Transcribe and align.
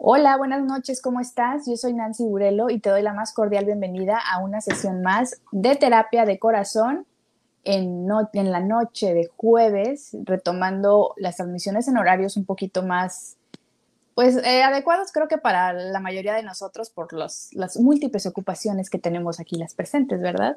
Hola, 0.00 0.36
buenas 0.36 0.62
noches, 0.62 1.02
¿cómo 1.02 1.18
estás? 1.18 1.66
Yo 1.66 1.76
soy 1.76 1.92
Nancy 1.92 2.22
Burelo 2.22 2.70
y 2.70 2.78
te 2.78 2.88
doy 2.88 3.02
la 3.02 3.12
más 3.14 3.32
cordial 3.32 3.64
bienvenida 3.64 4.16
a 4.16 4.38
una 4.38 4.60
sesión 4.60 5.02
más 5.02 5.42
de 5.50 5.74
terapia 5.74 6.24
de 6.24 6.38
corazón 6.38 7.04
en, 7.64 8.06
en 8.32 8.52
la 8.52 8.60
noche 8.60 9.12
de 9.12 9.28
jueves, 9.36 10.16
retomando 10.22 11.14
las 11.16 11.34
transmisiones 11.34 11.88
en 11.88 11.98
horarios 11.98 12.36
un 12.36 12.44
poquito 12.44 12.84
más, 12.84 13.37
pues, 14.18 14.36
eh, 14.38 14.64
adecuados 14.64 15.12
creo 15.12 15.28
que 15.28 15.38
para 15.38 15.72
la 15.72 16.00
mayoría 16.00 16.34
de 16.34 16.42
nosotros 16.42 16.90
por 16.90 17.12
los, 17.12 17.50
las 17.52 17.76
múltiples 17.78 18.26
ocupaciones 18.26 18.90
que 18.90 18.98
tenemos 18.98 19.38
aquí 19.38 19.54
las 19.54 19.76
presentes, 19.76 20.20
¿verdad? 20.20 20.56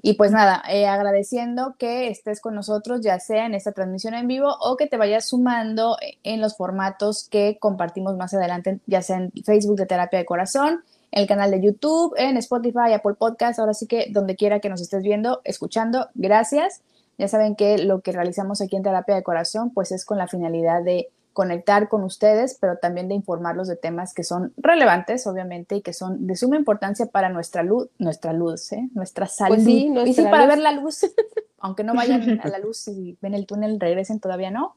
Y 0.00 0.14
pues 0.14 0.32
nada, 0.32 0.62
eh, 0.66 0.86
agradeciendo 0.86 1.74
que 1.78 2.08
estés 2.08 2.40
con 2.40 2.54
nosotros, 2.54 3.02
ya 3.02 3.20
sea 3.20 3.44
en 3.44 3.52
esta 3.52 3.72
transmisión 3.72 4.14
en 4.14 4.28
vivo 4.28 4.56
o 4.62 4.78
que 4.78 4.86
te 4.86 4.96
vayas 4.96 5.28
sumando 5.28 5.98
en 6.22 6.40
los 6.40 6.56
formatos 6.56 7.28
que 7.28 7.58
compartimos 7.60 8.16
más 8.16 8.32
adelante, 8.32 8.80
ya 8.86 9.02
sea 9.02 9.18
en 9.18 9.30
Facebook 9.44 9.76
de 9.76 9.84
Terapia 9.84 10.18
de 10.18 10.24
Corazón, 10.24 10.82
en 11.10 11.20
el 11.20 11.28
canal 11.28 11.50
de 11.50 11.60
YouTube, 11.60 12.14
en 12.16 12.38
Spotify, 12.38 12.94
Apple 12.94 13.16
Podcast, 13.18 13.58
ahora 13.58 13.74
sí 13.74 13.86
que 13.86 14.06
donde 14.10 14.36
quiera 14.36 14.58
que 14.60 14.70
nos 14.70 14.80
estés 14.80 15.02
viendo, 15.02 15.42
escuchando, 15.44 16.08
gracias. 16.14 16.80
Ya 17.18 17.28
saben 17.28 17.56
que 17.56 17.76
lo 17.76 18.00
que 18.00 18.12
realizamos 18.12 18.62
aquí 18.62 18.76
en 18.76 18.82
Terapia 18.82 19.16
de 19.16 19.22
Corazón, 19.22 19.70
pues 19.74 19.92
es 19.92 20.06
con 20.06 20.16
la 20.16 20.28
finalidad 20.28 20.82
de 20.82 21.10
conectar 21.32 21.88
con 21.88 22.04
ustedes, 22.04 22.58
pero 22.60 22.76
también 22.76 23.08
de 23.08 23.14
informarlos 23.14 23.68
de 23.68 23.76
temas 23.76 24.14
que 24.14 24.22
son 24.22 24.52
relevantes, 24.56 25.26
obviamente, 25.26 25.76
y 25.76 25.82
que 25.82 25.92
son 25.92 26.26
de 26.26 26.36
suma 26.36 26.56
importancia 26.56 27.06
para 27.06 27.28
nuestra 27.28 27.62
luz, 27.62 27.88
nuestra 27.98 28.32
luz, 28.32 28.72
¿eh? 28.72 28.88
nuestra 28.94 29.26
pues 29.26 29.36
salud. 29.36 29.58
y 30.06 30.14
sí, 30.14 30.22
para 30.22 30.46
ver 30.46 30.58
la 30.58 30.72
luz, 30.72 31.00
aunque 31.58 31.84
no 31.84 31.94
vayan 31.94 32.40
a 32.42 32.48
la 32.48 32.58
luz 32.58 32.86
y 32.88 33.16
ven 33.20 33.34
el 33.34 33.46
túnel, 33.46 33.80
regresen, 33.80 34.20
todavía 34.20 34.50
no. 34.50 34.76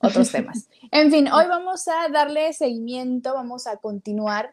Otros 0.00 0.32
temas. 0.32 0.68
En 0.90 1.10
fin, 1.10 1.28
hoy 1.28 1.46
vamos 1.46 1.88
a 1.88 2.10
darle 2.12 2.52
seguimiento, 2.52 3.32
vamos 3.32 3.66
a 3.66 3.76
continuar 3.78 4.50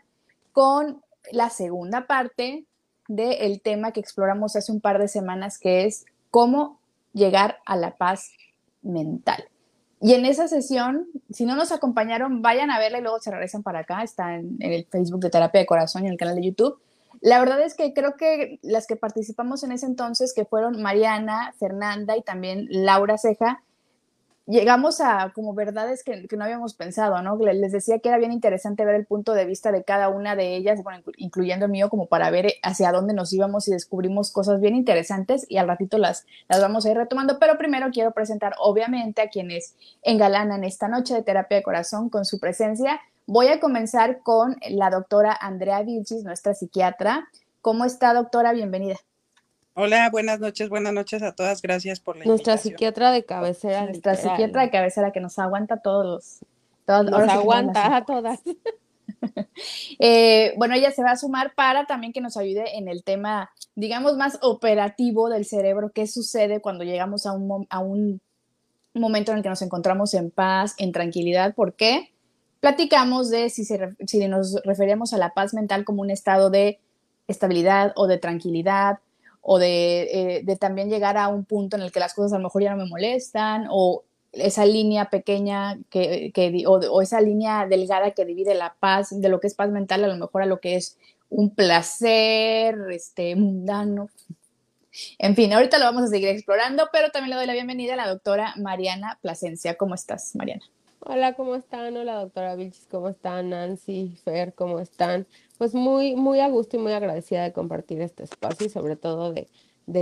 con 0.53 1.01
la 1.31 1.49
segunda 1.49 2.07
parte 2.07 2.65
del 3.07 3.61
tema 3.61 3.91
que 3.91 3.99
exploramos 3.99 4.55
hace 4.55 4.71
un 4.71 4.79
par 4.79 4.99
de 4.99 5.07
semanas, 5.07 5.59
que 5.59 5.85
es 5.85 6.05
cómo 6.29 6.79
llegar 7.13 7.57
a 7.65 7.75
la 7.75 7.97
paz 7.97 8.31
mental. 8.81 9.50
Y 10.01 10.13
en 10.15 10.25
esa 10.25 10.47
sesión, 10.47 11.07
si 11.29 11.45
no 11.45 11.55
nos 11.55 11.71
acompañaron, 11.71 12.41
vayan 12.41 12.71
a 12.71 12.79
verla 12.79 12.97
y 12.97 13.01
luego 13.01 13.19
se 13.19 13.29
regresan 13.29 13.61
para 13.61 13.79
acá. 13.79 14.01
Está 14.01 14.35
en, 14.35 14.57
el 14.59 14.85
Facebook 14.85 15.19
de 15.19 15.29
Terapia 15.29 15.61
de 15.61 15.67
Corazón 15.67 16.03
y 16.03 16.07
en 16.07 16.13
el 16.13 16.17
canal 16.17 16.35
de 16.35 16.43
YouTube. 16.43 16.79
La 17.21 17.39
verdad 17.39 17.61
es 17.61 17.75
que 17.75 17.93
creo 17.93 18.15
que 18.17 18.59
las 18.63 18.87
que 18.87 18.95
participamos 18.95 19.63
en 19.63 19.71
ese 19.71 19.85
entonces, 19.85 20.33
que 20.33 20.43
fueron 20.43 20.81
Mariana, 20.81 21.53
Fernanda 21.59 22.17
y 22.17 22.23
también 22.23 22.65
Laura 22.71 23.19
Ceja, 23.19 23.61
llegamos 24.47 25.01
a 25.01 25.31
como 25.33 25.53
verdades 25.53 26.03
que, 26.03 26.27
no 26.35 26.43
habíamos 26.43 26.73
pensado, 26.73 27.21
¿no? 27.21 27.37
Les 27.37 27.71
decía 27.71 27.99
que 27.99 28.09
era 28.09 28.17
bien 28.17 28.31
interesante 28.31 28.85
ver 28.85 28.95
el 28.95 29.05
punto 29.05 29.33
de 29.33 29.45
vista 29.45 29.71
de 29.71 29.83
cada 29.83 30.09
una 30.09 30.35
de 30.35 30.55
ellas, 30.55 30.83
bueno, 30.83 31.03
incluyendo 31.17 31.65
el 31.65 31.71
mío, 31.71 31.89
como 31.89 32.07
para 32.07 32.29
ver 32.31 32.53
hacia 32.63 32.91
dónde 32.91 33.13
nos 33.13 33.31
íbamos 33.33 33.67
y 33.67 33.71
descubrimos 33.71 34.31
cosas 34.31 34.59
bien 34.59 34.75
interesantes 34.75 35.45
y 35.49 35.57
al 35.57 35.67
ratito 35.67 35.97
las, 35.97 36.25
las 36.49 36.61
vamos 36.61 36.85
a 36.85 36.91
ir 36.91 36.97
retomando, 36.97 37.39
pero 37.39 37.57
primero 37.57 37.89
quiero 37.91 38.11
presentar 38.11 38.53
obviamente 38.59 39.21
a 39.21 39.29
quienes 39.29 39.75
engalanan 40.01 40.63
esta 40.63 40.87
noche 40.87 41.13
de 41.13 41.23
terapia 41.23 41.57
de 41.57 41.63
corazón 41.63 42.09
con 42.09 42.25
su 42.25 42.39
presencia. 42.39 42.99
Voy 43.27 43.47
a 43.47 43.59
comenzar 43.59 44.21
con 44.23 44.57
la 44.69 44.89
doctora 44.89 45.37
Andrea 45.39 45.83
Vilchis, 45.83 46.23
nuestra 46.23 46.53
psiquiatra. 46.53 47.29
¿Cómo 47.61 47.85
está, 47.85 48.13
doctora? 48.13 48.51
Bienvenida. 48.51 48.97
Hola, 49.73 50.09
buenas 50.09 50.39
noches, 50.39 50.69
buenas 50.69 50.93
noches 50.93 51.23
a 51.23 51.33
todas, 51.33 51.61
gracias 51.61 51.99
por 51.99 52.17
la 52.17 52.25
Nuestra 52.25 52.57
psiquiatra 52.57 53.11
de 53.11 53.23
cabecera. 53.23 53.85
Nuestra 53.85 54.15
psiquiatra 54.15 54.63
de 54.63 54.69
cabecera 54.69 55.11
que 55.11 55.21
nos 55.21 55.39
aguanta 55.39 55.77
todos 55.77 56.05
los... 56.05 57.05
nos 57.09 57.29
aguanta 57.29 57.95
a 57.95 58.05
todas. 58.05 58.39
Eh, 59.99 60.53
bueno, 60.57 60.73
ella 60.73 60.91
se 60.91 61.03
va 61.03 61.11
a 61.11 61.17
sumar 61.17 61.53
para 61.53 61.85
también 61.85 62.13
que 62.13 62.21
nos 62.21 62.37
ayude 62.37 62.77
en 62.77 62.87
el 62.87 63.03
tema, 63.03 63.51
digamos, 63.75 64.17
más 64.17 64.39
operativo 64.41 65.29
del 65.29 65.45
cerebro, 65.45 65.91
qué 65.93 66.07
sucede 66.07 66.61
cuando 66.61 66.83
llegamos 66.83 67.25
a 67.25 67.33
un, 67.33 67.67
a 67.69 67.79
un 67.79 68.19
momento 68.93 69.31
en 69.31 69.37
el 69.37 69.43
que 69.43 69.49
nos 69.49 69.61
encontramos 69.61 70.13
en 70.13 70.31
paz, 70.31 70.73
en 70.77 70.91
tranquilidad, 70.91 71.53
¿por 71.53 71.73
qué? 71.73 72.11
Platicamos 72.59 73.29
de 73.29 73.49
si, 73.49 73.63
si 73.63 74.27
nos 74.27 74.55
referíamos 74.63 75.13
a 75.13 75.17
la 75.17 75.33
paz 75.33 75.53
mental 75.53 75.85
como 75.85 76.01
un 76.01 76.09
estado 76.09 76.49
de 76.49 76.79
estabilidad 77.27 77.93
o 77.95 78.07
de 78.07 78.17
tranquilidad, 78.17 78.99
o 79.41 79.59
eh, 79.59 80.41
de, 80.43 80.55
también 80.55 80.89
llegar 80.89 81.17
a 81.17 81.27
un 81.27 81.45
punto 81.45 81.75
en 81.75 81.83
el 81.83 81.91
que 81.91 81.99
las 81.99 82.13
cosas 82.13 82.33
a 82.33 82.37
lo 82.37 82.43
mejor 82.43 82.63
ya 82.63 82.71
no 82.71 82.83
me 82.83 82.89
molestan, 82.89 83.67
o 83.69 84.03
esa 84.31 84.65
línea 84.65 85.09
pequeña 85.09 85.77
que, 85.89 86.31
o, 86.67 87.01
esa 87.01 87.19
línea 87.21 87.67
delgada 87.67 88.11
que 88.11 88.25
divide 88.25 88.55
la 88.55 88.75
paz, 88.79 89.19
de 89.19 89.29
lo 89.29 89.39
que 89.39 89.47
es 89.47 89.55
paz 89.55 89.69
mental, 89.69 90.03
a 90.03 90.07
lo 90.07 90.17
mejor 90.17 90.43
a 90.43 90.45
lo 90.45 90.59
que 90.59 90.75
es 90.75 90.97
un 91.29 91.53
placer 91.53 92.77
este, 92.91 93.35
mundano. 93.35 94.09
En 95.17 95.35
fin, 95.35 95.53
ahorita 95.53 95.79
lo 95.79 95.85
vamos 95.85 96.03
a 96.03 96.07
seguir 96.07 96.29
explorando, 96.29 96.89
pero 96.91 97.09
también 97.11 97.31
le 97.31 97.35
doy 97.37 97.45
la 97.47 97.53
bienvenida 97.53 97.93
a 97.93 97.97
la 97.97 98.07
doctora 98.07 98.53
Mariana 98.57 99.17
Plasencia. 99.21 99.75
¿Cómo 99.75 99.95
estás, 99.95 100.35
Mariana? 100.35 100.63
Hola, 100.99 101.33
¿cómo 101.33 101.55
están? 101.55 101.97
Hola, 101.97 102.15
doctora 102.15 102.55
Vilchis, 102.55 102.87
¿cómo 102.91 103.09
están? 103.09 103.49
Nancy, 103.49 104.19
Fer, 104.23 104.53
¿cómo 104.53 104.79
están? 104.79 105.25
Pues 105.61 105.75
muy, 105.75 106.15
muy 106.15 106.39
a 106.39 106.47
gusto 106.47 106.77
y 106.77 106.79
muy 106.79 106.91
agradecida 106.91 107.43
de 107.43 107.53
compartir 107.53 108.01
este 108.01 108.23
espacio 108.23 108.65
y 108.65 108.69
sobre 108.71 108.95
todo 108.95 109.31
de, 109.31 109.47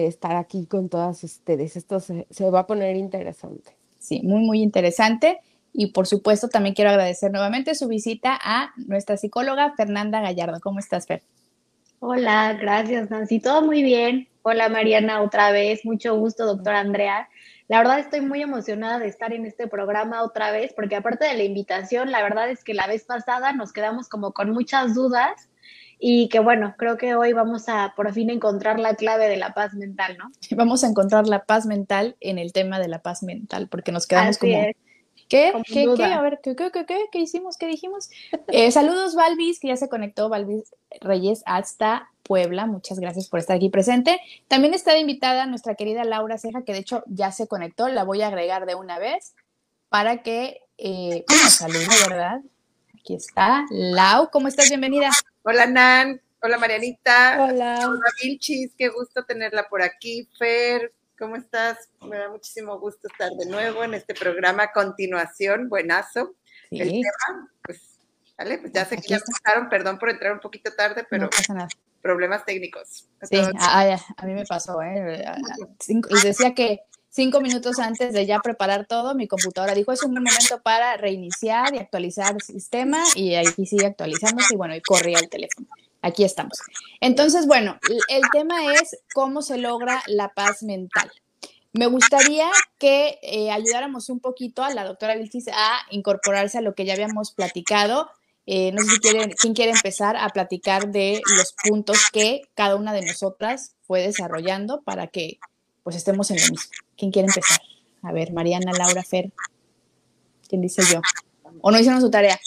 estar 0.07 0.37
aquí 0.37 0.65
con 0.65 0.87
todas 0.87 1.21
ustedes. 1.25 1.75
Esto 1.75 1.99
se, 1.99 2.25
va 2.49 2.59
a 2.59 2.65
poner 2.65 2.95
interesante. 2.95 3.75
Sí, 3.97 4.21
muy, 4.23 4.39
muy 4.39 4.61
interesante. 4.61 5.41
Y 5.73 5.87
por 5.87 6.07
supuesto, 6.07 6.47
también 6.47 6.75
quiero 6.75 6.91
agradecer 6.91 7.33
nuevamente 7.33 7.75
su 7.75 7.89
visita 7.89 8.39
a 8.41 8.71
nuestra 8.77 9.17
psicóloga 9.17 9.73
Fernanda 9.75 10.21
Gallardo. 10.21 10.61
¿Cómo 10.61 10.79
estás, 10.79 11.07
Fer? 11.07 11.23
Hola, 11.99 12.53
gracias, 12.53 13.09
Nancy. 13.09 13.41
Todo 13.41 13.61
muy 13.61 13.83
bien. 13.83 14.29
Hola, 14.43 14.69
Mariana, 14.69 15.21
otra 15.21 15.51
vez. 15.51 15.83
Mucho 15.83 16.15
gusto, 16.17 16.45
doctora 16.45 16.79
Andrea. 16.79 17.27
La 17.67 17.79
verdad 17.79 17.99
estoy 17.99 18.21
muy 18.21 18.41
emocionada 18.41 18.97
de 18.97 19.09
estar 19.09 19.33
en 19.33 19.45
este 19.45 19.67
programa 19.67 20.23
otra 20.23 20.51
vez, 20.51 20.71
porque 20.73 20.95
aparte 20.95 21.25
de 21.25 21.33
la 21.33 21.43
invitación, 21.43 22.11
la 22.11 22.23
verdad 22.23 22.49
es 22.49 22.63
que 22.63 22.73
la 22.73 22.87
vez 22.87 23.03
pasada 23.03 23.51
nos 23.51 23.73
quedamos 23.73 24.07
como 24.07 24.31
con 24.31 24.51
muchas 24.51 24.95
dudas 24.95 25.48
y 25.99 26.29
que 26.29 26.39
bueno, 26.39 26.75
creo 26.77 26.97
que 26.97 27.15
hoy 27.15 27.33
vamos 27.33 27.67
a 27.67 27.93
por 27.95 28.11
fin 28.13 28.29
encontrar 28.29 28.79
la 28.79 28.95
clave 28.95 29.27
de 29.27 29.35
la 29.35 29.53
paz 29.53 29.73
mental, 29.73 30.17
¿no? 30.17 30.31
Vamos 30.55 30.83
a 30.83 30.87
encontrar 30.87 31.27
la 31.27 31.43
paz 31.43 31.65
mental 31.65 32.15
en 32.21 32.39
el 32.39 32.53
tema 32.53 32.79
de 32.79 32.87
la 32.87 33.01
paz 33.01 33.21
mental, 33.21 33.67
porque 33.67 33.91
nos 33.91 34.07
quedamos 34.07 34.37
como... 34.37 34.53
¿Qué? 34.53 34.73
¿Qué? 35.27 35.53
¿Qué? 35.95 36.03
A 36.05 36.21
ver, 36.21 36.39
¿qué, 36.41 36.55
qué, 36.55 36.71
qué, 36.71 36.85
qué, 37.11 37.19
hicimos? 37.19 37.57
¿Qué 37.57 37.67
dijimos? 37.67 38.09
Eh, 38.47 38.71
saludos, 38.71 39.13
Valvis, 39.13 39.59
que 39.59 39.67
ya 39.67 39.75
se 39.75 39.87
conectó, 39.87 40.27
Valvis 40.27 40.73
Reyes, 41.01 41.43
hasta 41.45 42.09
Puebla. 42.23 42.65
Muchas 42.65 42.99
gracias 42.99 43.29
por 43.29 43.39
estar 43.39 43.55
aquí 43.55 43.69
presente. 43.69 44.19
También 44.47 44.73
está 44.73 44.97
invitada 44.97 45.45
nuestra 45.45 45.75
querida 45.75 46.03
Laura 46.03 46.39
Ceja, 46.39 46.63
que 46.63 46.73
de 46.73 46.79
hecho 46.79 47.03
ya 47.05 47.31
se 47.31 47.47
conectó. 47.47 47.89
La 47.89 48.03
voy 48.03 48.23
a 48.23 48.27
agregar 48.27 48.65
de 48.65 48.73
una 48.73 48.97
vez 48.97 49.35
para 49.89 50.23
que 50.23 50.61
eh, 50.79 51.25
salude, 51.49 51.85
¿verdad? 52.07 52.41
Aquí 52.99 53.15
está. 53.15 53.65
Lau, 53.69 54.29
¿cómo 54.29 54.49
estás? 54.49 54.67
Bienvenida. 54.67 55.09
Hola, 55.43 55.65
Nan. 55.65 56.21
Hola, 56.41 56.57
Marianita. 56.57 57.37
Hola. 57.39 57.87
Hola, 57.87 58.11
Vilchis. 58.21 58.73
Qué 58.77 58.89
gusto 58.89 59.23
tenerla 59.23 59.69
por 59.69 59.81
aquí. 59.81 60.29
Fer, 60.37 60.93
¿cómo 61.17 61.37
estás? 61.37 61.77
Me 62.01 62.17
da 62.17 62.29
muchísimo 62.29 62.77
gusto 62.77 63.07
estar 63.07 63.31
de 63.31 63.45
nuevo 63.45 63.85
en 63.85 63.93
este 63.93 64.13
programa 64.13 64.73
continuación. 64.73 65.69
Buenazo. 65.69 66.35
El 66.71 66.89
tema, 66.89 67.49
pues, 67.63 67.97
¿vale? 68.37 68.57
Pues 68.57 68.73
ya 68.73 68.83
sé 68.83 68.97
que 68.97 69.07
ya 69.07 69.17
empezaron, 69.17 69.69
perdón 69.69 69.97
por 69.97 70.09
entrar 70.09 70.33
un 70.33 70.41
poquito 70.41 70.73
tarde, 70.75 71.07
pero 71.09 71.23
no 71.23 71.29
pasa 71.29 71.53
nada 71.53 71.69
problemas 72.01 72.45
técnicos. 72.45 73.07
Sí, 73.23 73.37
a, 73.37 74.25
mí 74.25 74.33
me 74.33 74.45
pasó, 74.45 74.81
¿eh? 74.81 75.23
y 75.87 76.21
decía 76.23 76.53
que 76.53 76.81
cinco 77.09 77.41
minutos 77.41 77.79
antes 77.79 78.13
de 78.13 78.25
ya 78.25 78.39
preparar 78.39 78.85
todo, 78.85 79.15
mi 79.15 79.27
computadora 79.27 79.73
dijo, 79.73 79.91
es 79.91 80.03
un 80.03 80.11
buen 80.11 80.23
momento 80.23 80.61
para 80.61 80.95
reiniciar 80.97 81.73
y 81.75 81.79
actualizar 81.79 82.35
el 82.35 82.41
sistema, 82.41 83.03
y 83.15 83.35
ahí 83.35 83.47
sigue 83.65 83.85
actualizándose, 83.85 84.53
y 84.53 84.57
bueno, 84.57 84.75
y 84.75 84.81
corría 84.81 85.19
el 85.19 85.29
teléfono. 85.29 85.67
Aquí 86.01 86.23
estamos. 86.23 86.57
Entonces, 87.01 87.45
bueno, 87.45 87.77
el 88.07 88.21
tema 88.31 88.73
es 88.73 88.97
cómo 89.13 89.41
se 89.41 89.57
logra 89.57 90.01
la 90.07 90.29
paz 90.29 90.63
mental. 90.63 91.11
Me 91.73 91.87
gustaría 91.87 92.49
que 92.79 93.19
eh, 93.21 93.51
ayudáramos 93.51 94.09
un 94.09 94.19
poquito 94.19 94.63
a 94.63 94.73
la 94.73 94.85
doctora 94.85 95.15
Vilchis 95.15 95.49
a 95.49 95.79
incorporarse 95.91 96.57
a 96.57 96.61
lo 96.61 96.73
que 96.73 96.85
ya 96.85 96.93
habíamos 96.93 97.31
platicado 97.31 98.09
eh, 98.51 98.71
no 98.71 98.81
sé 98.81 98.89
si 98.89 98.99
quieren, 98.99 99.31
quién 99.37 99.53
quiere 99.53 99.73
empezar 99.73 100.17
a 100.17 100.27
platicar 100.29 100.91
de 100.91 101.21
los 101.37 101.53
puntos 101.53 102.09
que 102.11 102.41
cada 102.55 102.77
una 102.77 102.93
de 102.93 103.05
nosotras 103.05 103.75
fue 103.83 104.01
desarrollando 104.01 104.81
para 104.81 105.05
que 105.05 105.37
pues 105.83 105.95
estemos 105.95 106.29
en 106.31 106.37
lo 106.37 106.43
mismo. 106.51 106.71
¿Quién 106.97 107.11
quiere 107.11 107.27
empezar? 107.27 107.59
A 108.01 108.11
ver, 108.11 108.31
Mariana, 108.33 108.71
Laura, 108.73 109.03
Fer. 109.03 109.31
¿Quién 110.47 110.61
dice 110.61 110.81
yo? 110.91 111.01
¿O 111.61 111.71
no 111.71 111.79
hicieron 111.79 112.01
su 112.01 112.09
tarea? 112.09 112.39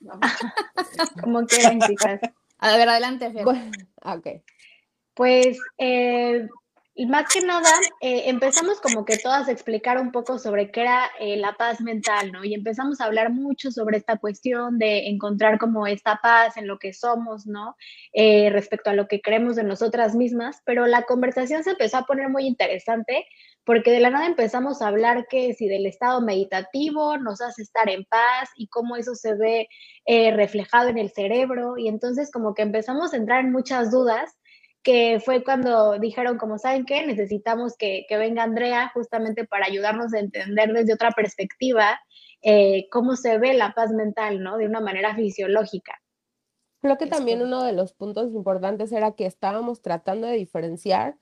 Como 1.22 1.46
quieran, 1.46 1.80
chicas. 1.80 2.20
A 2.58 2.76
ver, 2.76 2.88
adelante, 2.88 3.32
Fer. 3.32 3.46
ok. 3.46 4.26
Pues 5.14 5.58
eh, 5.78 6.48
más 7.08 7.26
que 7.28 7.40
nada, 7.40 7.70
eh, 8.00 8.22
empezamos 8.26 8.80
como 8.80 9.04
que 9.04 9.18
todas 9.18 9.48
a 9.48 9.52
explicar 9.52 10.00
un 10.00 10.12
poco 10.12 10.38
sobre 10.38 10.70
qué 10.70 10.82
era 10.82 11.10
eh, 11.18 11.36
la 11.36 11.54
paz 11.54 11.80
mental, 11.80 12.30
¿no? 12.30 12.44
Y 12.44 12.54
empezamos 12.54 13.00
a 13.00 13.06
hablar 13.06 13.32
mucho 13.32 13.72
sobre 13.72 13.98
esta 13.98 14.18
cuestión 14.18 14.78
de 14.78 15.08
encontrar 15.08 15.58
como 15.58 15.88
esta 15.88 16.20
paz 16.22 16.56
en 16.56 16.68
lo 16.68 16.78
que 16.78 16.92
somos, 16.92 17.46
¿no? 17.46 17.74
Eh, 18.12 18.48
respecto 18.50 18.90
a 18.90 18.94
lo 18.94 19.08
que 19.08 19.20
creemos 19.20 19.56
de 19.56 19.64
nosotras 19.64 20.14
mismas, 20.14 20.62
pero 20.64 20.86
la 20.86 21.02
conversación 21.02 21.64
se 21.64 21.70
empezó 21.70 21.98
a 21.98 22.06
poner 22.06 22.28
muy 22.28 22.46
interesante 22.46 23.26
porque 23.64 23.90
de 23.90 24.00
la 24.00 24.10
nada 24.10 24.26
empezamos 24.26 24.80
a 24.80 24.88
hablar 24.88 25.26
que 25.28 25.52
si 25.54 25.66
del 25.66 25.86
estado 25.86 26.20
meditativo 26.20 27.18
nos 27.18 27.40
hace 27.40 27.62
estar 27.62 27.88
en 27.90 28.04
paz 28.04 28.50
y 28.56 28.68
cómo 28.68 28.94
eso 28.96 29.14
se 29.16 29.34
ve 29.34 29.68
reflejado 30.06 30.90
en 30.90 30.98
el 30.98 31.10
cerebro 31.10 31.78
y 31.78 31.88
entonces 31.88 32.30
como 32.30 32.54
que 32.54 32.60
empezamos 32.60 33.14
a 33.14 33.16
entrar 33.16 33.40
en 33.40 33.52
muchas 33.52 33.90
dudas 33.90 34.36
que 34.84 35.20
fue 35.24 35.42
cuando 35.42 35.98
dijeron, 35.98 36.36
como 36.36 36.58
saben 36.58 36.84
qué, 36.84 37.04
necesitamos 37.06 37.74
que, 37.76 38.06
venga 38.10 38.44
Andrea 38.44 38.90
justamente 38.94 39.44
para 39.46 39.66
ayudarnos 39.66 40.12
a 40.12 40.20
entender 40.20 40.72
desde 40.72 40.92
otra 40.92 41.10
perspectiva 41.10 41.98
eh, 42.42 42.86
cómo 42.90 43.16
se 43.16 43.38
ve 43.38 43.54
la 43.54 43.72
paz 43.72 43.90
mental, 43.90 44.42
¿no? 44.42 44.58
De 44.58 44.66
una 44.66 44.80
manera 44.80 45.16
fisiológica. 45.16 46.00
Creo 46.82 46.98
que 46.98 47.06
también 47.06 47.40
uno 47.40 47.64
de 47.64 47.72
los 47.72 47.94
puntos 47.94 48.30
importantes 48.32 48.92
era 48.92 49.12
que 49.12 49.24
estábamos 49.24 49.80
tratando 49.80 50.26
de 50.26 50.34
diferenciar 50.34 51.16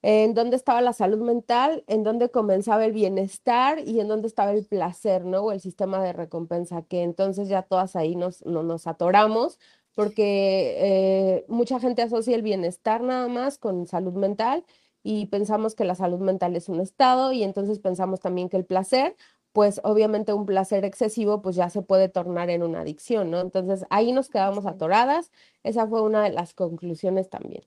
en 0.00 0.32
dónde 0.32 0.56
estaba 0.56 0.80
la 0.80 0.94
salud 0.94 1.20
mental, 1.20 1.84
en 1.86 2.04
dónde 2.04 2.30
comenzaba 2.30 2.86
el 2.86 2.92
bienestar 2.92 3.78
y 3.80 4.00
en 4.00 4.08
dónde 4.08 4.28
estaba 4.28 4.52
el 4.52 4.64
placer, 4.64 5.26
¿no? 5.26 5.42
O 5.42 5.52
el 5.52 5.60
sistema 5.60 6.02
de 6.02 6.14
recompensa, 6.14 6.82
que 6.82 7.02
entonces 7.02 7.48
ya 7.48 7.62
todas 7.62 7.96
ahí 7.96 8.16
nos, 8.16 8.44
nos 8.46 8.86
atoramos 8.86 9.58
porque 9.94 10.74
eh, 10.78 11.44
mucha 11.48 11.80
gente 11.80 12.02
asocia 12.02 12.34
el 12.34 12.42
bienestar 12.42 13.02
nada 13.02 13.28
más 13.28 13.58
con 13.58 13.86
salud 13.86 14.14
mental 14.14 14.64
y 15.02 15.26
pensamos 15.26 15.74
que 15.74 15.84
la 15.84 15.94
salud 15.94 16.20
mental 16.20 16.56
es 16.56 16.68
un 16.68 16.80
estado 16.80 17.32
y 17.32 17.42
entonces 17.42 17.78
pensamos 17.78 18.20
también 18.20 18.48
que 18.48 18.56
el 18.56 18.64
placer, 18.64 19.16
pues 19.52 19.80
obviamente 19.84 20.32
un 20.32 20.46
placer 20.46 20.84
excesivo 20.84 21.42
pues 21.42 21.56
ya 21.56 21.70
se 21.70 21.82
puede 21.82 22.08
tornar 22.08 22.50
en 22.50 22.62
una 22.62 22.80
adicción, 22.80 23.30
¿no? 23.30 23.40
Entonces 23.40 23.86
ahí 23.90 24.12
nos 24.12 24.28
quedamos 24.28 24.66
atoradas, 24.66 25.30
esa 25.62 25.86
fue 25.86 26.02
una 26.02 26.22
de 26.22 26.30
las 26.30 26.54
conclusiones 26.54 27.30
también. 27.30 27.62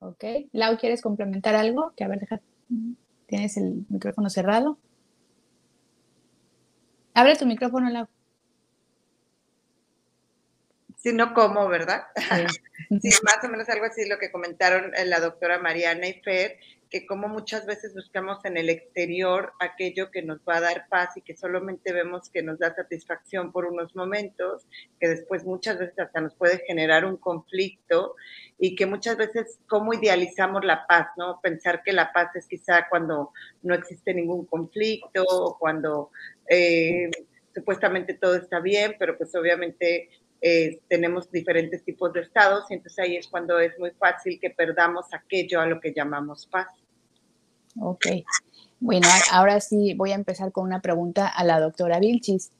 Ok, 0.00 0.24
Lau, 0.52 0.76
¿quieres 0.76 1.02
complementar 1.02 1.56
algo? 1.56 1.92
Que 1.96 2.04
a 2.04 2.08
ver, 2.08 2.20
deja, 2.20 2.40
tienes 3.26 3.56
el 3.56 3.84
micrófono 3.88 4.30
cerrado. 4.30 4.78
Abre 7.14 7.34
tu 7.34 7.46
micrófono, 7.46 7.90
Lau 7.90 8.06
no 11.04 11.34
cómo, 11.34 11.68
¿verdad? 11.68 12.04
Sí. 13.02 13.10
más 13.22 13.44
o 13.44 13.48
menos 13.48 13.68
algo 13.68 13.84
así 13.84 14.08
lo 14.08 14.18
que 14.18 14.32
comentaron 14.32 14.94
eh, 14.94 15.04
la 15.04 15.20
doctora 15.20 15.58
Mariana 15.58 16.08
y 16.08 16.22
Fer, 16.22 16.58
que 16.88 17.06
como 17.06 17.28
muchas 17.28 17.66
veces 17.66 17.92
buscamos 17.92 18.42
en 18.46 18.56
el 18.56 18.70
exterior 18.70 19.52
aquello 19.60 20.10
que 20.10 20.22
nos 20.22 20.38
va 20.38 20.56
a 20.56 20.60
dar 20.62 20.86
paz 20.88 21.14
y 21.16 21.20
que 21.20 21.36
solamente 21.36 21.92
vemos 21.92 22.30
que 22.30 22.42
nos 22.42 22.58
da 22.58 22.74
satisfacción 22.74 23.52
por 23.52 23.66
unos 23.66 23.94
momentos, 23.94 24.66
que 24.98 25.08
después 25.08 25.44
muchas 25.44 25.78
veces 25.78 25.98
hasta 25.98 26.22
nos 26.22 26.34
puede 26.34 26.64
generar 26.66 27.04
un 27.04 27.18
conflicto 27.18 28.14
y 28.58 28.74
que 28.74 28.86
muchas 28.86 29.18
veces 29.18 29.58
cómo 29.66 29.92
idealizamos 29.92 30.64
la 30.64 30.86
paz, 30.86 31.08
¿no? 31.18 31.40
Pensar 31.42 31.82
que 31.82 31.92
la 31.92 32.10
paz 32.12 32.34
es 32.36 32.46
quizá 32.46 32.88
cuando 32.88 33.32
no 33.62 33.74
existe 33.74 34.14
ningún 34.14 34.46
conflicto 34.46 35.24
o 35.28 35.58
cuando 35.58 36.10
eh, 36.48 37.10
supuestamente 37.54 38.14
todo 38.14 38.36
está 38.36 38.60
bien, 38.60 38.96
pero 38.98 39.18
pues 39.18 39.34
obviamente 39.34 40.08
eh, 40.40 40.80
tenemos 40.88 41.30
diferentes 41.30 41.84
tipos 41.84 42.12
de 42.12 42.20
estados 42.20 42.64
y 42.70 42.74
entonces 42.74 42.98
ahí 42.98 43.16
es 43.16 43.26
cuando 43.26 43.58
es 43.58 43.78
muy 43.78 43.90
fácil 43.92 44.38
que 44.40 44.50
perdamos 44.50 45.06
aquello 45.12 45.60
a 45.60 45.66
lo 45.66 45.80
que 45.80 45.92
llamamos 45.92 46.46
paz. 46.46 46.68
Ok. 47.80 48.06
Bueno, 48.80 49.08
ahora 49.32 49.60
sí 49.60 49.94
voy 49.94 50.12
a 50.12 50.14
empezar 50.14 50.52
con 50.52 50.64
una 50.64 50.80
pregunta 50.80 51.26
a 51.26 51.44
la 51.44 51.58
doctora 51.58 51.98
Vilchis. 51.98 52.52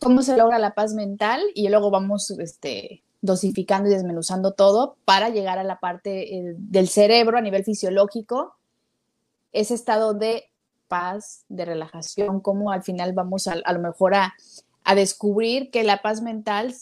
¿Cómo 0.00 0.22
se 0.22 0.36
logra 0.36 0.58
la 0.58 0.74
paz 0.74 0.94
mental? 0.94 1.42
Y 1.54 1.68
luego 1.68 1.90
vamos 1.90 2.30
este, 2.30 3.02
dosificando 3.20 3.90
y 3.90 3.92
desmenuzando 3.92 4.52
todo 4.52 4.96
para 5.04 5.28
llegar 5.28 5.58
a 5.58 5.64
la 5.64 5.80
parte 5.80 6.36
eh, 6.36 6.54
del 6.56 6.88
cerebro 6.88 7.36
a 7.36 7.42
nivel 7.42 7.64
fisiológico, 7.64 8.56
ese 9.52 9.74
estado 9.74 10.14
de 10.14 10.44
paz, 10.86 11.44
de 11.48 11.64
relajación, 11.66 12.40
cómo 12.40 12.70
al 12.70 12.82
final 12.82 13.12
vamos 13.12 13.46
a 13.48 13.72
lo 13.72 13.80
mejor 13.80 14.14
a 14.14 14.34
a 14.88 14.94
descubrir 14.94 15.70
que 15.70 15.84
la 15.84 16.00
paz 16.00 16.22
mental 16.22 16.74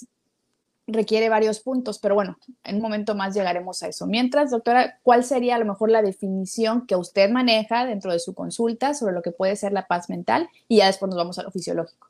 requiere 0.87 1.29
varios 1.29 1.59
puntos, 1.59 1.99
pero 1.99 2.15
bueno, 2.15 2.39
en 2.63 2.77
un 2.77 2.83
momento 2.83 3.17
más 3.17 3.35
llegaremos 3.35 3.83
a 3.83 3.89
eso. 3.89 4.07
Mientras, 4.07 4.53
doctora, 4.53 5.01
¿cuál 5.03 5.25
sería 5.25 5.57
a 5.57 5.59
lo 5.59 5.65
mejor 5.65 5.91
la 5.91 6.03
definición 6.03 6.87
que 6.87 6.95
usted 6.95 7.29
maneja 7.31 7.85
dentro 7.85 8.13
de 8.13 8.21
su 8.21 8.33
consulta 8.33 8.95
sobre 8.95 9.13
lo 9.13 9.23
que 9.23 9.33
puede 9.33 9.57
ser 9.57 9.73
la 9.73 9.89
paz 9.89 10.09
mental? 10.09 10.49
Y 10.69 10.77
ya 10.77 10.87
después 10.87 11.11
nos 11.11 11.17
vamos 11.17 11.37
a 11.41 11.43
lo 11.43 11.51
fisiológico. 11.51 12.09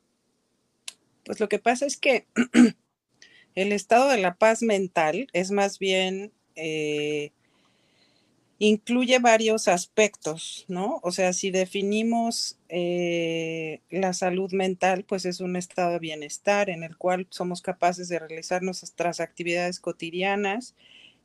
Pues 1.25 1.39
lo 1.39 1.49
que 1.49 1.57
pasa 1.57 1.87
es 1.87 1.97
que 1.97 2.27
el 3.55 3.71
estado 3.71 4.07
de 4.07 4.19
la 4.19 4.35
paz 4.35 4.61
mental 4.61 5.27
es 5.33 5.49
más 5.49 5.79
bien 5.79 6.31
eh, 6.55 7.31
incluye 8.59 9.19
varios 9.19 9.67
aspectos, 9.67 10.65
¿no? 10.67 10.99
O 11.03 11.11
sea, 11.11 11.33
si 11.33 11.51
definimos 11.51 12.57
eh, 12.69 13.81
la 13.89 14.13
salud 14.13 14.51
mental, 14.51 15.03
pues 15.03 15.25
es 15.25 15.39
un 15.41 15.55
estado 15.55 15.93
de 15.93 15.99
bienestar 15.99 16.69
en 16.69 16.83
el 16.83 16.97
cual 16.97 17.27
somos 17.29 17.61
capaces 17.61 18.09
de 18.09 18.19
realizar 18.19 18.63
nuestras 18.63 19.19
actividades 19.19 19.79
cotidianas 19.79 20.75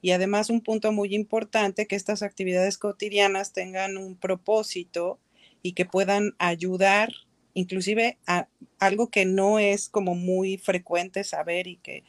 y 0.02 0.10
además 0.10 0.50
un 0.50 0.60
punto 0.60 0.92
muy 0.92 1.14
importante, 1.14 1.86
que 1.86 1.96
estas 1.96 2.22
actividades 2.22 2.76
cotidianas 2.76 3.52
tengan 3.52 3.96
un 3.96 4.16
propósito 4.16 5.18
y 5.62 5.72
que 5.72 5.86
puedan 5.86 6.34
ayudar 6.38 7.12
inclusive 7.54 8.18
a 8.26 8.48
algo 8.78 9.10
que 9.10 9.24
no 9.26 9.58
es 9.58 9.88
como 9.88 10.14
muy 10.14 10.58
frecuente 10.58 11.22
saber 11.22 11.66
y 11.66 11.76
que 11.76 12.04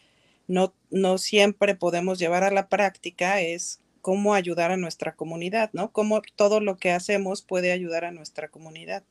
no, 0.47 0.73
no 0.89 1.17
siempre 1.17 1.75
podemos 1.75 2.19
llevar 2.19 2.43
a 2.43 2.51
la 2.51 2.67
práctica 2.67 3.41
es 3.41 3.82
cómo 4.03 4.33
ayudar 4.33 4.69
a 4.69 4.75
nuestra 4.75 5.15
comunidad, 5.15 5.69
¿no? 5.71 5.93
Cómo 5.93 6.21
todo 6.35 6.59
lo 6.59 6.75
que 6.75 6.91
hacemos 6.91 7.41
puede 7.41 7.71
ayudar 7.71 8.03
a 8.03 8.11
nuestra 8.11 8.49
comunidad. 8.49 9.01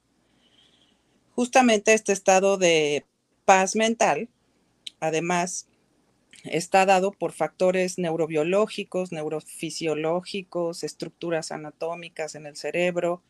Justamente 1.34 1.94
este 1.94 2.12
estado 2.12 2.58
de 2.58 3.06
paz 3.46 3.74
mental, 3.74 4.28
además, 5.00 5.66
está 6.44 6.84
dado 6.84 7.10
por 7.10 7.32
factores 7.32 7.96
neurobiológicos, 7.96 9.12
neurofisiológicos, 9.12 10.84
estructuras 10.84 11.52
anatómicas 11.52 12.34
en 12.34 12.44
el 12.44 12.56
cerebro, 12.56 13.22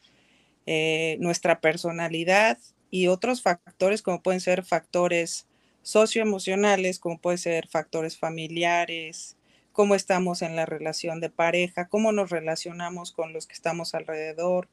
eh, 0.66 1.16
nuestra 1.20 1.60
personalidad 1.60 2.58
y 2.90 3.06
otros 3.06 3.40
factores 3.40 4.02
como 4.02 4.20
pueden 4.20 4.40
ser 4.40 4.64
factores 4.64 5.46
socioemocionales, 5.82 6.98
como 6.98 7.20
pueden 7.20 7.38
ser 7.38 7.68
factores 7.68 8.18
familiares, 8.18 9.36
cómo 9.72 9.94
estamos 9.94 10.42
en 10.42 10.56
la 10.56 10.66
relación 10.66 11.20
de 11.20 11.30
pareja, 11.30 11.88
cómo 11.88 12.12
nos 12.12 12.30
relacionamos 12.30 13.12
con 13.12 13.32
los 13.32 13.46
que 13.46 13.54
estamos 13.54 13.94
alrededor, 13.94 14.68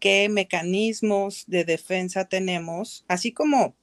qué 0.00 0.28
mecanismos 0.28 1.44
de 1.46 1.64
defensa 1.64 2.26
tenemos, 2.26 3.04
así 3.08 3.32
como 3.32 3.74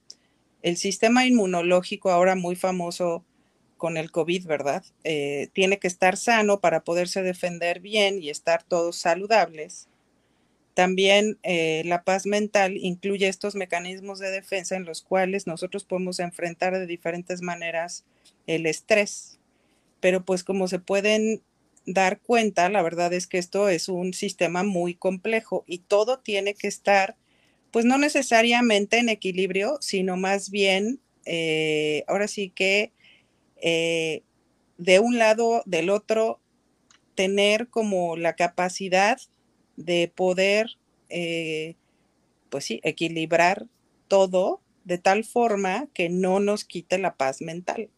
el 0.62 0.76
sistema 0.76 1.26
inmunológico 1.26 2.10
ahora 2.10 2.36
muy 2.36 2.54
famoso 2.54 3.24
con 3.76 3.96
el 3.96 4.12
COVID, 4.12 4.46
¿verdad? 4.46 4.84
Eh, 5.02 5.48
tiene 5.52 5.80
que 5.80 5.88
estar 5.88 6.16
sano 6.16 6.60
para 6.60 6.84
poderse 6.84 7.22
defender 7.22 7.80
bien 7.80 8.22
y 8.22 8.30
estar 8.30 8.62
todos 8.62 8.96
saludables. 8.96 9.88
También 10.74 11.38
eh, 11.42 11.82
la 11.84 12.04
paz 12.04 12.24
mental 12.24 12.76
incluye 12.76 13.26
estos 13.26 13.56
mecanismos 13.56 14.20
de 14.20 14.30
defensa 14.30 14.76
en 14.76 14.84
los 14.84 15.02
cuales 15.02 15.48
nosotros 15.48 15.84
podemos 15.84 16.20
enfrentar 16.20 16.78
de 16.78 16.86
diferentes 16.86 17.42
maneras 17.42 18.04
el 18.46 18.66
estrés 18.66 19.40
pero 20.02 20.24
pues 20.24 20.42
como 20.42 20.66
se 20.66 20.80
pueden 20.80 21.42
dar 21.86 22.20
cuenta, 22.20 22.68
la 22.68 22.82
verdad 22.82 23.12
es 23.12 23.28
que 23.28 23.38
esto 23.38 23.68
es 23.68 23.88
un 23.88 24.14
sistema 24.14 24.64
muy 24.64 24.96
complejo 24.96 25.62
y 25.64 25.78
todo 25.78 26.18
tiene 26.18 26.54
que 26.54 26.66
estar, 26.66 27.16
pues 27.70 27.84
no 27.84 27.98
necesariamente 27.98 28.98
en 28.98 29.08
equilibrio, 29.08 29.78
sino 29.80 30.16
más 30.16 30.50
bien, 30.50 31.00
eh, 31.24 32.02
ahora 32.08 32.26
sí 32.26 32.50
que 32.50 32.92
eh, 33.62 34.24
de 34.76 34.98
un 34.98 35.18
lado, 35.18 35.62
del 35.66 35.88
otro, 35.88 36.40
tener 37.14 37.68
como 37.68 38.16
la 38.16 38.34
capacidad 38.34 39.20
de 39.76 40.10
poder, 40.12 40.78
eh, 41.10 41.76
pues 42.50 42.64
sí, 42.64 42.80
equilibrar 42.82 43.68
todo 44.08 44.62
de 44.82 44.98
tal 44.98 45.22
forma 45.22 45.86
que 45.94 46.08
no 46.08 46.40
nos 46.40 46.64
quite 46.64 46.98
la 46.98 47.14
paz 47.14 47.40
mental. 47.40 47.88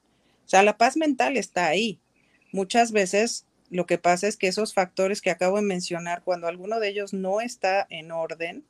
O 0.45 0.49
sea, 0.49 0.63
la 0.63 0.77
paz 0.77 0.97
mental 0.97 1.37
está 1.37 1.67
ahí. 1.67 2.01
Muchas 2.53 2.93
veces 2.93 3.47
lo 3.71 3.87
que 3.87 3.99
pasa 3.99 4.29
es 4.29 4.37
que 4.37 4.47
esos 4.47 4.75
factores 4.75 5.21
que 5.21 5.31
acabo 5.31 5.57
de 5.57 5.63
mencionar, 5.63 6.23
cuando 6.23 6.47
alguno 6.47 6.79
de 6.81 6.89
ellos 6.89 7.13
no 7.13 7.41
está 7.41 7.87
en 7.91 8.13
orden, 8.13 8.65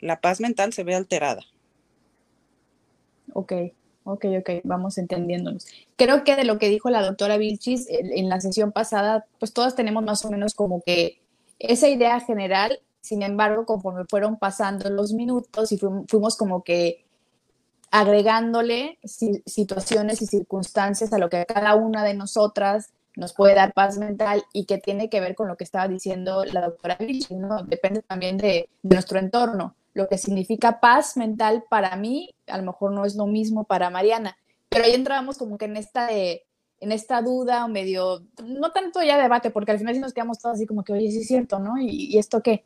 la 0.00 0.20
paz 0.20 0.40
mental 0.40 0.72
se 0.72 0.84
ve 0.84 0.94
alterada. 0.94 1.42
Ok, 3.32 3.52
ok, 4.04 4.24
ok, 4.40 4.50
vamos 4.64 4.98
entendiéndonos. 4.98 5.66
Creo 5.96 6.24
que 6.24 6.36
de 6.36 6.44
lo 6.44 6.58
que 6.58 6.68
dijo 6.68 6.90
la 6.90 7.02
doctora 7.02 7.36
Vilchis 7.36 7.86
en 7.88 8.28
la 8.28 8.40
sesión 8.40 8.72
pasada, 8.72 9.26
pues 9.38 9.52
todos 9.52 9.74
tenemos 9.74 10.02
más 10.02 10.24
o 10.24 10.30
menos 10.30 10.54
como 10.54 10.82
que 10.82 11.20
esa 11.58 11.88
idea 11.88 12.20
general, 12.20 12.80
sin 13.00 13.22
embargo, 13.22 13.66
conforme 13.66 14.04
fueron 14.08 14.38
pasando 14.38 14.90
los 14.90 15.12
minutos 15.12 15.72
y 15.72 15.78
fuimos 15.78 16.36
como 16.36 16.64
que 16.64 17.03
agregándole 17.94 18.98
situaciones 19.04 20.20
y 20.20 20.26
circunstancias 20.26 21.12
a 21.12 21.18
lo 21.18 21.30
que 21.30 21.46
cada 21.46 21.76
una 21.76 22.02
de 22.02 22.14
nosotras 22.14 22.90
nos 23.14 23.34
puede 23.34 23.54
dar 23.54 23.72
paz 23.72 23.98
mental 23.98 24.42
y 24.52 24.64
que 24.64 24.78
tiene 24.78 25.08
que 25.08 25.20
ver 25.20 25.36
con 25.36 25.46
lo 25.46 25.56
que 25.56 25.62
estaba 25.62 25.86
diciendo 25.86 26.44
la 26.44 26.62
doctora 26.62 26.96
Vichy, 26.98 27.36
¿no? 27.36 27.62
Depende 27.62 28.02
también 28.02 28.36
de, 28.36 28.68
nuestro 28.82 29.20
entorno. 29.20 29.76
Lo 29.92 30.08
que 30.08 30.18
significa 30.18 30.80
paz 30.80 31.16
mental 31.16 31.66
para 31.70 31.94
mí, 31.94 32.34
a 32.48 32.58
lo 32.58 32.64
mejor 32.64 32.90
no 32.90 33.04
es 33.04 33.14
lo 33.14 33.26
mismo 33.26 33.62
para 33.62 33.90
Mariana, 33.90 34.36
pero 34.68 34.86
ahí 34.86 34.94
entramos 34.94 35.38
como 35.38 35.56
que 35.56 35.66
en 35.66 35.76
esta 35.76 36.08
de, 36.08 36.42
en 36.80 36.90
esta 36.90 37.22
duda 37.22 37.64
o 37.64 37.68
medio, 37.68 38.24
no 38.44 38.72
tanto 38.72 39.04
ya 39.04 39.22
debate, 39.22 39.52
porque 39.52 39.70
al 39.70 39.78
final 39.78 39.94
sí 39.94 40.00
nos 40.00 40.12
quedamos 40.12 40.40
todos 40.40 40.56
así 40.56 40.66
como 40.66 40.82
que, 40.82 40.94
oye, 40.94 41.12
sí 41.12 41.20
es 41.20 41.28
cierto, 41.28 41.60
¿no? 41.60 41.78
¿Y, 41.80 42.18
esto 42.18 42.42
qué? 42.42 42.64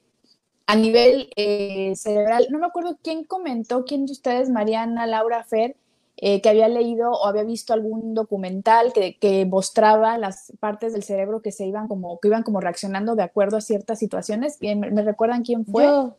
A 0.70 0.76
nivel 0.76 1.30
eh, 1.34 1.94
cerebral, 1.96 2.46
no 2.50 2.58
me 2.58 2.66
acuerdo 2.66 2.98
quién 3.02 3.24
comentó, 3.24 3.86
quién 3.86 4.04
de 4.04 4.12
ustedes, 4.12 4.50
Mariana, 4.50 5.06
Laura, 5.06 5.42
Fer, 5.42 5.76
eh, 6.18 6.42
que 6.42 6.50
había 6.50 6.68
leído 6.68 7.10
o 7.10 7.26
había 7.26 7.42
visto 7.42 7.72
algún 7.72 8.12
documental 8.12 8.92
que, 8.92 9.16
que, 9.16 9.46
mostraba 9.46 10.18
las 10.18 10.52
partes 10.60 10.92
del 10.92 11.04
cerebro 11.04 11.40
que 11.40 11.52
se 11.52 11.64
iban 11.64 11.88
como, 11.88 12.20
que 12.20 12.28
iban 12.28 12.42
como 12.42 12.60
reaccionando 12.60 13.16
de 13.16 13.22
acuerdo 13.22 13.56
a 13.56 13.62
ciertas 13.62 13.98
situaciones. 13.98 14.58
¿Me, 14.60 14.76
me 14.76 15.00
recuerdan 15.00 15.42
quién 15.42 15.64
fue? 15.64 15.84
Yo, 15.84 16.18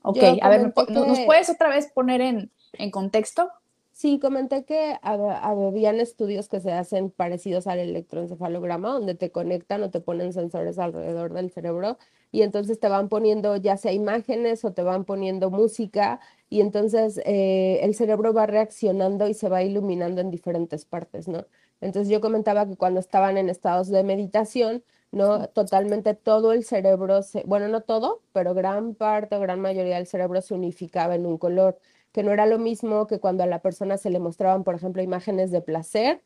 ok, 0.00 0.22
a 0.40 0.48
ver, 0.48 0.72
¿nos 0.88 1.20
puedes 1.26 1.50
otra 1.50 1.68
vez 1.68 1.92
poner 1.92 2.22
en, 2.22 2.50
en 2.72 2.90
contexto? 2.90 3.50
Sí, 3.98 4.20
comenté 4.20 4.64
que 4.64 4.96
habían 5.02 5.98
estudios 5.98 6.48
que 6.48 6.60
se 6.60 6.70
hacen 6.70 7.10
parecidos 7.10 7.66
al 7.66 7.80
electroencefalograma, 7.80 8.90
donde 8.90 9.16
te 9.16 9.32
conectan 9.32 9.82
o 9.82 9.90
te 9.90 9.98
ponen 10.00 10.32
sensores 10.32 10.78
alrededor 10.78 11.32
del 11.32 11.50
cerebro 11.50 11.98
y 12.30 12.42
entonces 12.42 12.78
te 12.78 12.88
van 12.88 13.08
poniendo 13.08 13.56
ya 13.56 13.76
sea 13.76 13.92
imágenes 13.92 14.64
o 14.64 14.72
te 14.72 14.84
van 14.84 15.04
poniendo 15.04 15.50
música 15.50 16.20
y 16.48 16.60
entonces 16.60 17.20
eh, 17.24 17.80
el 17.82 17.92
cerebro 17.96 18.32
va 18.32 18.46
reaccionando 18.46 19.26
y 19.26 19.34
se 19.34 19.48
va 19.48 19.64
iluminando 19.64 20.20
en 20.20 20.30
diferentes 20.30 20.84
partes, 20.84 21.26
¿no? 21.26 21.46
Entonces 21.80 22.08
yo 22.08 22.20
comentaba 22.20 22.66
que 22.68 22.76
cuando 22.76 23.00
estaban 23.00 23.36
en 23.36 23.48
estados 23.50 23.88
de 23.88 24.04
meditación, 24.04 24.84
¿no? 25.10 25.48
Totalmente 25.48 26.14
todo 26.14 26.52
el 26.52 26.62
cerebro, 26.64 27.22
se, 27.22 27.42
bueno, 27.46 27.66
no 27.66 27.80
todo, 27.80 28.22
pero 28.32 28.54
gran 28.54 28.94
parte 28.94 29.34
o 29.34 29.40
gran 29.40 29.60
mayoría 29.60 29.96
del 29.96 30.06
cerebro 30.06 30.40
se 30.40 30.54
unificaba 30.54 31.16
en 31.16 31.26
un 31.26 31.36
color 31.36 31.78
que 32.12 32.22
no 32.22 32.32
era 32.32 32.46
lo 32.46 32.58
mismo 32.58 33.06
que 33.06 33.20
cuando 33.20 33.44
a 33.44 33.46
la 33.46 33.60
persona 33.60 33.98
se 33.98 34.10
le 34.10 34.18
mostraban, 34.18 34.64
por 34.64 34.74
ejemplo, 34.74 35.02
imágenes 35.02 35.50
de 35.50 35.60
placer, 35.60 36.22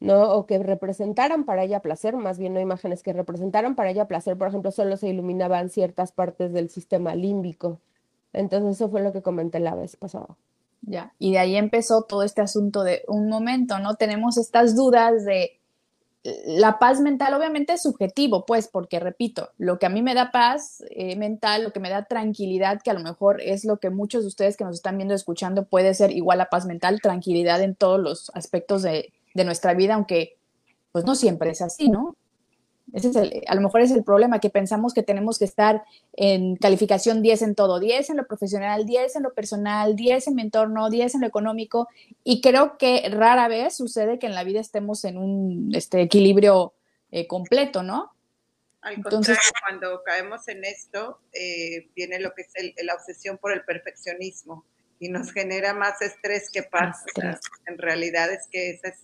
¿no? 0.00 0.32
O 0.32 0.46
que 0.46 0.58
representaran 0.58 1.44
para 1.44 1.64
ella 1.64 1.80
placer, 1.80 2.16
más 2.16 2.38
bien 2.38 2.54
no 2.54 2.60
imágenes 2.60 3.02
que 3.02 3.12
representaran 3.12 3.74
para 3.74 3.90
ella 3.90 4.06
placer, 4.06 4.36
por 4.36 4.48
ejemplo, 4.48 4.70
solo 4.70 4.96
se 4.96 5.08
iluminaban 5.08 5.70
ciertas 5.70 6.12
partes 6.12 6.52
del 6.52 6.70
sistema 6.70 7.14
límbico. 7.14 7.80
Entonces 8.32 8.76
eso 8.76 8.90
fue 8.90 9.02
lo 9.02 9.12
que 9.12 9.22
comenté 9.22 9.58
la 9.60 9.74
vez 9.74 9.96
pasada. 9.96 10.36
Ya, 10.82 11.14
y 11.18 11.32
de 11.32 11.38
ahí 11.38 11.56
empezó 11.56 12.02
todo 12.02 12.22
este 12.22 12.42
asunto 12.42 12.84
de 12.84 13.02
un 13.08 13.28
momento, 13.28 13.78
¿no? 13.78 13.96
Tenemos 13.96 14.36
estas 14.36 14.76
dudas 14.76 15.24
de 15.24 15.55
la 16.46 16.78
paz 16.78 17.00
mental 17.00 17.34
obviamente 17.34 17.74
es 17.74 17.82
subjetivo, 17.82 18.46
pues, 18.46 18.68
porque 18.68 19.00
repito, 19.00 19.50
lo 19.58 19.78
que 19.78 19.86
a 19.86 19.90
mí 19.90 20.02
me 20.02 20.14
da 20.14 20.30
paz 20.30 20.82
eh, 20.90 21.16
mental, 21.16 21.64
lo 21.64 21.72
que 21.72 21.80
me 21.80 21.90
da 21.90 22.04
tranquilidad, 22.04 22.80
que 22.82 22.90
a 22.90 22.94
lo 22.94 23.00
mejor 23.00 23.40
es 23.40 23.64
lo 23.64 23.78
que 23.78 23.90
muchos 23.90 24.22
de 24.22 24.28
ustedes 24.28 24.56
que 24.56 24.64
nos 24.64 24.76
están 24.76 24.96
viendo, 24.96 25.14
escuchando, 25.14 25.66
puede 25.66 25.94
ser 25.94 26.10
igual 26.10 26.40
a 26.40 26.50
paz 26.50 26.66
mental, 26.66 27.00
tranquilidad 27.00 27.62
en 27.62 27.74
todos 27.74 28.00
los 28.00 28.30
aspectos 28.34 28.82
de, 28.82 29.12
de 29.34 29.44
nuestra 29.44 29.74
vida, 29.74 29.94
aunque 29.94 30.36
pues 30.92 31.04
no 31.04 31.14
siempre 31.14 31.50
es 31.50 31.60
así, 31.60 31.88
¿no? 31.88 32.16
Ese 32.92 33.08
es 33.08 33.16
el, 33.16 33.42
a 33.46 33.54
lo 33.54 33.60
mejor 33.60 33.80
es 33.80 33.90
el 33.90 34.04
problema, 34.04 34.38
que 34.38 34.50
pensamos 34.50 34.94
que 34.94 35.02
tenemos 35.02 35.38
que 35.38 35.44
estar 35.44 35.82
en 36.12 36.56
calificación 36.56 37.20
10 37.20 37.42
en 37.42 37.54
todo, 37.54 37.80
10 37.80 38.10
en 38.10 38.16
lo 38.16 38.26
profesional, 38.26 38.86
10 38.86 39.16
en 39.16 39.22
lo 39.24 39.34
personal, 39.34 39.96
10 39.96 40.28
en 40.28 40.34
mi 40.34 40.42
entorno, 40.42 40.88
10 40.88 41.16
en 41.16 41.20
lo 41.22 41.26
económico, 41.26 41.88
y 42.22 42.40
creo 42.40 42.78
que 42.78 43.08
rara 43.10 43.48
vez 43.48 43.76
sucede 43.76 44.18
que 44.18 44.26
en 44.26 44.34
la 44.34 44.44
vida 44.44 44.60
estemos 44.60 45.04
en 45.04 45.18
un 45.18 45.74
este, 45.74 46.00
equilibrio 46.00 46.74
eh, 47.10 47.26
completo, 47.26 47.82
¿no? 47.82 48.12
Al 48.82 48.94
Entonces, 48.94 49.38
cuando 49.62 50.02
caemos 50.04 50.46
en 50.46 50.64
esto, 50.64 51.20
eh, 51.32 51.88
viene 51.96 52.20
lo 52.20 52.34
que 52.34 52.42
es 52.42 52.84
la 52.84 52.94
obsesión 52.94 53.36
por 53.38 53.52
el 53.52 53.64
perfeccionismo 53.64 54.64
y 55.00 55.08
nos 55.08 55.32
genera 55.32 55.74
más 55.74 56.00
estrés 56.02 56.50
que 56.52 56.62
paz. 56.62 57.04
en 57.66 57.78
realidad 57.78 58.32
es 58.32 58.46
que 58.50 58.70
eso 58.70 58.86
es, 58.86 58.94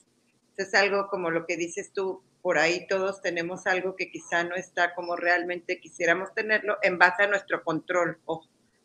eso 0.56 0.68
es 0.68 0.74
algo 0.74 1.08
como 1.08 1.30
lo 1.30 1.46
que 1.46 1.56
dices 1.56 1.92
tú, 1.92 2.22
por 2.42 2.58
ahí 2.58 2.86
todos 2.88 3.22
tenemos 3.22 3.66
algo 3.66 3.94
que 3.94 4.10
quizá 4.10 4.42
no 4.42 4.56
está 4.56 4.94
como 4.94 5.14
realmente 5.14 5.80
quisiéramos 5.80 6.34
tenerlo 6.34 6.76
en 6.82 6.98
base 6.98 7.22
a 7.22 7.28
nuestro 7.28 7.62
control, 7.62 8.18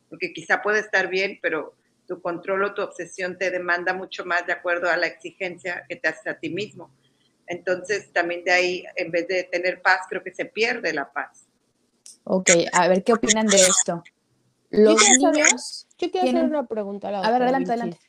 porque 0.10 0.32
quizá 0.32 0.62
puede 0.62 0.80
estar 0.80 1.10
bien, 1.10 1.40
pero 1.42 1.74
tu 2.08 2.22
control 2.22 2.64
o 2.64 2.74
tu 2.76 2.84
obsesión 2.84 3.38
te 3.38 3.50
demanda 3.50 3.94
mucho 3.94 4.26
más 4.26 4.46
de 4.46 4.54
acuerdo 4.54 4.90
a 4.90 4.96
la 4.96 5.08
exigencia 5.08 5.84
que 5.90 5.96
te 5.96 6.08
haces 6.08 6.28
a 6.28 6.40
ti 6.40 6.52
mismo. 6.52 6.92
Entonces, 7.48 8.14
también 8.14 8.44
de 8.44 8.52
ahí, 8.52 8.84
en 8.96 9.10
vez 9.10 9.28
de 9.28 9.44
tener 9.46 9.82
paz, 9.82 10.02
creo 10.08 10.24
que 10.24 10.34
se 10.34 10.46
pierde 10.46 10.94
la 10.94 11.12
paz. 11.12 11.48
Ok, 12.24 12.50
a 12.72 12.88
ver, 12.88 13.04
¿qué 13.04 13.14
opinan 13.14 13.48
de 13.48 13.58
esto? 13.58 14.04
Los 14.70 15.02
niños... 15.02 15.88
Yo 15.98 16.12
quiero 16.12 16.28
hacer 16.28 16.44
una 16.44 16.68
pregunta 16.68 17.08
a 17.08 17.12
la 17.12 17.22
A 17.22 17.32
ver, 17.32 17.42
adelante, 17.42 17.72
adelante. 17.72 18.00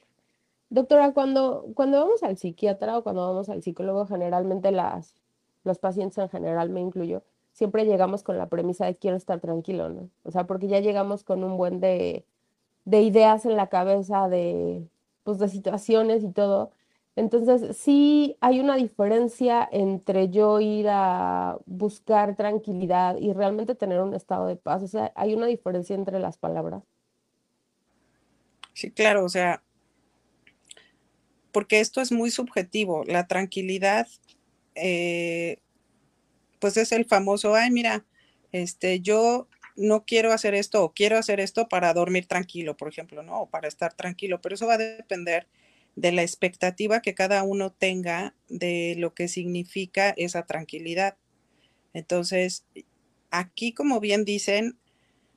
Doctora, 0.71 1.13
cuando, 1.13 1.67
cuando 1.75 2.01
vamos 2.01 2.23
al 2.23 2.37
psiquiatra 2.37 2.99
o 2.99 3.03
cuando 3.03 3.27
vamos 3.27 3.49
al 3.49 3.63
psicólogo, 3.63 4.07
generalmente 4.07 4.71
las 4.71 5.15
los 5.69 5.79
pacientes 5.79 6.19
en 6.19 6.29
general, 6.29 6.71
me 6.71 6.81
incluyo, 6.81 7.23
siempre 7.53 7.85
llegamos 7.85 8.23
con 8.23 8.39
la 8.39 8.49
premisa 8.49 8.87
de 8.87 8.97
quiero 8.97 9.17
estar 9.17 9.41
tranquilo, 9.41 9.89
¿no? 9.89 10.09
O 10.25 10.33
sea, 10.33 10.45
porque 10.45 10.69
ya 10.69 10.81
llegamos 10.81 11.25
con 11.25 11.45
un 11.45 11.57
buen 11.57 11.81
de, 11.81 12.25
de 12.85 13.03
ideas 13.03 13.47
en 13.47 13.57
la 13.57 13.69
cabeza, 13.69 14.29
de, 14.29 14.83
pues, 15.25 15.39
de 15.39 15.49
situaciones 15.49 16.25
y 16.25 16.33
todo. 16.33 16.71
Entonces, 17.17 17.77
sí 17.77 18.37
hay 18.41 18.61
una 18.61 18.77
diferencia 18.77 19.69
entre 19.73 20.31
yo 20.31 20.61
ir 20.61 20.87
a 20.89 21.59
buscar 21.67 22.37
tranquilidad 22.37 23.17
y 23.17 23.33
realmente 23.33 23.75
tener 23.75 24.01
un 24.01 24.15
estado 24.15 24.47
de 24.47 24.55
paz. 24.55 24.85
O 24.85 24.89
sea, 24.89 25.13
hay 25.17 25.35
una 25.35 25.47
diferencia 25.47 25.97
entre 25.97 26.21
las 26.21 26.39
palabras. 26.39 26.85
Sí, 28.73 28.93
claro, 28.93 29.25
o 29.25 29.29
sea, 29.29 29.65
porque 31.51 31.81
esto 31.81 32.01
es 32.01 32.13
muy 32.13 32.31
subjetivo. 32.31 33.03
La 33.05 33.27
tranquilidad 33.27 34.07
eh, 34.81 35.59
pues 36.59 36.77
es 36.77 36.93
el 36.93 37.05
famoso, 37.05 37.55
ay, 37.55 37.71
mira, 37.71 38.05
este, 38.53 39.01
yo 39.01 39.49
no 39.77 40.05
quiero 40.05 40.33
hacer 40.33 40.55
esto 40.55 40.83
o 40.83 40.93
quiero 40.93 41.17
hacer 41.17 41.41
esto 41.41 41.69
para 41.69 41.95
dormir 41.95 42.27
tranquilo, 42.27 42.77
por 42.77 42.89
ejemplo, 42.89 43.23
¿no? 43.23 43.43
O 43.43 43.47
para 43.51 43.69
estar 43.69 43.95
tranquilo, 43.95 44.41
pero 44.41 44.55
eso 44.55 44.67
va 44.67 44.75
a 44.75 44.79
depender 44.79 45.47
de 45.95 46.13
la 46.13 46.23
expectativa 46.23 47.01
que 47.01 47.15
cada 47.15 47.43
uno 47.43 47.71
tenga 47.71 48.35
de 48.49 48.95
lo 48.99 49.15
que 49.15 49.29
significa 49.29 50.11
esa 50.17 50.47
tranquilidad. 50.47 51.17
Entonces, 51.95 52.65
aquí, 53.31 53.73
como 53.73 54.01
bien 54.01 54.25
dicen, 54.25 54.79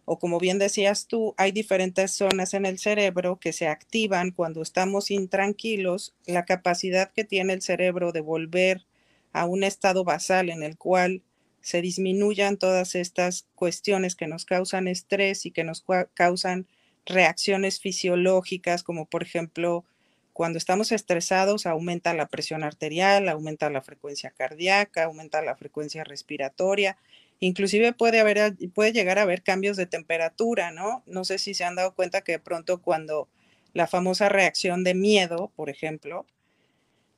o 0.06 0.20
como 0.20 0.40
bien 0.40 0.60
decías 0.60 1.08
tú, 1.08 1.34
hay 1.38 1.52
diferentes 1.52 2.12
zonas 2.12 2.54
en 2.54 2.66
el 2.66 2.80
cerebro 2.80 3.40
que 3.40 3.54
se 3.54 3.68
activan 3.68 4.32
cuando 4.32 4.62
estamos 4.62 5.12
intranquilos. 5.12 6.16
La 6.26 6.46
capacidad 6.46 7.12
que 7.12 7.24
tiene 7.24 7.54
el 7.54 7.62
cerebro 7.62 8.12
de 8.12 8.22
volver 8.22 8.86
a 9.34 9.46
un 9.46 9.64
estado 9.64 10.04
basal 10.04 10.50
en 10.50 10.64
el 10.64 10.78
cual 10.78 11.22
se 11.62 11.82
disminuyan 11.82 12.58
todas 12.58 12.96
estas 12.96 13.48
cuestiones 13.56 14.16
que 14.16 14.28
nos 14.28 14.46
causan 14.46 14.88
estrés 14.88 15.46
y 15.46 15.52
que 15.52 15.64
nos 15.64 15.86
causan 16.14 16.68
reacciones 17.06 17.80
fisiológicas, 17.80 18.84
como 18.84 19.06
por 19.06 19.24
ejemplo, 19.24 19.86
cuando 20.34 20.58
estamos 20.58 20.92
estresados 20.92 21.66
aumenta 21.66 22.14
la 22.14 22.28
presión 22.28 22.64
arterial, 22.64 23.30
aumenta 23.30 23.70
la 23.70 23.82
frecuencia 23.82 24.32
cardíaca, 24.32 25.04
aumenta 25.04 25.42
la 25.42 25.56
frecuencia 25.56 26.04
respiratoria, 26.04 26.98
inclusive 27.40 27.94
puede 27.94 28.20
haber 28.20 28.56
puede 28.74 28.94
llegar 28.94 29.20
a 29.20 29.24
haber 29.24 29.44
cambios 29.44 29.78
de 29.78 29.86
temperatura, 29.86 30.72
¿no? 30.72 31.04
No 31.06 31.26
sé 31.26 31.38
si 31.38 31.54
se 31.54 31.64
han 31.64 31.76
dado 31.76 31.94
cuenta 31.94 32.22
que 32.22 32.34
de 32.34 32.40
pronto 32.40 32.82
cuando 32.82 33.28
la 33.74 33.88
famosa 33.88 34.30
reacción 34.30 34.84
de 34.84 34.96
miedo, 34.96 35.52
por 35.56 35.70
ejemplo, 35.70 36.26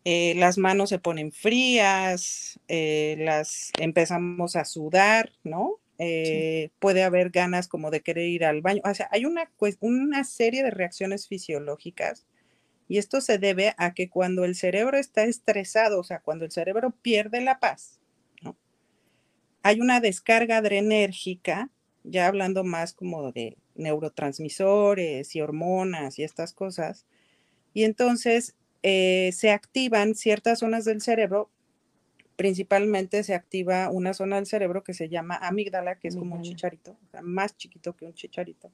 eh, 0.05 0.33
las 0.35 0.57
manos 0.57 0.89
se 0.89 0.99
ponen 0.99 1.31
frías, 1.31 2.59
eh, 2.67 3.15
las 3.19 3.71
empezamos 3.79 4.55
a 4.55 4.65
sudar, 4.65 5.31
¿no? 5.43 5.79
Eh, 5.97 6.71
puede 6.79 7.03
haber 7.03 7.29
ganas 7.29 7.67
como 7.69 7.89
de 7.89 8.01
querer 8.01 8.27
ir 8.27 8.45
al 8.45 8.61
baño. 8.61 8.81
O 8.83 8.93
sea, 8.93 9.07
hay 9.11 9.25
una, 9.25 9.49
una 9.79 10.23
serie 10.25 10.63
de 10.63 10.71
reacciones 10.71 11.27
fisiológicas 11.27 12.25
y 12.89 12.97
esto 12.97 13.21
se 13.21 13.37
debe 13.37 13.73
a 13.77 13.93
que 13.93 14.09
cuando 14.09 14.43
el 14.43 14.55
cerebro 14.55 14.97
está 14.97 15.23
estresado, 15.23 15.99
o 16.01 16.03
sea, 16.03 16.19
cuando 16.19 16.43
el 16.43 16.51
cerebro 16.51 16.91
pierde 17.01 17.39
la 17.39 17.59
paz, 17.59 18.01
¿no? 18.41 18.57
Hay 19.61 19.79
una 19.79 20.01
descarga 20.01 20.57
adrenérgica, 20.57 21.69
ya 22.03 22.27
hablando 22.27 22.65
más 22.65 22.93
como 22.93 23.31
de 23.31 23.57
neurotransmisores 23.75 25.35
y 25.35 25.41
hormonas 25.41 26.19
y 26.19 26.23
estas 26.23 26.53
cosas, 26.53 27.05
y 27.73 27.85
entonces 27.85 28.55
eh, 28.83 29.31
se 29.33 29.51
activan 29.51 30.15
ciertas 30.15 30.59
zonas 30.59 30.85
del 30.85 31.01
cerebro 31.01 31.49
principalmente 32.35 33.23
se 33.23 33.33
activa 33.33 33.89
una 33.89 34.13
zona 34.13 34.37
del 34.37 34.45
cerebro 34.45 34.83
que 34.83 34.93
se 34.93 35.09
llama 35.09 35.35
amígdala, 35.35 35.99
que 35.99 36.07
es 36.07 36.15
como 36.15 36.35
un 36.35 36.41
chicharito, 36.41 36.91
o 36.91 37.07
sea, 37.11 37.21
más 37.21 37.55
chiquito 37.55 37.95
que 37.95 38.05
un 38.05 38.13
chicharito. 38.13 38.71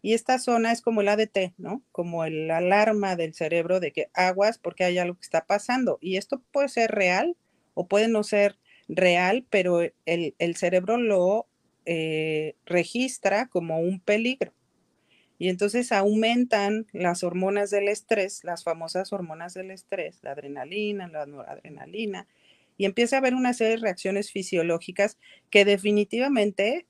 Y 0.00 0.14
esta 0.14 0.38
zona 0.38 0.72
es 0.72 0.80
como 0.80 1.00
el 1.00 1.08
ADT, 1.08 1.54
¿no? 1.58 1.82
Como 1.92 2.24
el 2.24 2.50
alarma 2.50 3.14
del 3.14 3.34
cerebro 3.34 3.78
de 3.78 3.92
que 3.92 4.10
aguas 4.14 4.58
porque 4.58 4.82
hay 4.82 4.98
algo 4.98 5.14
que 5.14 5.22
está 5.22 5.46
pasando. 5.46 5.98
Y 6.00 6.16
esto 6.16 6.42
puede 6.50 6.68
ser 6.68 6.90
real 6.90 7.36
o 7.74 7.86
puede 7.86 8.08
no 8.08 8.24
ser 8.24 8.58
real, 8.88 9.46
pero 9.48 9.80
el, 10.06 10.56
cerebro 10.56 10.96
lo 10.96 11.46
eh, 11.86 12.56
registra 12.66 13.46
como 13.46 13.78
un 13.78 14.00
peligro. 14.00 14.52
Y 15.42 15.48
entonces 15.48 15.90
aumentan 15.90 16.86
las 16.92 17.24
hormonas 17.24 17.70
del 17.70 17.88
estrés, 17.88 18.44
las 18.44 18.62
famosas 18.62 19.12
hormonas 19.12 19.54
del 19.54 19.72
estrés, 19.72 20.20
la 20.22 20.30
adrenalina, 20.30 21.08
la 21.08 21.26
noradrenalina, 21.26 22.28
y 22.78 22.84
empieza 22.84 23.16
a 23.16 23.18
haber 23.18 23.34
una 23.34 23.52
serie 23.52 23.72
de 23.72 23.82
reacciones 23.82 24.30
fisiológicas 24.30 25.18
que 25.50 25.64
definitivamente 25.64 26.86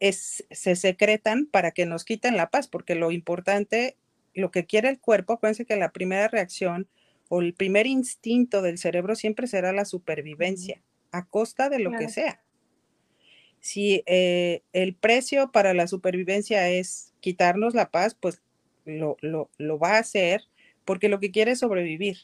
se 0.00 0.76
secretan 0.76 1.44
para 1.44 1.72
que 1.72 1.84
nos 1.84 2.06
quiten 2.06 2.38
la 2.38 2.48
paz, 2.48 2.68
porque 2.68 2.94
lo 2.94 3.10
importante, 3.10 3.98
lo 4.32 4.50
que 4.50 4.64
quiere 4.64 4.88
el 4.88 4.98
cuerpo, 4.98 5.34
acuérdense 5.34 5.66
que 5.66 5.76
la 5.76 5.92
primera 5.92 6.28
reacción 6.28 6.88
o 7.28 7.42
el 7.42 7.52
primer 7.52 7.86
instinto 7.86 8.62
del 8.62 8.78
cerebro 8.78 9.14
siempre 9.14 9.46
será 9.46 9.74
la 9.74 9.84
supervivencia, 9.84 10.80
a 11.12 11.26
costa 11.26 11.68
de 11.68 11.80
lo 11.80 11.90
que 11.90 12.08
sea. 12.08 12.40
Si 13.60 14.02
eh, 14.06 14.62
el 14.72 14.94
precio 14.94 15.52
para 15.52 15.74
la 15.74 15.86
supervivencia 15.86 16.68
es 16.70 17.13
quitarnos 17.24 17.72
la 17.72 17.90
paz, 17.90 18.14
pues 18.14 18.42
lo, 18.84 19.16
lo 19.22 19.78
va 19.78 19.96
a 19.96 20.00
hacer 20.00 20.42
porque 20.84 21.08
lo 21.08 21.20
que 21.20 21.30
quiere 21.30 21.52
es 21.52 21.60
sobrevivir. 21.60 22.18